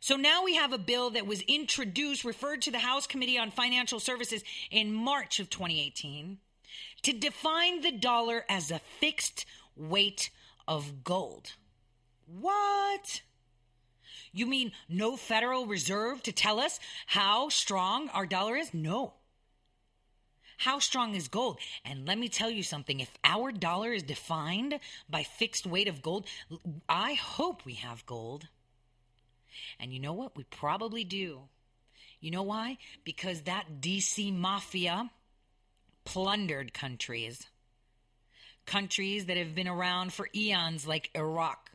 [0.00, 3.52] So now we have a bill that was introduced, referred to the House Committee on
[3.52, 6.38] Financial Services in March of 2018,
[7.02, 9.46] to define the dollar as a fixed
[9.76, 10.30] weight
[10.66, 11.52] of gold.
[12.26, 13.22] What?
[14.32, 18.72] You mean no Federal Reserve to tell us how strong our dollar is?
[18.72, 19.14] No.
[20.58, 21.58] How strong is gold?
[21.84, 24.78] And let me tell you something if our dollar is defined
[25.10, 26.26] by fixed weight of gold,
[26.88, 28.48] I hope we have gold.
[29.78, 30.36] And you know what?
[30.36, 31.40] We probably do.
[32.20, 32.78] You know why?
[33.04, 35.10] Because that DC mafia
[36.04, 37.48] plundered countries.
[38.64, 41.72] Countries that have been around for eons, like Iraq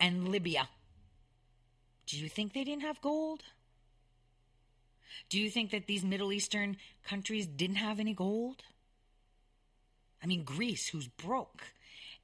[0.00, 0.68] and Libya.
[2.10, 3.44] Do you think they didn't have gold?
[5.28, 8.64] Do you think that these Middle Eastern countries didn't have any gold?
[10.20, 11.72] I mean, Greece, who's broke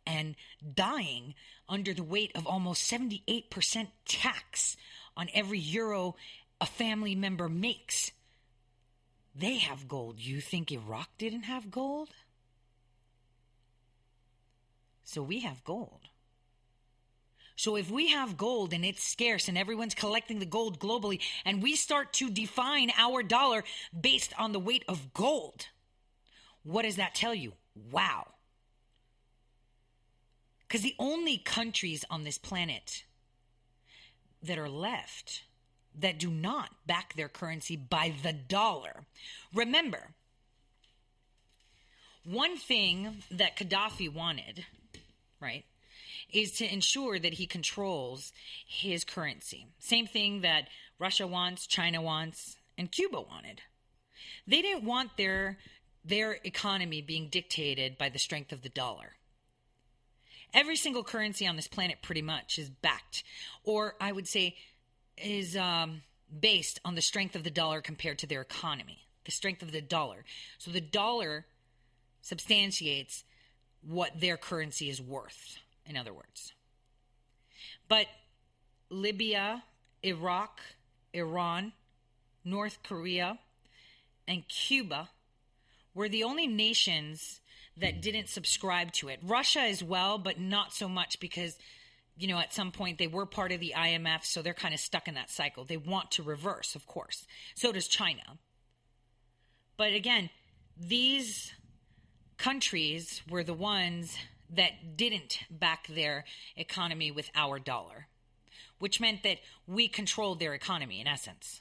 [0.05, 0.35] and
[0.75, 1.35] dying
[1.69, 4.77] under the weight of almost 78% tax
[5.17, 6.17] on every euro
[6.61, 8.11] a family member makes.
[9.37, 10.19] They have gold.
[10.19, 12.09] You think Iraq didn't have gold?
[15.05, 16.09] So we have gold.
[17.57, 21.63] So if we have gold and it's scarce and everyone's collecting the gold globally and
[21.63, 23.65] we start to define our dollar
[23.99, 25.67] based on the weight of gold,
[26.63, 27.55] what does that tell you?
[27.91, 28.27] Wow.
[30.69, 33.05] Because the only countries on this planet
[34.43, 35.45] that are left
[35.99, 39.07] that do not back their currency by the dollar.
[39.55, 40.09] Remember,
[42.25, 44.67] one thing that Gaddafi wanted,
[45.41, 45.65] right,
[46.33, 48.33] is to ensure that he controls
[48.67, 49.67] his currency.
[49.79, 50.69] Same thing that
[50.99, 53.63] Russia wants, China wants, and Cuba wanted.
[54.47, 55.59] They didn't want their
[56.05, 59.17] their economy being dictated by the strength of the dollar.
[60.55, 63.25] Every single currency on this planet, pretty much, is backed,
[63.65, 64.55] or I would say,
[65.19, 66.03] is um,
[66.39, 69.81] based on the strength of the dollar compared to their economy, the strength of the
[69.81, 70.25] dollar.
[70.59, 71.45] So the dollar
[72.23, 73.25] substantiates
[73.83, 75.59] what their currency is worth,
[75.89, 76.53] in other words.
[77.89, 78.07] But
[78.91, 79.63] Libya,
[80.03, 80.61] Iraq,
[81.13, 81.73] Iran,
[82.45, 83.39] North Korea,
[84.29, 85.09] and Cuba
[85.95, 87.41] were the only nations
[87.77, 89.21] that didn't subscribe to it.
[89.23, 91.57] Russia as well, but not so much because,
[92.17, 94.81] you know, at some point they were part of the IMF, so they're kind of
[94.81, 95.65] stuck in that cycle.
[95.65, 97.27] They want to reverse, of course.
[97.55, 98.39] So does China.
[99.77, 100.31] But again,
[100.79, 101.53] these
[102.39, 104.17] countries were the ones
[104.55, 106.25] that didn't back their
[106.57, 108.07] economy with our dollar,
[108.79, 111.61] which meant that we controlled their economy in essence.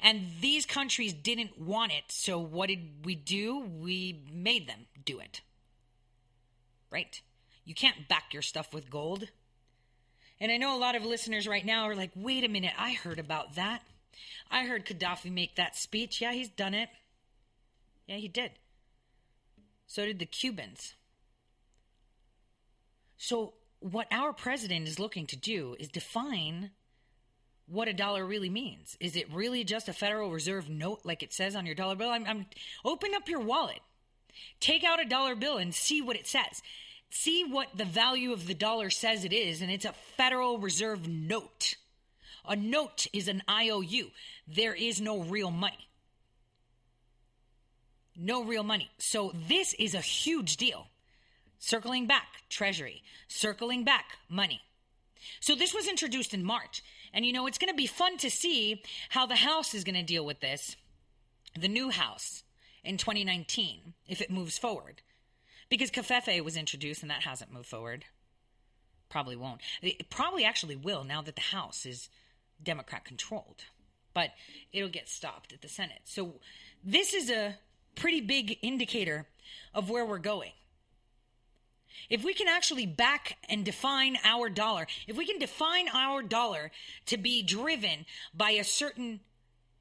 [0.00, 3.60] And these countries didn't want it, so what did we do?
[3.60, 5.40] We made them do it.
[6.90, 7.20] Right?
[7.64, 9.28] You can't back your stuff with gold.
[10.40, 12.92] And I know a lot of listeners right now are like, wait a minute, I
[12.92, 13.82] heard about that.
[14.50, 16.20] I heard Gaddafi make that speech.
[16.20, 16.88] Yeah, he's done it.
[18.06, 18.52] Yeah, he did.
[19.86, 20.94] So did the Cubans.
[23.24, 26.72] So, what our president is looking to do is define
[27.66, 28.98] what a dollar really means.
[29.00, 32.10] Is it really just a Federal Reserve note like it says on your dollar bill?
[32.10, 32.46] I'm, I'm
[32.84, 33.80] open up your wallet.
[34.60, 36.62] Take out a dollar bill and see what it says.
[37.08, 41.08] See what the value of the dollar says it is, and it's a Federal Reserve
[41.08, 41.76] note.
[42.46, 44.10] A note is an IOU.
[44.46, 45.88] There is no real money.
[48.14, 48.90] No real money.
[48.98, 50.88] So this is a huge deal.
[51.64, 53.02] Circling back, Treasury.
[53.26, 54.60] Circling back, money.
[55.40, 56.84] So this was introduced in March.
[57.14, 59.94] And you know, it's going to be fun to see how the House is going
[59.94, 60.76] to deal with this,
[61.58, 62.42] the new House
[62.84, 65.00] in 2019, if it moves forward.
[65.70, 68.04] Because Covfefe was introduced and that hasn't moved forward.
[69.08, 69.62] Probably won't.
[69.80, 72.10] It probably actually will now that the House is
[72.62, 73.64] Democrat controlled.
[74.12, 74.32] But
[74.70, 76.02] it'll get stopped at the Senate.
[76.04, 76.34] So
[76.84, 77.56] this is a
[77.94, 79.28] pretty big indicator
[79.72, 80.52] of where we're going.
[82.10, 86.70] If we can actually back and define our dollar, if we can define our dollar
[87.06, 89.20] to be driven by a certain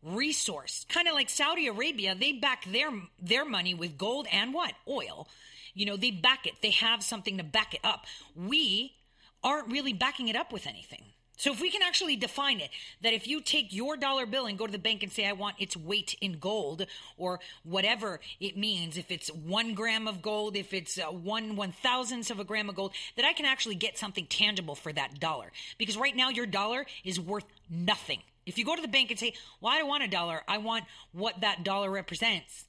[0.02, 2.90] resource, kind of like Saudi Arabia, they back their
[3.22, 4.74] their money with gold and what?
[4.88, 5.28] Oil.
[5.74, 6.54] You know, they back it.
[6.62, 8.06] They have something to back it up.
[8.36, 8.94] We
[9.44, 11.04] aren't really backing it up with anything.
[11.38, 12.70] So if we can actually define it,
[13.02, 15.34] that if you take your dollar bill and go to the bank and say, I
[15.34, 16.86] want its weight in gold,
[17.18, 21.72] or whatever it means, if it's one gram of gold, if it's uh, one one
[21.72, 25.20] thousandth of a gram of gold, that I can actually get something tangible for that
[25.20, 25.52] dollar.
[25.78, 28.22] Because right now your dollar is worth nothing.
[28.46, 30.60] If you go to the bank and say, Well, I don't want a dollar, I
[30.60, 32.66] want what that dollar represents,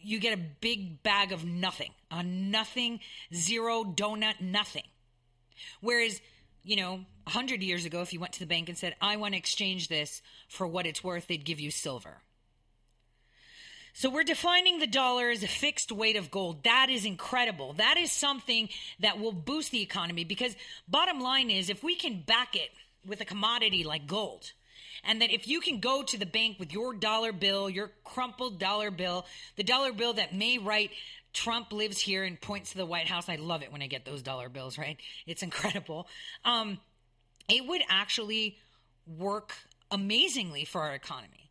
[0.00, 1.90] you get a big bag of nothing.
[2.10, 3.00] A nothing,
[3.32, 4.84] zero, donut, nothing.
[5.80, 6.20] Whereas
[6.64, 9.34] you know, 100 years ago, if you went to the bank and said, I want
[9.34, 12.22] to exchange this for what it's worth, they'd give you silver.
[13.92, 16.64] So we're defining the dollar as a fixed weight of gold.
[16.64, 17.74] That is incredible.
[17.74, 20.56] That is something that will boost the economy because
[20.88, 22.70] bottom line is if we can back it
[23.06, 24.52] with a commodity like gold,
[25.04, 28.58] and that if you can go to the bank with your dollar bill, your crumpled
[28.58, 30.90] dollar bill, the dollar bill that may write
[31.34, 33.28] Trump lives here and points to the White House.
[33.28, 34.96] I love it when I get those dollar bills, right?
[35.26, 36.06] It's incredible.
[36.44, 36.78] Um,
[37.48, 38.56] it would actually
[39.06, 39.52] work
[39.90, 41.50] amazingly for our economy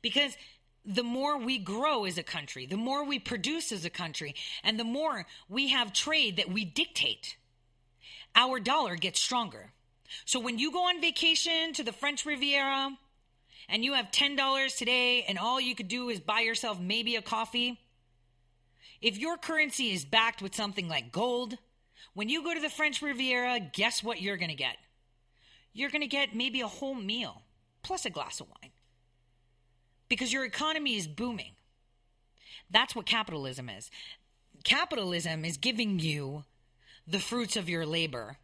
[0.00, 0.36] because
[0.86, 4.78] the more we grow as a country, the more we produce as a country, and
[4.78, 7.36] the more we have trade that we dictate,
[8.34, 9.72] our dollar gets stronger.
[10.24, 12.90] So when you go on vacation to the French Riviera
[13.68, 17.22] and you have $10 today and all you could do is buy yourself maybe a
[17.22, 17.80] coffee,
[19.04, 21.58] if your currency is backed with something like gold,
[22.14, 24.78] when you go to the French Riviera, guess what you're going to get?
[25.74, 27.42] You're going to get maybe a whole meal
[27.82, 28.70] plus a glass of wine
[30.08, 31.52] because your economy is booming.
[32.70, 33.90] That's what capitalism is.
[34.64, 36.44] Capitalism is giving you
[37.06, 38.38] the fruits of your labor.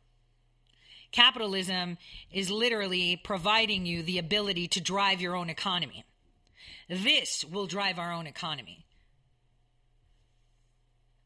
[1.10, 1.96] Capitalism
[2.30, 6.04] is literally providing you the ability to drive your own economy.
[6.86, 8.84] This will drive our own economy.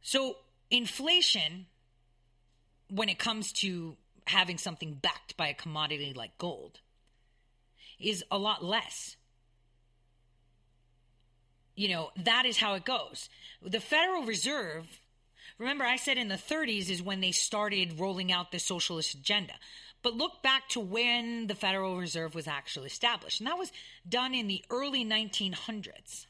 [0.05, 0.37] So,
[0.71, 1.65] inflation,
[2.91, 6.81] when it comes to having something backed by a commodity like gold,
[7.99, 9.17] is a lot less.
[11.75, 13.31] You know, that is how it goes.
[13.63, 14.87] The Federal Reserve,
[15.59, 19.55] remember, I said in the 30s is when they started rolling out the socialist agenda.
[20.03, 23.73] But look back to when the Federal Reserve was actually established, and that was
[24.07, 26.27] done in the early 1900s.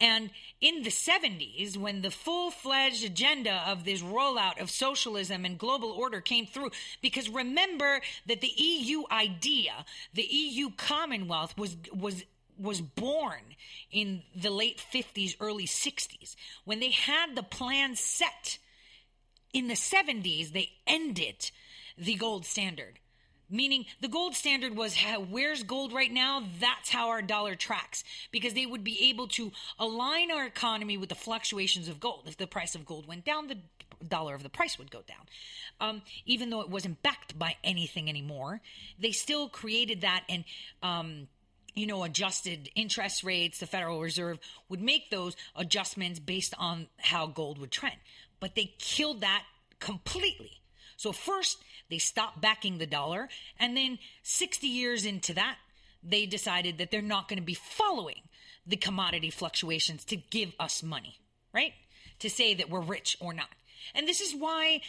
[0.00, 0.30] And
[0.60, 5.90] in the 70s, when the full fledged agenda of this rollout of socialism and global
[5.90, 6.70] order came through,
[7.02, 9.84] because remember that the EU idea,
[10.14, 12.24] the EU Commonwealth, was, was,
[12.58, 13.40] was born
[13.90, 16.36] in the late 50s, early 60s.
[16.64, 18.58] When they had the plan set
[19.52, 21.50] in the 70s, they ended
[21.96, 23.00] the gold standard
[23.50, 24.96] meaning the gold standard was
[25.30, 29.52] where's gold right now that's how our dollar tracks because they would be able to
[29.78, 33.48] align our economy with the fluctuations of gold if the price of gold went down
[33.48, 33.58] the
[34.06, 35.26] dollar of the price would go down
[35.80, 38.60] um, even though it wasn't backed by anything anymore
[38.98, 40.44] they still created that and
[40.82, 41.28] um,
[41.78, 43.60] you know, adjusted interest rates.
[43.60, 44.38] The Federal Reserve
[44.68, 47.94] would make those adjustments based on how gold would trend.
[48.40, 49.44] But they killed that
[49.78, 50.60] completely.
[50.98, 51.58] So first
[51.88, 55.56] they stopped backing the dollar, and then 60 years into that,
[56.02, 58.20] they decided that they're not going to be following
[58.66, 61.18] the commodity fluctuations to give us money,
[61.54, 61.72] right?
[62.18, 63.48] To say that we're rich or not.
[63.94, 64.82] And this is why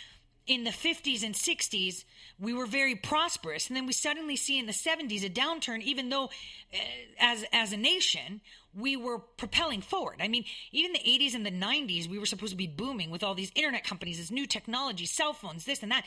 [0.47, 2.03] in the 50s and 60s
[2.39, 6.09] we were very prosperous and then we suddenly see in the 70s a downturn even
[6.09, 6.77] though uh,
[7.19, 8.41] as as a nation
[8.77, 10.17] we were propelling forward.
[10.19, 13.23] I mean even the 80s and the 90s we were supposed to be booming with
[13.23, 16.05] all these internet companies this new technology cell phones this and that.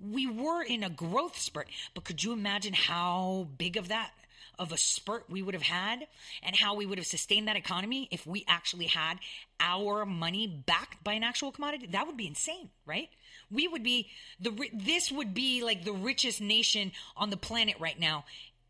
[0.00, 4.10] We were in a growth spurt but could you imagine how big of that
[4.58, 6.06] of a spurt we would have had
[6.42, 9.18] and how we would have sustained that economy if we actually had
[9.60, 11.86] our money backed by an actual commodity?
[11.86, 13.08] That would be insane right?
[13.50, 14.08] We would be
[14.40, 18.24] the this would be like the richest nation on the planet right now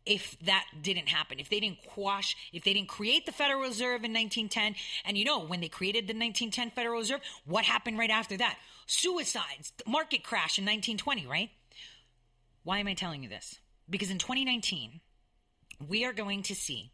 [0.09, 1.39] if that didn't happen.
[1.39, 4.75] If they didn't quash if they didn't create the federal reserve in 1910
[5.05, 8.57] and you know when they created the 1910 federal reserve what happened right after that?
[8.87, 11.51] Suicides market crash in 1920 right?
[12.63, 13.59] Why am i telling you this?
[13.89, 14.99] Because in 2019
[15.87, 16.91] we are going to see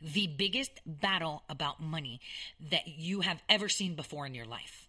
[0.00, 2.20] the biggest battle about money
[2.70, 4.88] that you have ever seen before in your life.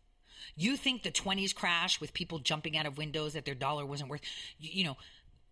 [0.55, 4.09] You think the 20s crash with people jumping out of windows that their dollar wasn't
[4.09, 4.21] worth,
[4.59, 4.97] you, you know,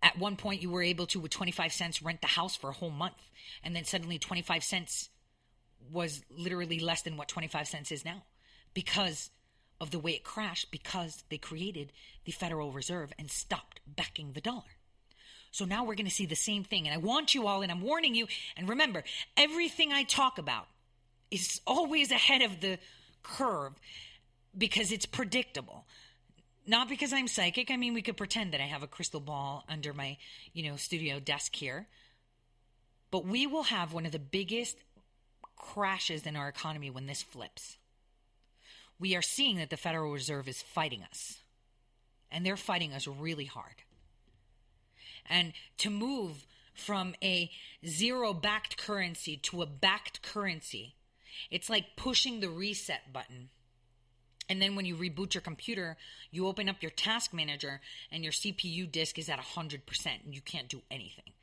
[0.06, 2.74] at one point you were able to, with 25 cents, rent the house for a
[2.74, 3.30] whole month.
[3.64, 5.10] And then suddenly 25 cents
[5.92, 8.24] was literally less than what 25 cents is now
[8.76, 9.32] because
[9.82, 11.92] of the way it crashed, because they created
[12.24, 14.62] the Federal Reserve and stopped backing the dollar.
[15.52, 16.88] So now we're going to see the same thing.
[16.88, 18.28] And I want you all, and I'm warning you.
[18.56, 19.04] And remember,
[19.36, 20.68] everything I talk about
[21.32, 22.78] is always ahead of the
[23.24, 23.74] curve
[24.56, 25.88] because it's predictable.
[26.68, 27.70] Not because I'm psychic.
[27.70, 30.18] I mean, we could pretend that I have a crystal ball under my,
[30.54, 31.88] you know, studio desk here.
[33.12, 34.78] But we will have one of the biggest
[35.56, 37.78] crashes in our economy when this flips.
[39.00, 41.40] We are seeing that the Federal Reserve is fighting us.
[42.32, 43.84] And they're fighting us really hard
[45.30, 47.50] and to move from a
[47.86, 50.96] zero backed currency to a backed currency.
[51.50, 53.50] It's like pushing the reset button.
[54.48, 55.98] And then when you reboot your computer,
[56.32, 57.82] you open up your task manager
[58.12, 59.80] and your CPU disk is at 100%
[60.24, 61.34] and you can't do anything.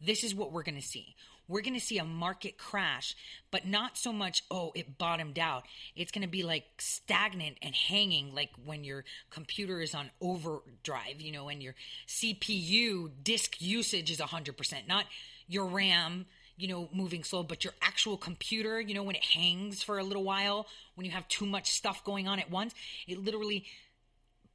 [0.00, 1.16] This is what we're going to see
[1.48, 3.14] we're going to see a market crash,
[3.50, 5.64] but not so much, oh, it bottomed out.
[5.94, 11.20] It's going to be like stagnant and hanging, like when your computer is on overdrive,
[11.20, 11.74] you know, and your
[12.08, 15.04] CPU disk usage is 100%, not
[15.48, 16.26] your RAM,
[16.56, 20.04] you know, moving slow, but your actual computer, you know, when it hangs for a
[20.04, 22.74] little while, when you have too much stuff going on at once,
[23.06, 23.64] it literally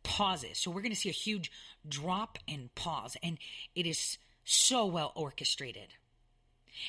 [0.03, 0.57] pauses.
[0.57, 1.51] So we're going to see a huge
[1.87, 3.37] drop and pause, and
[3.75, 5.93] it is so well orchestrated.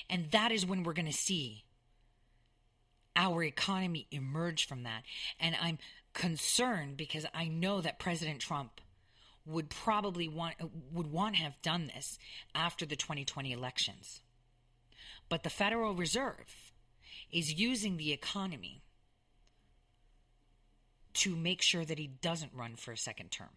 [0.09, 1.65] And that is when we're going to see
[3.15, 5.03] our economy emerge from that.
[5.39, 5.79] And I'm
[6.15, 8.81] concerned because I know that President Trump
[9.45, 10.55] would probably want
[10.93, 12.19] would want to have done this
[12.55, 14.22] after the 2020 elections.
[15.33, 16.75] But the Federal Reserve
[17.33, 18.83] is using the economy
[21.15, 23.57] to make sure that he doesn't run for a second term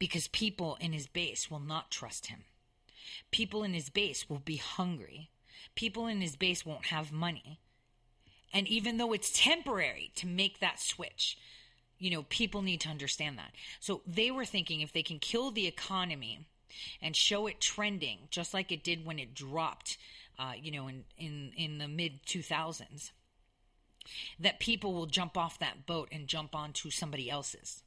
[0.00, 2.40] because people in his base will not trust him.
[3.30, 5.30] People in his base will be hungry.
[5.76, 7.60] People in his base won't have money.
[8.52, 11.38] And even though it's temporary to make that switch,
[12.00, 13.52] you know, people need to understand that.
[13.78, 16.48] So they were thinking if they can kill the economy
[17.00, 19.96] and show it trending, just like it did when it dropped,
[20.40, 23.10] uh, you know, in, in, in the mid 2000s,
[24.38, 27.82] that people will jump off that boat and jump onto somebody else's.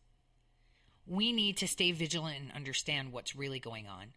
[1.08, 4.14] We need to stay vigilant and understand what's really going on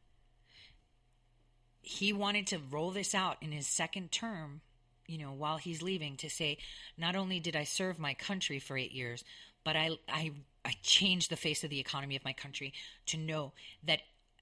[1.86, 4.60] he wanted to roll this out in his second term,
[5.06, 6.58] you know, while he's leaving to say,
[6.98, 9.22] not only did I serve my country for eight years,
[9.62, 10.32] but I, I,
[10.64, 12.72] I changed the face of the economy of my country
[13.06, 13.52] to know
[13.84, 14.00] that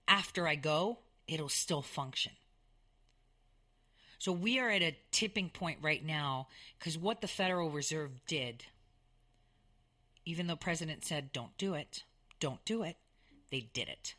[0.09, 2.33] after I go, it'll still function.
[4.19, 8.65] So we are at a tipping point right now because what the Federal Reserve did,
[10.25, 12.05] even though President said, don't do it,
[12.41, 12.97] don't do it,
[13.51, 14.15] they did it,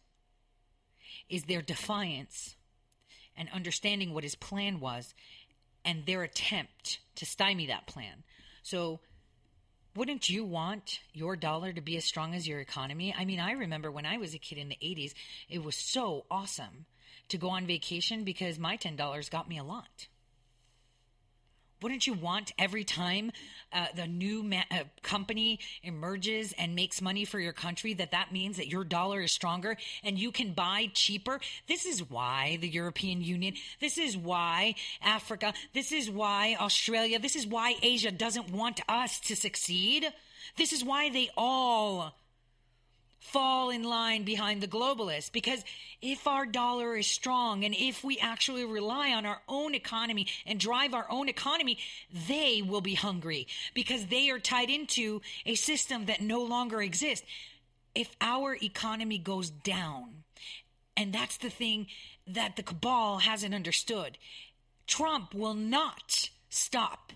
[1.30, 2.56] is their defiance
[3.36, 5.14] and understanding what his plan was
[5.84, 8.24] and their attempt to stymie that plan.
[8.64, 9.00] So,
[9.96, 13.16] wouldn't you want your dollar to be as strong as your economy?
[13.18, 15.14] I mean, I remember when I was a kid in the 80s,
[15.48, 16.86] it was so awesome
[17.30, 20.08] to go on vacation because my $10 got me a lot.
[21.82, 23.32] Wouldn't you want every time
[23.74, 28.32] uh, the new ma- uh, company emerges and makes money for your country that that
[28.32, 31.40] means that your dollar is stronger and you can buy cheaper?
[31.68, 37.36] This is why the European Union, this is why Africa, this is why Australia, this
[37.36, 40.08] is why Asia doesn't want us to succeed.
[40.58, 42.16] This is why they all
[43.32, 45.64] fall in line behind the globalists because
[46.02, 50.60] if our dollar is strong and if we actually rely on our own economy and
[50.60, 51.78] drive our own economy,
[52.28, 57.26] they will be hungry because they are tied into a system that no longer exists.
[57.94, 60.24] If our economy goes down,
[60.96, 61.88] and that's the thing
[62.28, 64.18] that the cabal hasn't understood,
[64.88, 67.12] Trump will not stop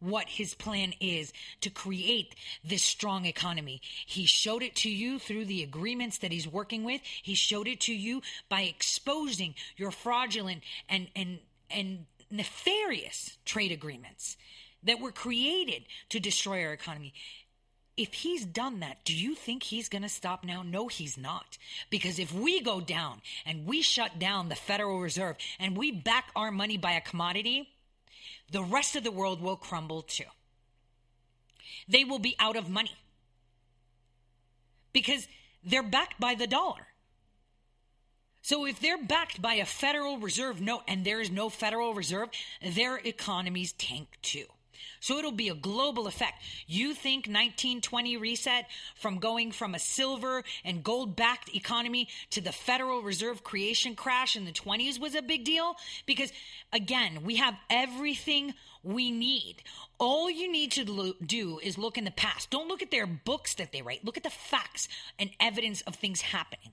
[0.00, 3.80] what his plan is to create this strong economy.
[4.06, 7.02] He showed it to you through the agreements that he's working with.
[7.22, 11.38] He showed it to you by exposing your fraudulent and and
[11.70, 14.36] and nefarious trade agreements
[14.82, 17.12] that were created to destroy our economy.
[17.96, 20.62] If he's done that, do you think he's going to stop now?
[20.62, 21.58] No, he's not.
[21.90, 26.30] Because if we go down and we shut down the Federal Reserve and we back
[26.34, 27.68] our money by a commodity,
[28.50, 30.24] the rest of the world will crumble too.
[31.88, 32.96] They will be out of money
[34.92, 35.26] because
[35.64, 36.86] they're backed by the dollar.
[38.42, 42.30] So if they're backed by a Federal Reserve note and there is no Federal Reserve,
[42.62, 44.46] their economies tank too.
[45.00, 46.42] So it'll be a global effect.
[46.66, 52.52] You think 1920 reset from going from a silver and gold backed economy to the
[52.52, 55.76] Federal Reserve creation crash in the 20s was a big deal?
[56.06, 56.32] Because
[56.72, 59.62] again, we have everything we need.
[59.98, 62.50] All you need to lo- do is look in the past.
[62.50, 64.04] Don't look at their books that they write.
[64.04, 64.88] Look at the facts
[65.18, 66.72] and evidence of things happening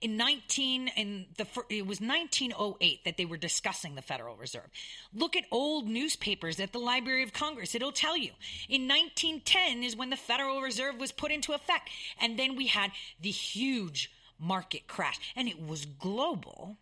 [0.00, 4.68] in 19 in the it was 1908 that they were discussing the Federal Reserve.
[5.12, 7.74] Look at old newspapers at the Library of Congress.
[7.74, 8.30] It'll tell you.
[8.68, 12.90] In 1910 is when the Federal Reserve was put into effect and then we had
[13.20, 16.76] the huge market crash and it was global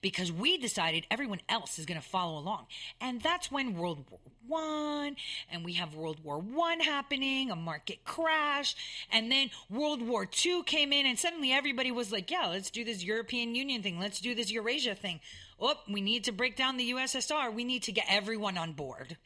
[0.00, 2.66] because we decided everyone else is going to follow along.
[3.00, 5.16] And that's when World War One
[5.50, 8.74] and we have World War One happening, a market crash,
[9.12, 12.84] and then World War Two came in, and suddenly everybody was like, "Yeah, let's do
[12.84, 13.98] this European Union thing.
[13.98, 15.20] Let's do this Eurasia thing.
[15.60, 17.52] Oh, we need to break down the USSR.
[17.52, 19.16] We need to get everyone on board."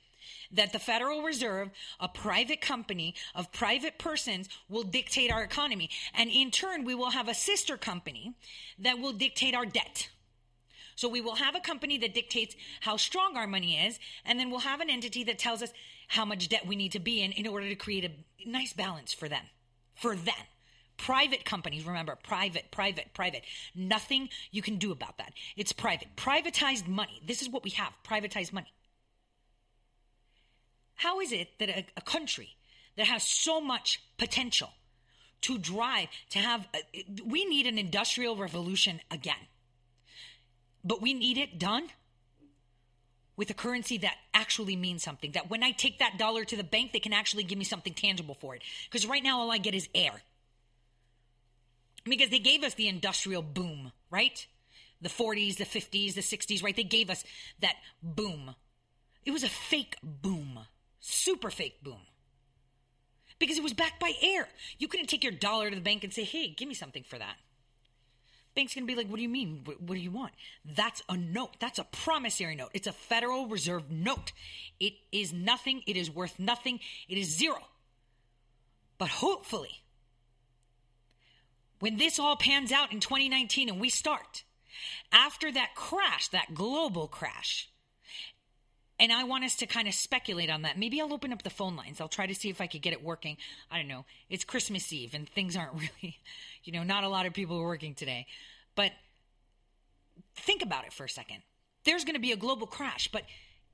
[0.53, 5.91] that the Federal Reserve, a private company of private persons, will dictate our economy.
[6.15, 8.35] And in turn, we will have a sister company
[8.79, 10.11] that will dictate our debt.
[10.95, 14.51] So we will have a company that dictates how strong our money is, and then
[14.51, 15.73] we'll have an entity that tells us
[16.09, 19.13] how much debt we need to be in in order to create a nice balance
[19.13, 19.45] for them.
[19.95, 20.35] For them.
[20.97, 23.43] Private companies, remember, private, private, private.
[23.75, 25.33] Nothing you can do about that.
[25.57, 26.09] It's private.
[26.17, 27.21] Privatized money.
[27.27, 28.73] This is what we have privatized money.
[30.97, 32.57] How is it that a, a country
[32.97, 34.71] that has so much potential
[35.43, 39.35] to drive, to have, a, we need an industrial revolution again.
[40.85, 41.89] But we need it done
[43.37, 45.33] with a currency that actually means something.
[45.33, 47.95] That when I take that dollar to the bank, they can actually give me something
[47.95, 48.63] tangible for it.
[48.91, 50.23] Because right now, all I get is air.
[52.05, 54.47] Because they gave us the industrial boom, right?
[55.01, 56.75] The 40s, the 50s, the 60s, right?
[56.75, 57.25] They gave us
[57.61, 58.55] that boom.
[59.25, 60.59] It was a fake boom,
[61.01, 62.01] super fake boom.
[63.39, 64.49] Because it was backed by air.
[64.79, 67.19] You couldn't take your dollar to the bank and say, hey, give me something for
[67.19, 67.37] that.
[68.55, 69.63] Bank's going to be like, what do you mean?
[69.65, 70.33] What, what, do you want?
[70.65, 71.57] That's a note.
[71.59, 72.71] That's a promissory note.
[72.75, 74.33] It's a Federal Reserve note.
[74.79, 75.83] It is nothing.
[75.87, 76.81] It is worth nothing.
[77.09, 77.59] It is zero.
[78.99, 79.83] But hopefully,
[81.81, 84.45] when this all pans out in 2019 and we start,
[85.11, 87.69] after that crash, that global crash,
[89.03, 90.79] and I want us to kind of speculate on that.
[90.79, 92.01] Maybe I'll open up the phone lines.
[92.01, 93.37] I'll try to see if I could get it working.
[93.69, 94.05] I don't know.
[94.31, 95.73] It's Christmas Eve and things aren't
[96.03, 96.19] really,
[96.63, 98.27] you know, not a lot of people are working today.
[98.77, 98.93] But
[100.37, 101.39] think about it for a second.
[101.85, 103.25] There's going to be a global crash, but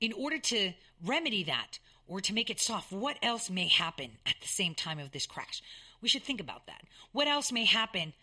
[0.01, 0.73] in order to
[1.05, 1.77] remedy that
[2.07, 5.27] or to make it soft, what else may happen at the same time of this
[5.27, 5.61] crash?
[6.01, 6.81] We should think about that.
[7.11, 8.13] What else may happen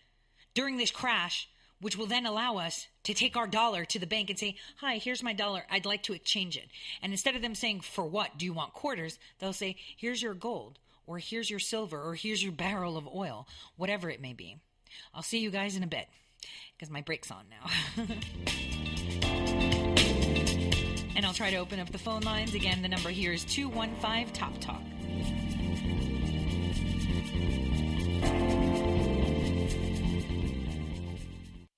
[0.53, 1.47] during this crash
[1.79, 4.97] which will then allow us to take our dollar to the bank and say, Hi,
[4.97, 5.63] here's my dollar.
[5.69, 6.67] I'd like to exchange it.
[7.01, 8.37] And instead of them saying, For what?
[8.37, 9.19] Do you want quarters?
[9.39, 13.47] They'll say, Here's your gold, or here's your silver, or here's your barrel of oil,
[13.75, 14.57] whatever it may be.
[15.13, 16.07] I'll see you guys in a bit
[16.75, 17.69] because my break's on now.
[21.15, 22.53] and I'll try to open up the phone lines.
[22.53, 24.81] Again, the number here is 215 Top Talk.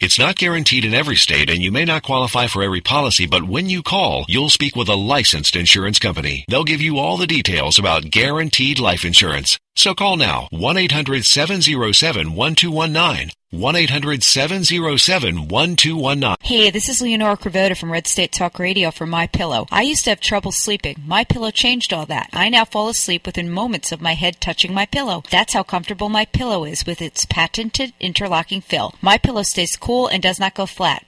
[0.00, 3.48] It's not guaranteed in every state and you may not qualify for every policy, but
[3.48, 6.44] when you call, you'll speak with a licensed insurance company.
[6.48, 9.58] They'll give you all the details about guaranteed life insurance.
[9.74, 13.32] So call now 1-800-707-1219.
[13.50, 16.36] 1-800-707-1219.
[16.42, 19.66] Hey, this is Leonora Cravota from Red State Talk Radio for My Pillow.
[19.70, 20.96] I used to have trouble sleeping.
[21.06, 22.28] My Pillow changed all that.
[22.34, 25.22] I now fall asleep within moments of my head touching my pillow.
[25.30, 28.92] That's how comfortable My Pillow is with its patented interlocking fill.
[29.00, 31.07] My Pillow stays cool and does not go flat.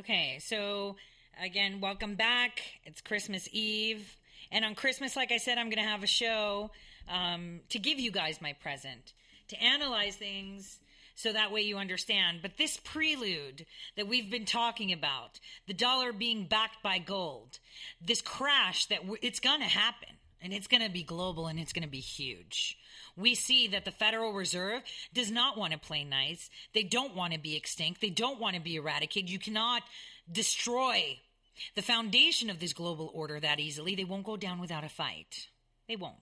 [0.00, 0.96] Okay, so
[1.44, 2.62] again, welcome back.
[2.86, 4.16] It's Christmas Eve.
[4.50, 6.70] And on Christmas, like I said, I'm going to have a show
[7.06, 9.12] um, to give you guys my present,
[9.48, 10.78] to analyze things
[11.16, 12.38] so that way you understand.
[12.40, 13.66] But this prelude
[13.98, 17.58] that we've been talking about, the dollar being backed by gold,
[18.00, 20.08] this crash that w- it's going to happen
[20.40, 22.78] and it's going to be global and it's going to be huge.
[23.16, 24.82] We see that the Federal Reserve
[25.12, 26.50] does not want to play nice.
[26.74, 28.00] They don't want to be extinct.
[28.00, 29.30] They don't want to be eradicated.
[29.30, 29.82] You cannot
[30.30, 31.18] destroy
[31.74, 33.94] the foundation of this global order that easily.
[33.94, 35.48] They won't go down without a fight.
[35.88, 36.16] They won't.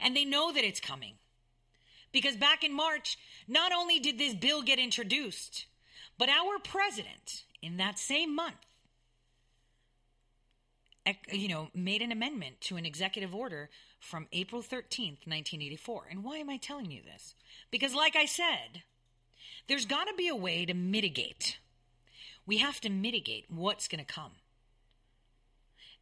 [0.00, 1.14] And they know that it's coming.
[2.12, 3.18] Because back in March,
[3.48, 5.66] not only did this bill get introduced,
[6.18, 8.56] but our president in that same month
[11.30, 13.70] you know, made an amendment to an executive order
[14.02, 16.08] from April 13th, 1984.
[16.10, 17.34] And why am I telling you this?
[17.70, 18.82] Because, like I said,
[19.68, 21.58] there's got to be a way to mitigate.
[22.44, 24.32] We have to mitigate what's going to come.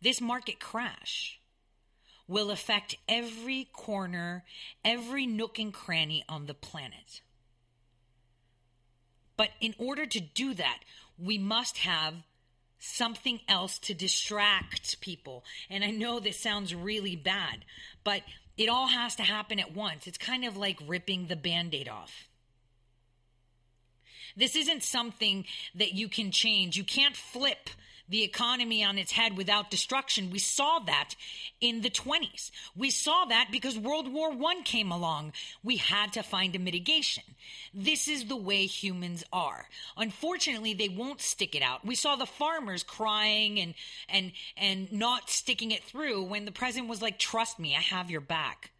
[0.00, 1.38] This market crash
[2.26, 4.44] will affect every corner,
[4.82, 7.20] every nook and cranny on the planet.
[9.36, 10.80] But in order to do that,
[11.18, 12.14] we must have
[12.80, 15.44] something else to distract people.
[15.68, 17.64] And I know this sounds really bad,
[18.02, 18.22] but
[18.56, 20.06] it all has to happen at once.
[20.06, 22.26] It's kind of like ripping the band aid off.
[24.36, 25.44] This isn't something
[25.74, 26.76] that you can change.
[26.76, 27.70] You can't flip
[28.10, 30.30] the economy on its head without destruction.
[30.30, 31.14] We saw that
[31.60, 32.50] in the 20s.
[32.76, 35.32] We saw that because World War I came along.
[35.62, 37.22] We had to find a mitigation.
[37.72, 39.66] This is the way humans are.
[39.96, 41.86] Unfortunately, they won't stick it out.
[41.86, 43.74] We saw the farmers crying and
[44.08, 48.10] and and not sticking it through when the president was like, "Trust me, I have
[48.10, 48.72] your back."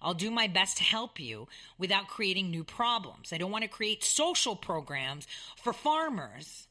[0.00, 3.32] I'll do my best to help you without creating new problems.
[3.32, 5.26] I don't want to create social programs
[5.56, 6.67] for farmers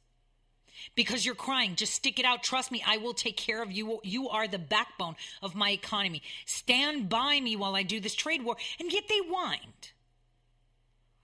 [0.95, 1.75] because you're crying.
[1.75, 2.43] Just stick it out.
[2.43, 3.99] Trust me, I will take care of you.
[4.03, 6.21] You are the backbone of my economy.
[6.45, 8.57] Stand by me while I do this trade war.
[8.79, 9.91] And yet they whined.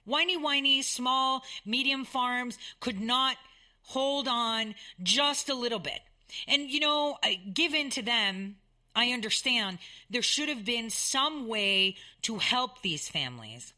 [0.05, 3.37] Whiny, whiny, small, medium farms could not
[3.83, 5.99] hold on just a little bit.
[6.47, 7.17] And, you know,
[7.53, 8.57] give in to them.
[8.95, 13.73] I understand there should have been some way to help these families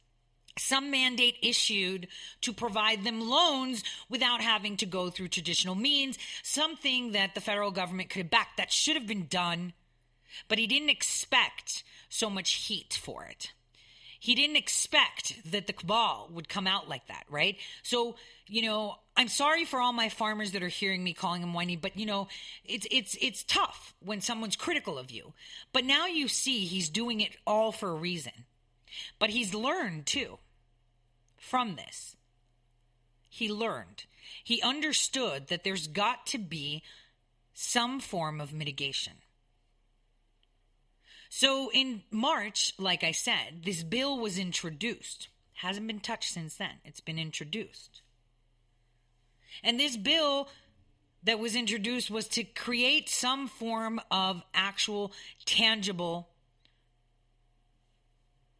[0.58, 2.08] some mandate issued
[2.42, 7.72] to provide them loans without having to go through traditional means, something that the federal
[7.72, 8.58] government could have backed.
[8.58, 9.74] That should have been done,
[10.48, 13.52] but he didn't expect so much heat for it.
[14.20, 17.58] He didn't expect that the cabal would come out like that, right?
[17.84, 18.16] So,
[18.48, 21.76] you know, I'm sorry for all my farmers that are hearing me calling him whiny,
[21.76, 22.28] but you know,
[22.64, 25.34] it's it's it's tough when someone's critical of you.
[25.74, 28.46] But now you see he's doing it all for a reason.
[29.20, 30.40] But he's learned too
[31.38, 32.16] from this.
[33.30, 34.06] He learned.
[34.44, 36.84] He understood that there's got to be
[37.54, 39.14] some form of mitigation.
[41.30, 45.28] So in March, like I said, this bill was introduced.
[45.56, 46.80] Hasn't been touched since then.
[46.86, 48.02] It's been introduced.
[49.64, 50.50] And this bill
[51.24, 55.12] that was introduced was to create some form of actual
[55.46, 56.30] tangible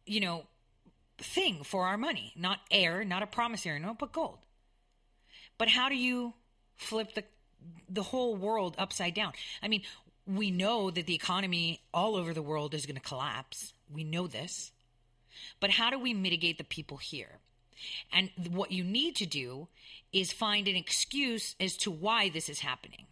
[0.06, 0.44] you know
[1.18, 4.38] thing for our money, not air, not a promissory note, but gold.
[5.58, 6.34] But how do you
[6.76, 7.24] flip the
[7.88, 9.32] the whole world upside down?
[9.62, 9.82] I mean,
[10.26, 13.72] we know that the economy all over the world is going to collapse.
[13.90, 14.72] We know this.
[15.60, 17.38] But how do we mitigate the people here?
[18.12, 19.68] And what you need to do
[20.12, 23.06] is find an excuse as to why this is happening.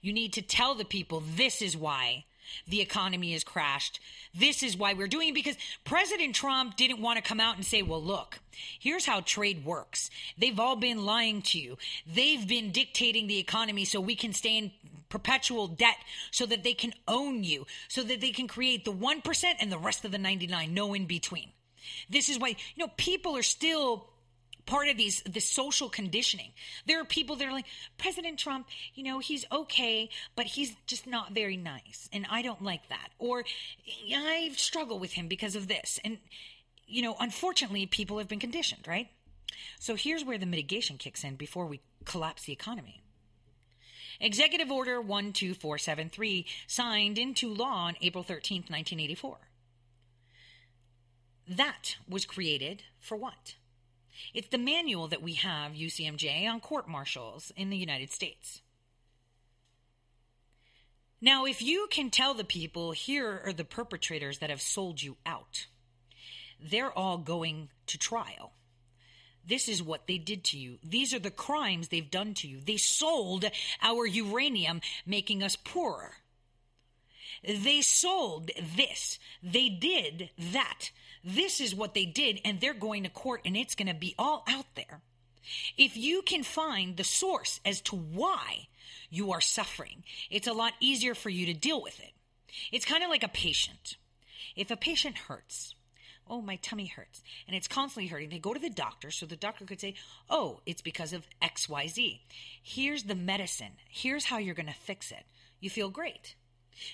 [0.00, 2.24] You need to tell the people this is why
[2.66, 4.00] the economy has crashed.
[4.34, 7.64] This is why we're doing it because President Trump didn't want to come out and
[7.64, 8.40] say, well, look,
[8.78, 10.10] here's how trade works.
[10.38, 11.78] They've all been lying to you.
[12.06, 14.70] They've been dictating the economy so we can stay in
[15.08, 15.96] perpetual debt
[16.30, 19.78] so that they can own you, so that they can create the 1% and the
[19.78, 21.50] rest of the 99, no in between.
[22.08, 24.06] This is why, you know, people are still
[24.66, 26.52] part of these the social conditioning.
[26.86, 27.66] There are people that are like
[27.98, 32.62] President Trump, you know, he's okay, but he's just not very nice, and I don't
[32.62, 33.08] like that.
[33.18, 33.44] Or
[34.14, 36.18] I struggle with him because of this, and
[36.86, 39.08] you know, unfortunately, people have been conditioned, right?
[39.78, 43.02] So here's where the mitigation kicks in before we collapse the economy.
[44.20, 49.38] Executive Order 12473 signed into law on April 13th, 1984.
[51.48, 53.56] That was created for what?
[54.34, 58.62] It's the manual that we have, UCMJ, on court martials in the United States.
[61.20, 65.16] Now, if you can tell the people here are the perpetrators that have sold you
[65.24, 65.66] out,
[66.60, 68.52] they're all going to trial.
[69.46, 70.78] This is what they did to you.
[70.82, 72.60] These are the crimes they've done to you.
[72.60, 73.44] They sold
[73.82, 76.14] our uranium, making us poorer.
[77.42, 79.18] They sold this.
[79.42, 80.90] They did that.
[81.24, 84.14] This is what they did, and they're going to court, and it's going to be
[84.18, 85.00] all out there.
[85.76, 88.68] If you can find the source as to why
[89.10, 92.12] you are suffering, it's a lot easier for you to deal with it.
[92.70, 93.96] It's kind of like a patient.
[94.56, 95.74] If a patient hurts,
[96.28, 99.36] oh, my tummy hurts, and it's constantly hurting, they go to the doctor so the
[99.36, 99.94] doctor could say,
[100.30, 102.20] oh, it's because of XYZ.
[102.62, 103.72] Here's the medicine.
[103.88, 105.24] Here's how you're going to fix it.
[105.60, 106.34] You feel great.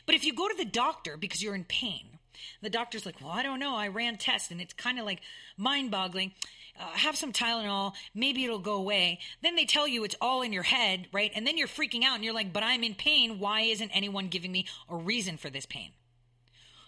[0.06, 2.17] But if you go to the doctor because you're in pain,
[2.62, 3.76] the doctor's like, well, I don't know.
[3.76, 5.20] I ran tests and it's kind of like
[5.56, 6.32] mind boggling.
[6.80, 9.18] Uh, have some Tylenol, maybe it'll go away.
[9.42, 11.32] Then they tell you it's all in your head, right?
[11.34, 13.40] And then you're freaking out and you're like, but I'm in pain.
[13.40, 15.90] Why isn't anyone giving me a reason for this pain?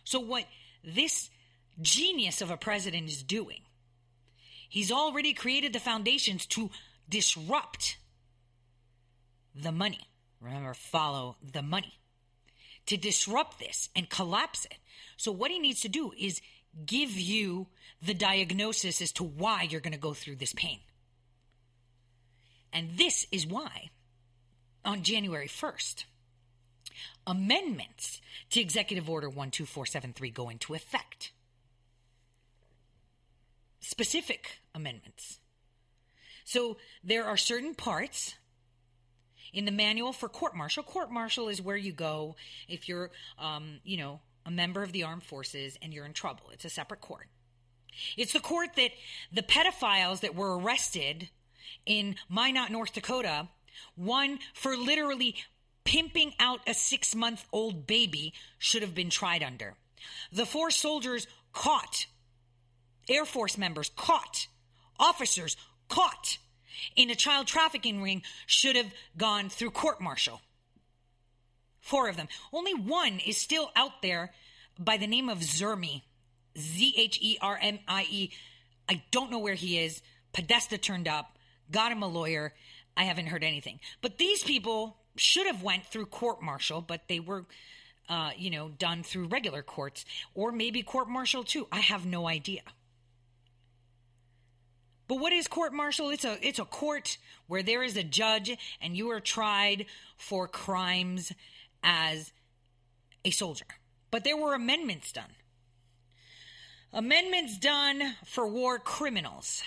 [0.05, 0.45] So, what
[0.85, 1.29] this
[1.81, 3.63] genius of a president is doing,
[4.69, 6.71] he's already created the foundations to
[7.09, 7.97] disrupt
[9.55, 10.01] the money.
[10.41, 11.99] Remember, follow the money
[12.87, 14.79] to disrupt this and collapse it.
[15.17, 16.41] So, what he needs to do is
[16.87, 17.67] give you
[18.03, 20.81] the diagnosis as to why you're going to go through this pain.
[22.73, 23.91] And this is why,
[24.85, 26.05] on January 1st,
[27.27, 31.33] amendments to Executive Order 12473 go into effect.
[33.81, 35.41] Specific amendments.
[36.45, 38.35] So, there are certain parts
[39.53, 40.83] in the manual for court martial.
[40.83, 42.37] Court martial is where you go
[42.69, 46.45] if you're, um, you know, a member of the armed forces and you're in trouble.
[46.53, 47.29] It's a separate court.
[48.17, 48.93] It's the court that
[49.33, 51.29] the pedophiles that were arrested
[51.87, 53.49] in Minot, North Dakota,
[53.97, 55.37] one for literally
[55.85, 59.75] pimping out a six month old baby, should have been tried under.
[60.33, 62.07] The four soldiers caught,
[63.09, 64.47] Air Force members caught,
[64.99, 65.57] officers
[65.89, 66.39] caught
[66.97, 70.41] in a child trafficking ring should have gone through court martial.
[71.81, 72.29] Four of them.
[72.53, 74.33] Only one is still out there
[74.79, 76.03] by the name of Zermi.
[76.59, 78.31] Z H E R M I E.
[78.89, 80.03] I don't know where he is.
[80.33, 81.39] Podesta turned up,
[81.71, 82.55] got him a lawyer.
[82.97, 83.81] I haven't heard anything.
[84.03, 87.47] But these people should have went through court martial, but they were,
[88.09, 90.05] uh, you know, done through regular courts
[90.35, 91.67] or maybe court martial too.
[91.71, 92.63] I have no idea.
[95.09, 96.11] But what is court martial?
[96.11, 99.87] It's a it's a court where there is a judge and you are tried
[100.17, 101.33] for crimes
[101.83, 102.33] as
[103.25, 103.67] a soldier.
[104.11, 105.33] But there were amendments done.
[106.93, 109.63] Amendments done for war criminals.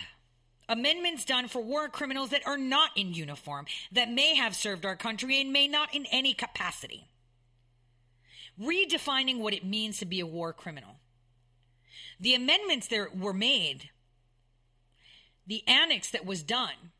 [0.67, 4.95] Amendments done for war criminals that are not in uniform, that may have served our
[4.95, 7.07] country and may not in any capacity.
[8.59, 10.95] Redefining what it means to be a war criminal.
[12.19, 13.89] The amendments that were made,
[15.45, 16.91] the annex that was done,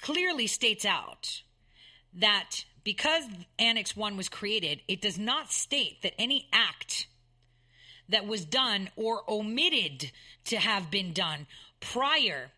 [0.00, 1.42] clearly states out
[2.12, 3.24] that because
[3.58, 7.08] Annex 1 was created, it does not state that any act
[8.08, 10.12] that was done or omitted
[10.44, 11.48] to have been done
[11.80, 12.52] prior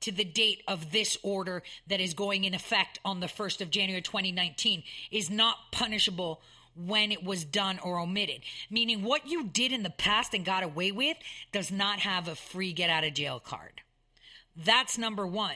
[0.00, 3.70] to the date of this order that is going in effect on the 1st of
[3.70, 4.82] January 2019
[5.12, 6.42] is not punishable
[6.74, 8.40] when it was done or omitted.
[8.70, 11.16] Meaning, what you did in the past and got away with
[11.52, 13.80] does not have a free get out of jail card.
[14.56, 15.54] That's number one.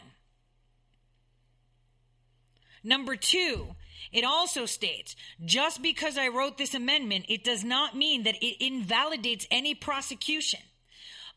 [2.84, 3.74] Number two,
[4.10, 5.14] it also states
[5.44, 10.60] just because I wrote this amendment, it does not mean that it invalidates any prosecution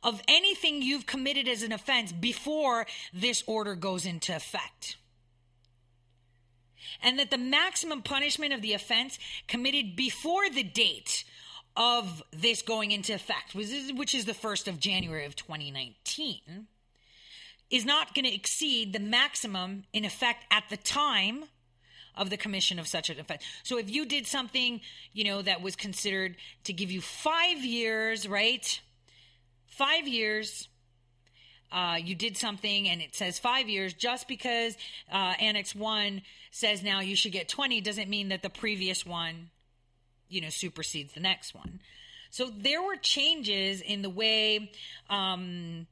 [0.04, 4.98] of anything you've committed as an offense before this order goes into effect.
[7.02, 11.24] And that the maximum punishment of the offense committed before the date
[11.76, 16.68] of this going into effect, which is the 1st of January of 2019,
[17.70, 21.46] is not going to exceed the maximum in effect at the time
[22.18, 23.44] of the commission of such an offense.
[23.64, 24.82] So if you did something,
[25.14, 26.36] you know, that was considered
[26.66, 28.80] to give you five years, right?
[29.68, 30.68] Five years.
[31.72, 34.78] Uh, you did something and it says five years just because
[35.12, 36.22] uh, Annex 1
[36.52, 39.50] says now you should get 20 doesn't mean that the previous one,
[40.30, 41.82] you know, supersedes the next one.
[42.30, 44.72] So there were changes in the way
[45.10, 45.88] um,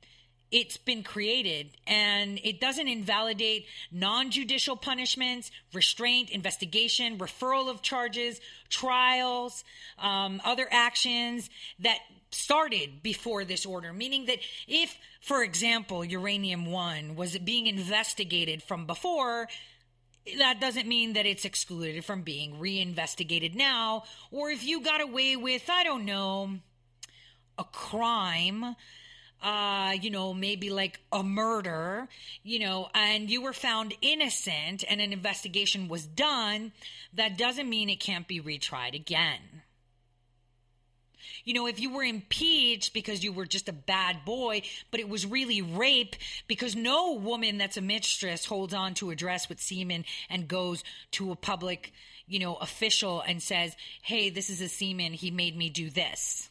[0.54, 8.40] it's been created and it doesn't invalidate non-judicial punishments restraint investigation referral of charges
[8.70, 9.64] trials
[9.98, 11.50] um, other actions
[11.80, 11.98] that
[12.30, 13.92] started before this order.
[13.92, 19.48] Meaning that if for example uranium 1 was being investigated from before
[20.38, 24.04] that doesn't mean that it's excluded from being reinvestigated now.
[24.32, 26.52] Or if you got away with i don't know
[27.58, 28.76] a crime
[29.44, 32.08] uh, you know, maybe like a murder,
[32.44, 36.72] you know, and you were found innocent and an investigation was done,
[37.14, 39.40] that doesn't mean it can't be retried again.
[41.46, 44.62] You know, if you were impeached because you were just a bad boy,
[44.92, 46.16] but it was really rape,
[46.48, 50.86] because no woman that's a mistress holds on to a dress with semen and goes
[51.12, 51.92] to a public,
[52.28, 56.50] you know, official and says, hey, this is a semen, he made me do this.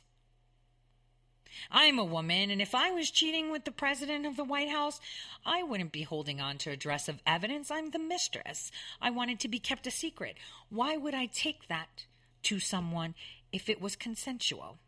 [1.70, 5.00] I'm a woman, and if I was cheating with the president of the White House,
[5.44, 7.70] I wouldn't be holding on to a dress of evidence.
[7.70, 8.70] I'm the mistress.
[9.00, 10.36] I wanted to be kept a secret.
[10.70, 12.06] Why would I take that
[12.44, 13.14] to someone
[13.52, 14.78] if it was consensual?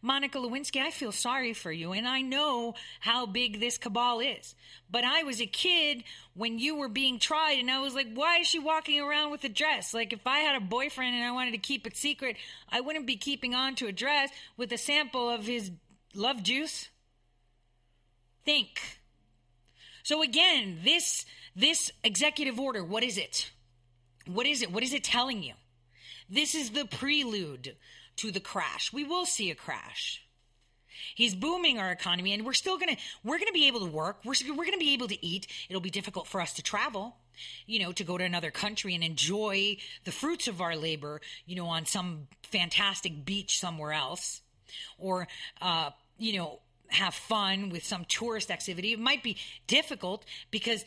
[0.00, 4.54] Monica Lewinsky, I feel sorry for you, and I know how big this cabal is.
[4.90, 8.38] But I was a kid when you were being tried, and I was like, why
[8.38, 9.92] is she walking around with a dress?
[9.92, 12.36] Like, if I had a boyfriend and I wanted to keep it secret,
[12.68, 15.70] I wouldn't be keeping on to a dress with a sample of his
[16.14, 16.88] love juice?
[18.44, 18.80] Think.
[20.02, 21.26] So again, this
[21.56, 23.50] this executive order, what is it?
[24.26, 24.70] What is it?
[24.70, 25.54] What is it telling you?
[26.28, 27.76] This is the prelude
[28.16, 28.92] to the crash.
[28.92, 30.22] We will see a crash.
[31.14, 33.86] He's booming our economy and we're still going to we're going to be able to
[33.86, 34.18] work.
[34.24, 35.46] We're we're going to be able to eat.
[35.68, 37.16] It'll be difficult for us to travel,
[37.66, 41.56] you know, to go to another country and enjoy the fruits of our labor, you
[41.56, 44.40] know, on some fantastic beach somewhere else
[44.98, 45.28] or
[45.60, 48.92] uh, you know, have fun with some tourist activity.
[48.92, 49.36] It might be
[49.66, 50.84] difficult because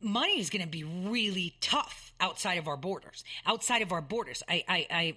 [0.00, 3.24] money is going to be really tough outside of our borders.
[3.46, 4.42] Outside of our borders.
[4.48, 5.14] I, I, I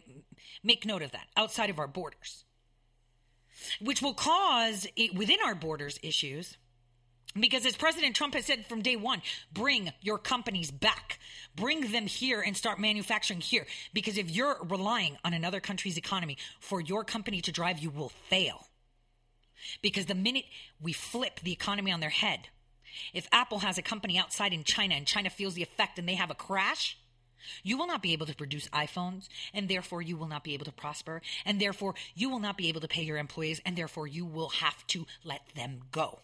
[0.64, 1.28] make note of that.
[1.38, 2.44] Outside of our borders.
[3.80, 6.58] Which will cause it, within our borders issues.
[7.40, 9.22] Because as President Trump has said from day one,
[9.54, 11.20] bring your companies back.
[11.56, 13.66] Bring them here and start manufacturing here.
[13.94, 18.10] Because if you're relying on another country's economy for your company to drive, you will
[18.30, 18.68] fail.
[19.82, 20.46] Because the minute
[20.82, 22.50] we flip the economy on their head,
[23.14, 26.16] if Apple has a company outside in China and China feels the effect and they
[26.16, 26.98] have a crash,
[27.64, 30.66] you will not be able to produce iPhones, and therefore you will not be able
[30.66, 34.08] to prosper, and therefore you will not be able to pay your employees, and therefore
[34.08, 36.20] you will have to let them go.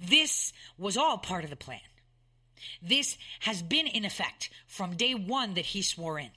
[0.00, 1.80] This was all part of the plan.
[2.80, 6.30] This has been in effect from day one that he swore in.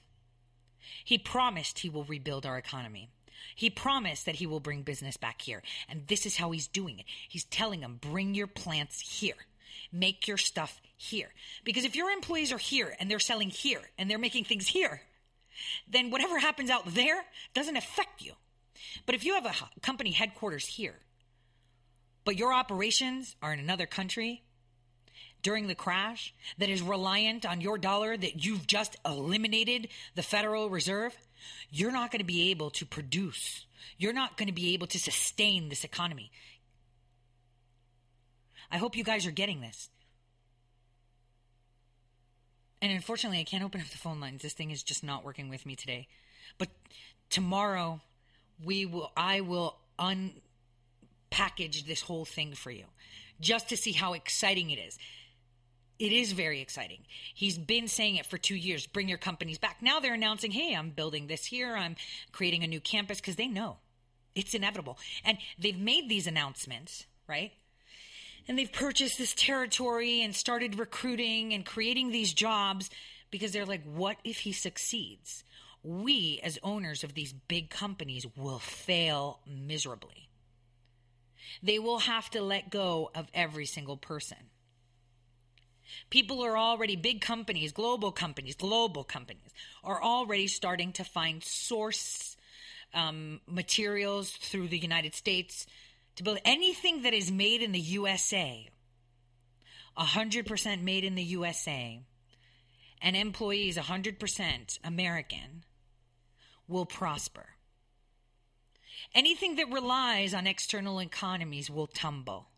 [1.04, 3.10] He promised he will rebuild our economy.
[3.54, 5.62] He promised that he will bring business back here.
[5.88, 7.06] And this is how he's doing it.
[7.28, 9.36] He's telling them, bring your plants here.
[9.92, 11.32] Make your stuff here.
[11.64, 15.02] Because if your employees are here and they're selling here and they're making things here,
[15.88, 17.24] then whatever happens out there
[17.54, 18.32] doesn't affect you.
[19.06, 20.96] But if you have a company headquarters here,
[22.26, 24.42] but your operations are in another country
[25.42, 29.86] during the crash that is reliant on your dollar that you've just eliminated
[30.16, 31.16] the Federal Reserve,
[31.70, 33.64] you're not going to be able to produce.
[33.96, 36.32] You're not going to be able to sustain this economy.
[38.72, 39.88] I hope you guys are getting this.
[42.82, 44.42] And unfortunately, I can't open up the phone lines.
[44.42, 46.08] This thing is just not working with me today.
[46.58, 46.70] But
[47.30, 48.00] tomorrow,
[48.64, 49.12] we will.
[49.16, 49.76] I will
[51.30, 52.84] unpackage this whole thing for you,
[53.40, 54.98] just to see how exciting it is.
[55.98, 57.00] It is very exciting.
[57.34, 59.78] He's been saying it for two years bring your companies back.
[59.80, 61.96] Now they're announcing, hey, I'm building this here, I'm
[62.32, 63.78] creating a new campus because they know
[64.34, 64.98] it's inevitable.
[65.24, 67.52] And they've made these announcements, right?
[68.46, 72.90] And they've purchased this territory and started recruiting and creating these jobs
[73.30, 75.42] because they're like, what if he succeeds?
[75.82, 80.25] We, as owners of these big companies, will fail miserably.
[81.62, 84.38] They will have to let go of every single person.
[86.10, 89.50] People are already, big companies, global companies, global companies,
[89.82, 92.36] are already starting to find source
[92.94, 95.66] um, materials through the United States
[96.16, 98.68] to build anything that is made in the USA,
[99.98, 102.00] 100% made in the USA,
[103.02, 105.64] and employees 100% American
[106.68, 107.55] will prosper.
[109.14, 112.48] Anything that relies on external economies will tumble.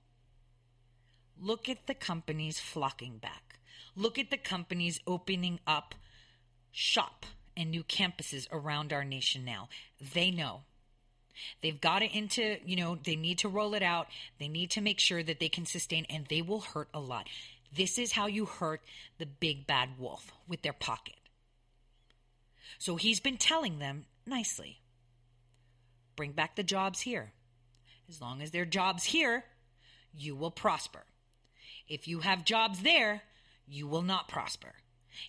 [1.40, 3.60] Look at the companies flocking back.
[3.94, 5.94] Look at the companies opening up
[6.72, 7.26] shop
[7.56, 9.68] and new campuses around our nation now.
[10.14, 10.62] They know.
[11.62, 14.08] They've got it into, you know, they need to roll it out.
[14.38, 17.28] They need to make sure that they can sustain, and they will hurt a lot.
[17.74, 18.80] This is how you hurt
[19.18, 21.14] the big bad wolf with their pocket.
[22.78, 24.80] So he's been telling them nicely
[26.18, 27.32] bring back the jobs here.
[28.08, 29.44] As long as there are jobs here,
[30.12, 31.04] you will prosper.
[31.88, 33.22] If you have jobs there,
[33.68, 34.72] you will not prosper.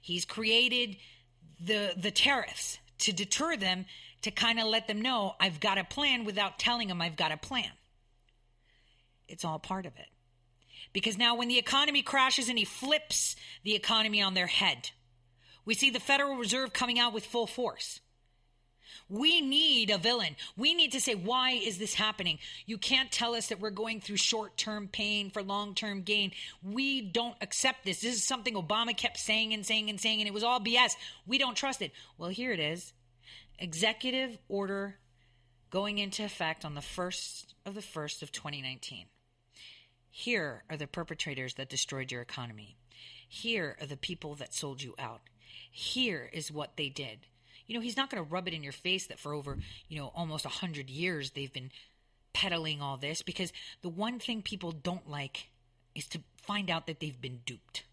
[0.02, 0.98] He's created
[1.60, 3.86] the the tariffs to deter them
[4.24, 7.32] to kind of let them know I've got a plan without telling them I've got
[7.32, 7.72] a plan.
[9.28, 10.08] It's all part of it.
[10.92, 14.90] Because now when the economy crashes and he flips the economy on their head,
[15.66, 18.00] we see the Federal Reserve coming out with full force.
[19.10, 20.36] We need a villain.
[20.56, 22.40] We need to say, why is this happening?
[22.66, 26.32] You can't tell us that we're going through short term pain for long term gain.
[26.64, 28.02] We don't accept this.
[28.02, 30.96] This is something Obama kept saying and saying and saying, and it was all BS.
[31.26, 31.92] We don't trust it.
[32.18, 32.94] Well, here it is
[33.60, 34.96] executive order
[35.70, 39.06] going into effect on the 1st of the 1st of 2019.
[40.10, 42.78] Here are the perpetrators that destroyed your economy.
[43.28, 45.22] Here are the people that sold you out.
[45.72, 47.20] Here is what they did
[47.70, 50.00] you know, he's not going to rub it in your face that for over, you
[50.00, 51.70] know, almost a hundred years they've been
[52.34, 55.50] peddling all this because the one thing people don't like
[55.94, 57.84] is to find out that they've been duped.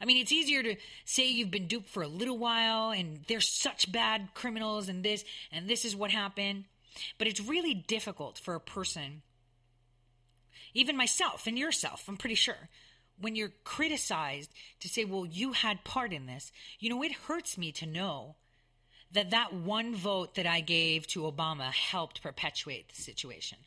[0.00, 3.40] I mean, it's easier to say you've been duped for a little while and they're
[3.40, 6.64] such bad criminals and this and this is what happened.
[7.18, 9.22] But it's really difficult for a person,
[10.72, 12.68] even myself and yourself, I'm pretty sure,
[13.20, 16.52] when you're criticized to say, well, you had part in this.
[16.78, 18.36] You know, it hurts me to know
[19.12, 23.58] that that one vote that I gave to Obama helped perpetuate the situation.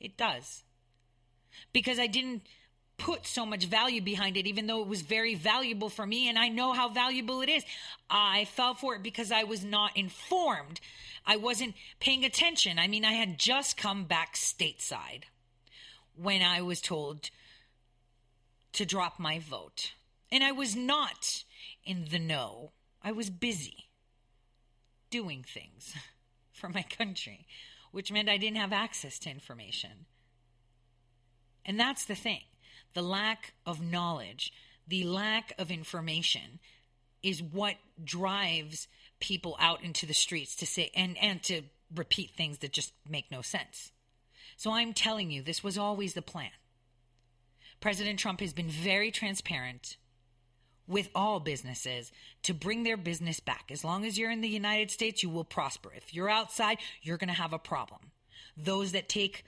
[0.00, 0.64] It does.
[1.72, 2.42] Because I didn't
[2.96, 6.38] put so much value behind it, even though it was very valuable for me, and
[6.38, 7.64] I know how valuable it is.
[8.08, 10.80] I fell for it because I was not informed.
[11.26, 12.78] I wasn't paying attention.
[12.78, 15.24] I mean, I had just come back stateside
[16.16, 17.30] when I was told
[18.72, 19.92] to drop my vote.
[20.30, 21.44] And I was not
[21.84, 22.72] in the know.
[23.02, 23.83] I was busy
[25.14, 25.94] doing things
[26.52, 27.46] for my country,
[27.92, 30.06] which meant I didn't have access to information.
[31.64, 32.40] And that's the thing
[32.94, 34.52] the lack of knowledge,
[34.88, 36.58] the lack of information
[37.22, 38.88] is what drives
[39.20, 41.62] people out into the streets to say and, and to
[41.94, 43.92] repeat things that just make no sense.
[44.56, 46.50] So I'm telling you, this was always the plan.
[47.80, 49.96] President Trump has been very transparent
[50.86, 52.12] with all businesses
[52.42, 53.70] to bring their business back.
[53.70, 55.92] As long as you're in the United States, you will prosper.
[55.96, 58.12] If you're outside, you're going to have a problem.
[58.56, 59.44] Those that take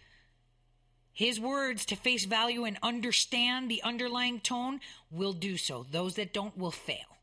[1.12, 4.80] his words to face value and understand the underlying tone
[5.10, 5.86] will do so.
[5.90, 7.15] Those that don't will fail.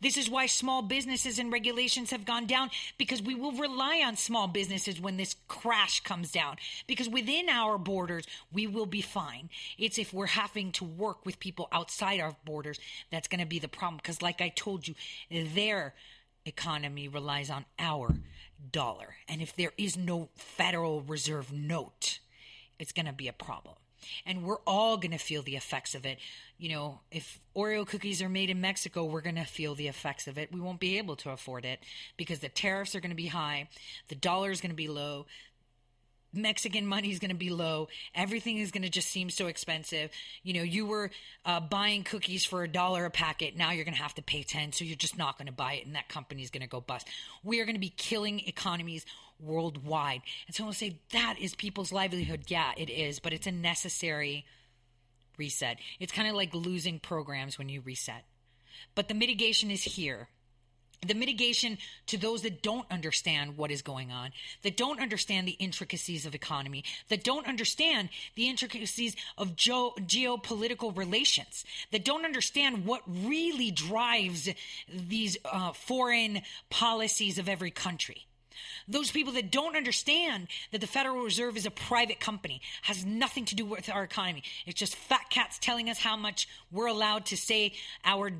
[0.00, 4.16] This is why small businesses and regulations have gone down because we will rely on
[4.16, 6.56] small businesses when this crash comes down.
[6.86, 9.50] Because within our borders, we will be fine.
[9.78, 12.78] It's if we're having to work with people outside our borders
[13.10, 13.98] that's going to be the problem.
[13.98, 14.94] Because, like I told you,
[15.30, 15.94] their
[16.44, 18.14] economy relies on our
[18.72, 19.16] dollar.
[19.28, 22.18] And if there is no Federal Reserve note,
[22.78, 23.76] it's going to be a problem
[24.26, 26.18] and we're all going to feel the effects of it.
[26.58, 30.26] You know, if Oreo cookies are made in Mexico, we're going to feel the effects
[30.26, 30.52] of it.
[30.52, 31.80] We won't be able to afford it
[32.16, 33.68] because the tariffs are going to be high,
[34.08, 35.26] the dollar is going to be low,
[36.32, 37.88] Mexican money is going to be low.
[38.14, 40.10] Everything is going to just seem so expensive.
[40.42, 41.10] You know, you were
[41.44, 43.56] uh, buying cookies for a dollar a packet.
[43.56, 44.72] Now you're going to have to pay 10.
[44.72, 45.86] So you're just not going to buy it.
[45.86, 47.08] And that company is going to go bust.
[47.42, 49.04] We are going to be killing economies
[49.42, 50.22] worldwide.
[50.46, 52.44] And someone will say, that is people's livelihood.
[52.48, 53.20] Yeah, it is.
[53.20, 54.44] But it's a necessary
[55.36, 55.78] reset.
[55.98, 58.24] It's kind of like losing programs when you reset.
[58.94, 60.28] But the mitigation is here
[61.06, 65.52] the mitigation to those that don't understand what is going on, that don't understand the
[65.52, 72.84] intricacies of economy, that don't understand the intricacies of geo- geopolitical relations, that don't understand
[72.84, 74.48] what really drives
[74.92, 78.26] these uh, foreign policies of every country.
[78.88, 83.44] Those people that don't understand that the Federal Reserve is a private company, has nothing
[83.46, 84.42] to do with our economy.
[84.66, 87.72] It's just fat cats telling us how much we're allowed to say
[88.04, 88.30] our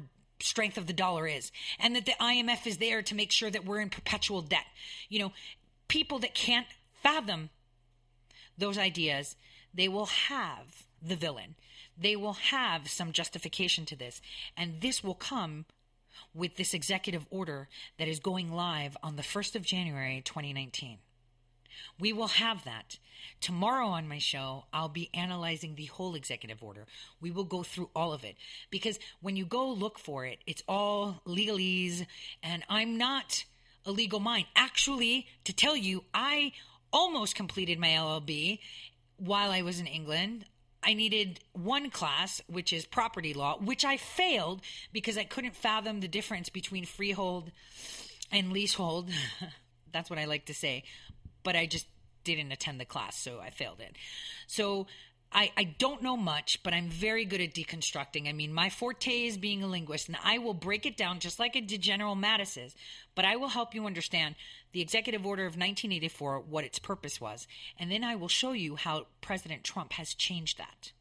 [0.43, 3.65] strength of the dollar is and that the IMF is there to make sure that
[3.65, 4.65] we're in perpetual debt.
[5.09, 5.33] You know,
[5.89, 6.67] people that can't
[7.03, 7.51] fathom
[8.57, 9.37] those ideas,
[9.75, 11.55] they will have the villain.
[11.99, 14.21] They will have some justification to this.
[14.57, 15.67] And this will come
[16.35, 20.99] with this executive order that is going live on the 1st of January 2019.
[21.99, 22.99] We will have that.
[23.41, 26.87] Tomorrow on my show, I'll be analyzing the whole executive order.
[27.21, 28.37] We will go through all of it
[28.71, 32.07] because when you go look for it, it's all legalese,
[32.43, 33.45] and I'm not
[33.85, 34.47] a legal mind.
[34.57, 36.53] Actually, to tell you, I
[36.93, 38.59] almost completed my LLB
[39.17, 40.45] while I was in England.
[40.83, 44.63] I needed one class, which is property law, which I failed
[44.93, 47.51] because I couldn't fathom the difference between freehold
[48.33, 49.11] and leasehold.
[49.93, 50.85] That's what I like to say
[51.43, 51.87] but I just
[52.25, 53.97] didn't attend the class, so I failed it.
[54.47, 54.87] So
[55.33, 58.29] I, I don't know much, but I'm very good at deconstructing.
[58.29, 61.39] I mean, my forte is being a linguist, and I will break it down just
[61.39, 62.75] like I did General Mattis's,
[63.15, 64.35] but I will help you understand
[64.73, 67.47] the executive order of 1984, what its purpose was,
[67.79, 70.93] and then I will show you how President Trump has changed that.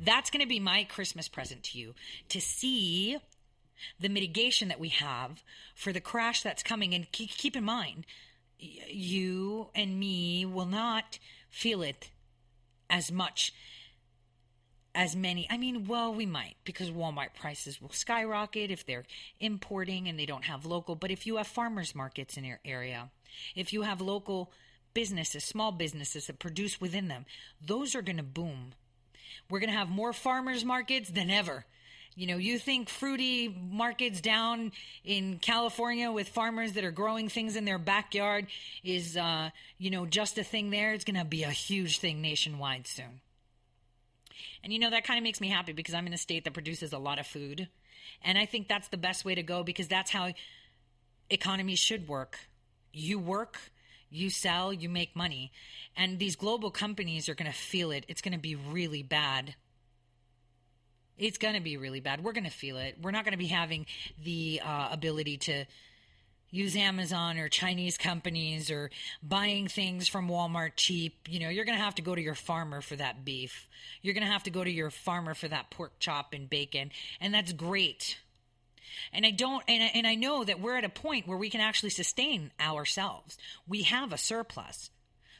[0.00, 1.94] That's going to be my Christmas present to you
[2.28, 3.18] to see
[4.00, 5.42] the mitigation that we have
[5.74, 6.94] for the crash that's coming.
[6.94, 8.06] And keep in mind,
[8.58, 11.18] you and me will not
[11.50, 12.10] feel it
[12.88, 13.52] as much
[14.94, 15.46] as many.
[15.50, 19.04] I mean, well, we might because Walmart prices will skyrocket if they're
[19.40, 20.94] importing and they don't have local.
[20.94, 23.10] But if you have farmers markets in your area,
[23.54, 24.52] if you have local
[24.92, 27.26] businesses, small businesses that produce within them,
[27.60, 28.74] those are going to boom.
[29.50, 31.66] We're going to have more farmers markets than ever.
[32.16, 34.70] You know, you think fruity markets down
[35.04, 38.46] in California with farmers that are growing things in their backyard
[38.84, 40.92] is, uh, you know, just a thing there.
[40.92, 43.20] It's going to be a huge thing nationwide soon.
[44.62, 46.54] And, you know, that kind of makes me happy because I'm in a state that
[46.54, 47.68] produces a lot of food.
[48.22, 50.32] And I think that's the best way to go because that's how
[51.30, 52.38] economies should work.
[52.92, 53.58] You work,
[54.08, 55.50] you sell, you make money.
[55.96, 58.04] And these global companies are going to feel it.
[58.06, 59.56] It's going to be really bad
[61.18, 62.22] it's going to be really bad.
[62.22, 62.96] We're going to feel it.
[63.00, 63.86] We're not going to be having
[64.22, 65.64] the uh, ability to
[66.50, 68.90] use Amazon or Chinese companies or
[69.22, 71.28] buying things from Walmart cheap.
[71.28, 73.68] You know, you're going to have to go to your farmer for that beef.
[74.02, 76.90] You're going to have to go to your farmer for that pork chop and bacon.
[77.20, 78.18] And that's great.
[79.12, 81.50] And I don't, and I, and I know that we're at a point where we
[81.50, 83.36] can actually sustain ourselves.
[83.66, 84.90] We have a surplus.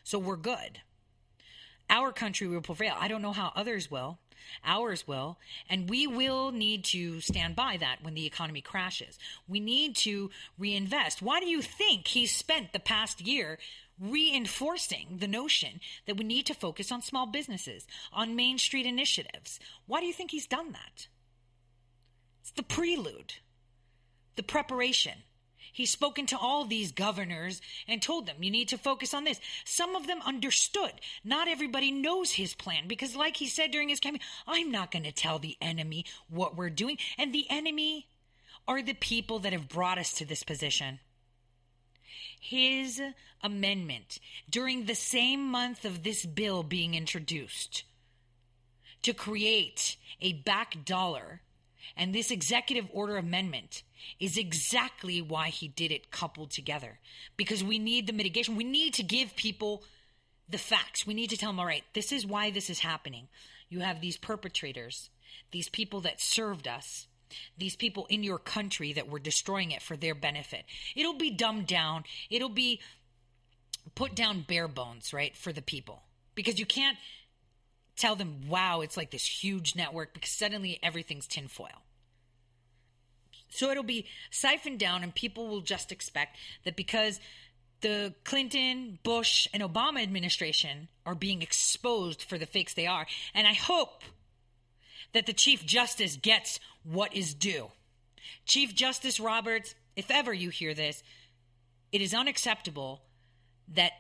[0.03, 0.81] So we're good.
[1.89, 2.95] Our country will prevail.
[2.99, 4.19] I don't know how others will.
[4.65, 5.39] Ours will.
[5.69, 9.19] And we will need to stand by that when the economy crashes.
[9.49, 11.23] We need to reinvest.
[11.23, 13.59] Why do you think he's spent the past year
[14.01, 19.61] reinforcing the notion that we need to focus on small businesses, on Main Street initiatives?
[19.87, 21.09] Why do you think he's done that?
[22.41, 23.35] It's the prelude,
[24.37, 25.19] the preparation.
[25.75, 29.41] He's spoken to all these governors and told them, you need to focus on this.
[29.65, 30.93] Some of them understood.
[31.25, 35.03] Not everybody knows his plan because, like he said during his campaign, I'm not going
[35.03, 36.99] to tell the enemy what we're doing.
[37.19, 38.07] And the enemy
[38.69, 41.01] are the people that have brought us to this position.
[42.41, 43.03] His
[43.43, 47.83] amendment during the same month of this bill being introduced
[49.03, 51.41] to create a back dollar
[51.97, 53.83] and this executive order amendment
[54.21, 56.99] is exactly why he did it coupled together.
[57.37, 58.57] Because we need the mitigation.
[58.57, 59.83] We need to give people
[60.49, 61.07] the facts.
[61.07, 63.29] We need to tell them, all right, this is why this is happening.
[63.69, 65.11] You have these perpetrators,
[65.51, 67.07] these people that served us,
[67.59, 70.65] these people in your country that were destroying it for their benefit.
[70.95, 72.05] It'll be dumbed down.
[72.31, 72.81] It'll be
[73.95, 76.03] put down bare bones, right, for the people.
[76.35, 76.99] Because you can't
[77.97, 81.83] tell them, wow, it's like this huge network because suddenly everything's tinfoil.
[83.49, 87.21] So it'll be siphoned down, and people will just expect that because
[87.83, 93.07] the Clinton, Bush, and Obama administration are being exposed for the fakes they are.
[93.33, 94.03] And I hope
[95.13, 97.71] that the Chief Justice gets what is due.
[98.47, 101.03] Chief Justice Roberts, if ever you hear this,
[101.93, 103.03] it is unacceptable
[103.69, 103.93] that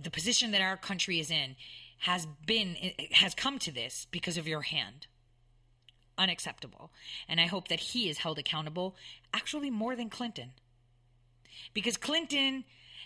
[0.00, 1.56] the position that our country is in
[2.00, 2.76] has been
[3.12, 5.06] has come to this because of your hand
[6.18, 6.90] unacceptable
[7.28, 8.96] and i hope that he is held accountable
[9.32, 10.50] actually more than clinton
[11.72, 12.64] because clinton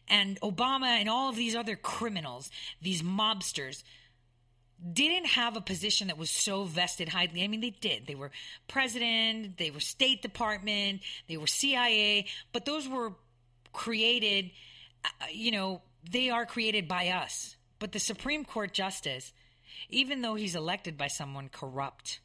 [0.09, 2.51] and obama and all of these other criminals
[2.83, 3.83] these mobsters
[4.93, 7.43] didn't have a position that was so vested highly.
[7.43, 8.07] I mean, they did.
[8.07, 8.31] They were
[8.69, 13.12] president, they were State Department, they were CIA, but those were
[13.73, 14.51] created,
[15.05, 17.57] uh, you know, they are created by us.
[17.85, 19.35] But the Supreme Court justice,
[19.90, 22.19] even though he's elected by someone corrupt,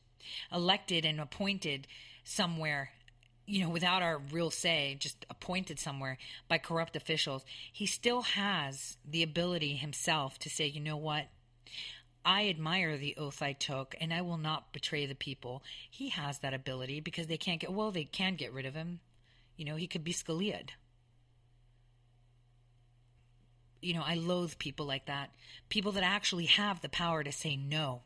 [0.53, 1.85] elected and appointed
[2.23, 2.91] somewhere,
[3.45, 6.17] you know, without our real say, just appointed somewhere
[6.47, 11.27] by corrupt officials, he still has the ability himself to say, you know what?
[12.23, 15.61] I admire the oath I took and I will not betray the people.
[15.91, 19.01] He has that ability because they can't get, well, they can get rid of him.
[19.57, 20.71] You know, he could be Scalia'd
[23.81, 25.31] you know, I loathe people like that.
[25.69, 28.01] People that actually have the power to say no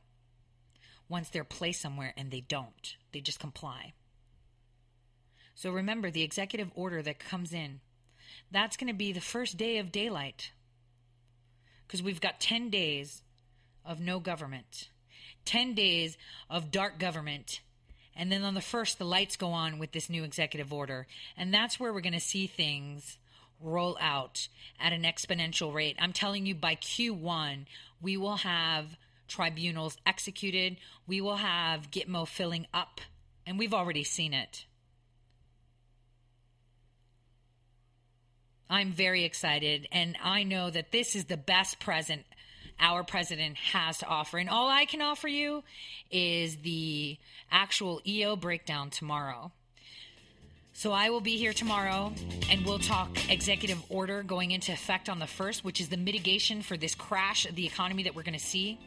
[1.09, 2.95] once they're placed somewhere and they don't.
[3.11, 3.93] They just comply.
[5.55, 7.79] So remember the executive order that comes in.
[8.51, 10.51] That's going to be the first day of daylight.
[11.85, 13.21] Because we've got 10 days
[13.85, 14.89] of no government,
[15.45, 16.17] 10 days
[16.49, 17.61] of dark government.
[18.15, 21.07] And then on the first, the lights go on with this new executive order.
[21.37, 23.17] And that's where we're going to see things
[23.63, 24.47] roll out
[24.79, 25.95] at an exponential rate.
[25.99, 27.65] I'm telling you, by Q1,
[28.01, 30.77] we will have tribunals executed.
[31.07, 33.01] We will have Gitmo filling up,
[33.47, 34.65] and we've already seen it.
[38.69, 42.25] I'm very excited, and I know that this is the best present
[42.79, 44.37] our president has to offer.
[44.37, 45.63] And all I can offer you
[46.11, 47.17] is the
[47.51, 49.51] actual EO breakdown tomorrow.
[50.75, 52.11] So I will be here tomorrow
[52.49, 56.63] and we'll talk executive order going into effect on the 1st, which is the mitigation
[56.63, 58.79] for this crash of the economy that we're going to see.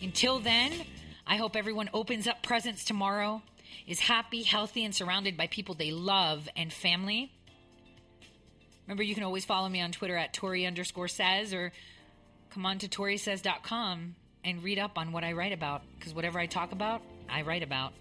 [0.00, 0.72] Until then,
[1.26, 3.42] I hope everyone opens up presents tomorrow,
[3.88, 7.32] is happy, healthy, and surrounded by people they love and family.
[8.86, 11.72] Remember, you can always follow me on Twitter at Tori underscore says or
[12.50, 14.14] come on to ToriSays.com
[14.44, 17.64] and read up on what I write about because whatever I talk about, I write
[17.64, 17.92] about.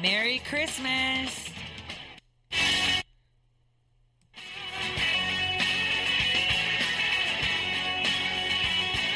[0.00, 1.48] Merry Christmas.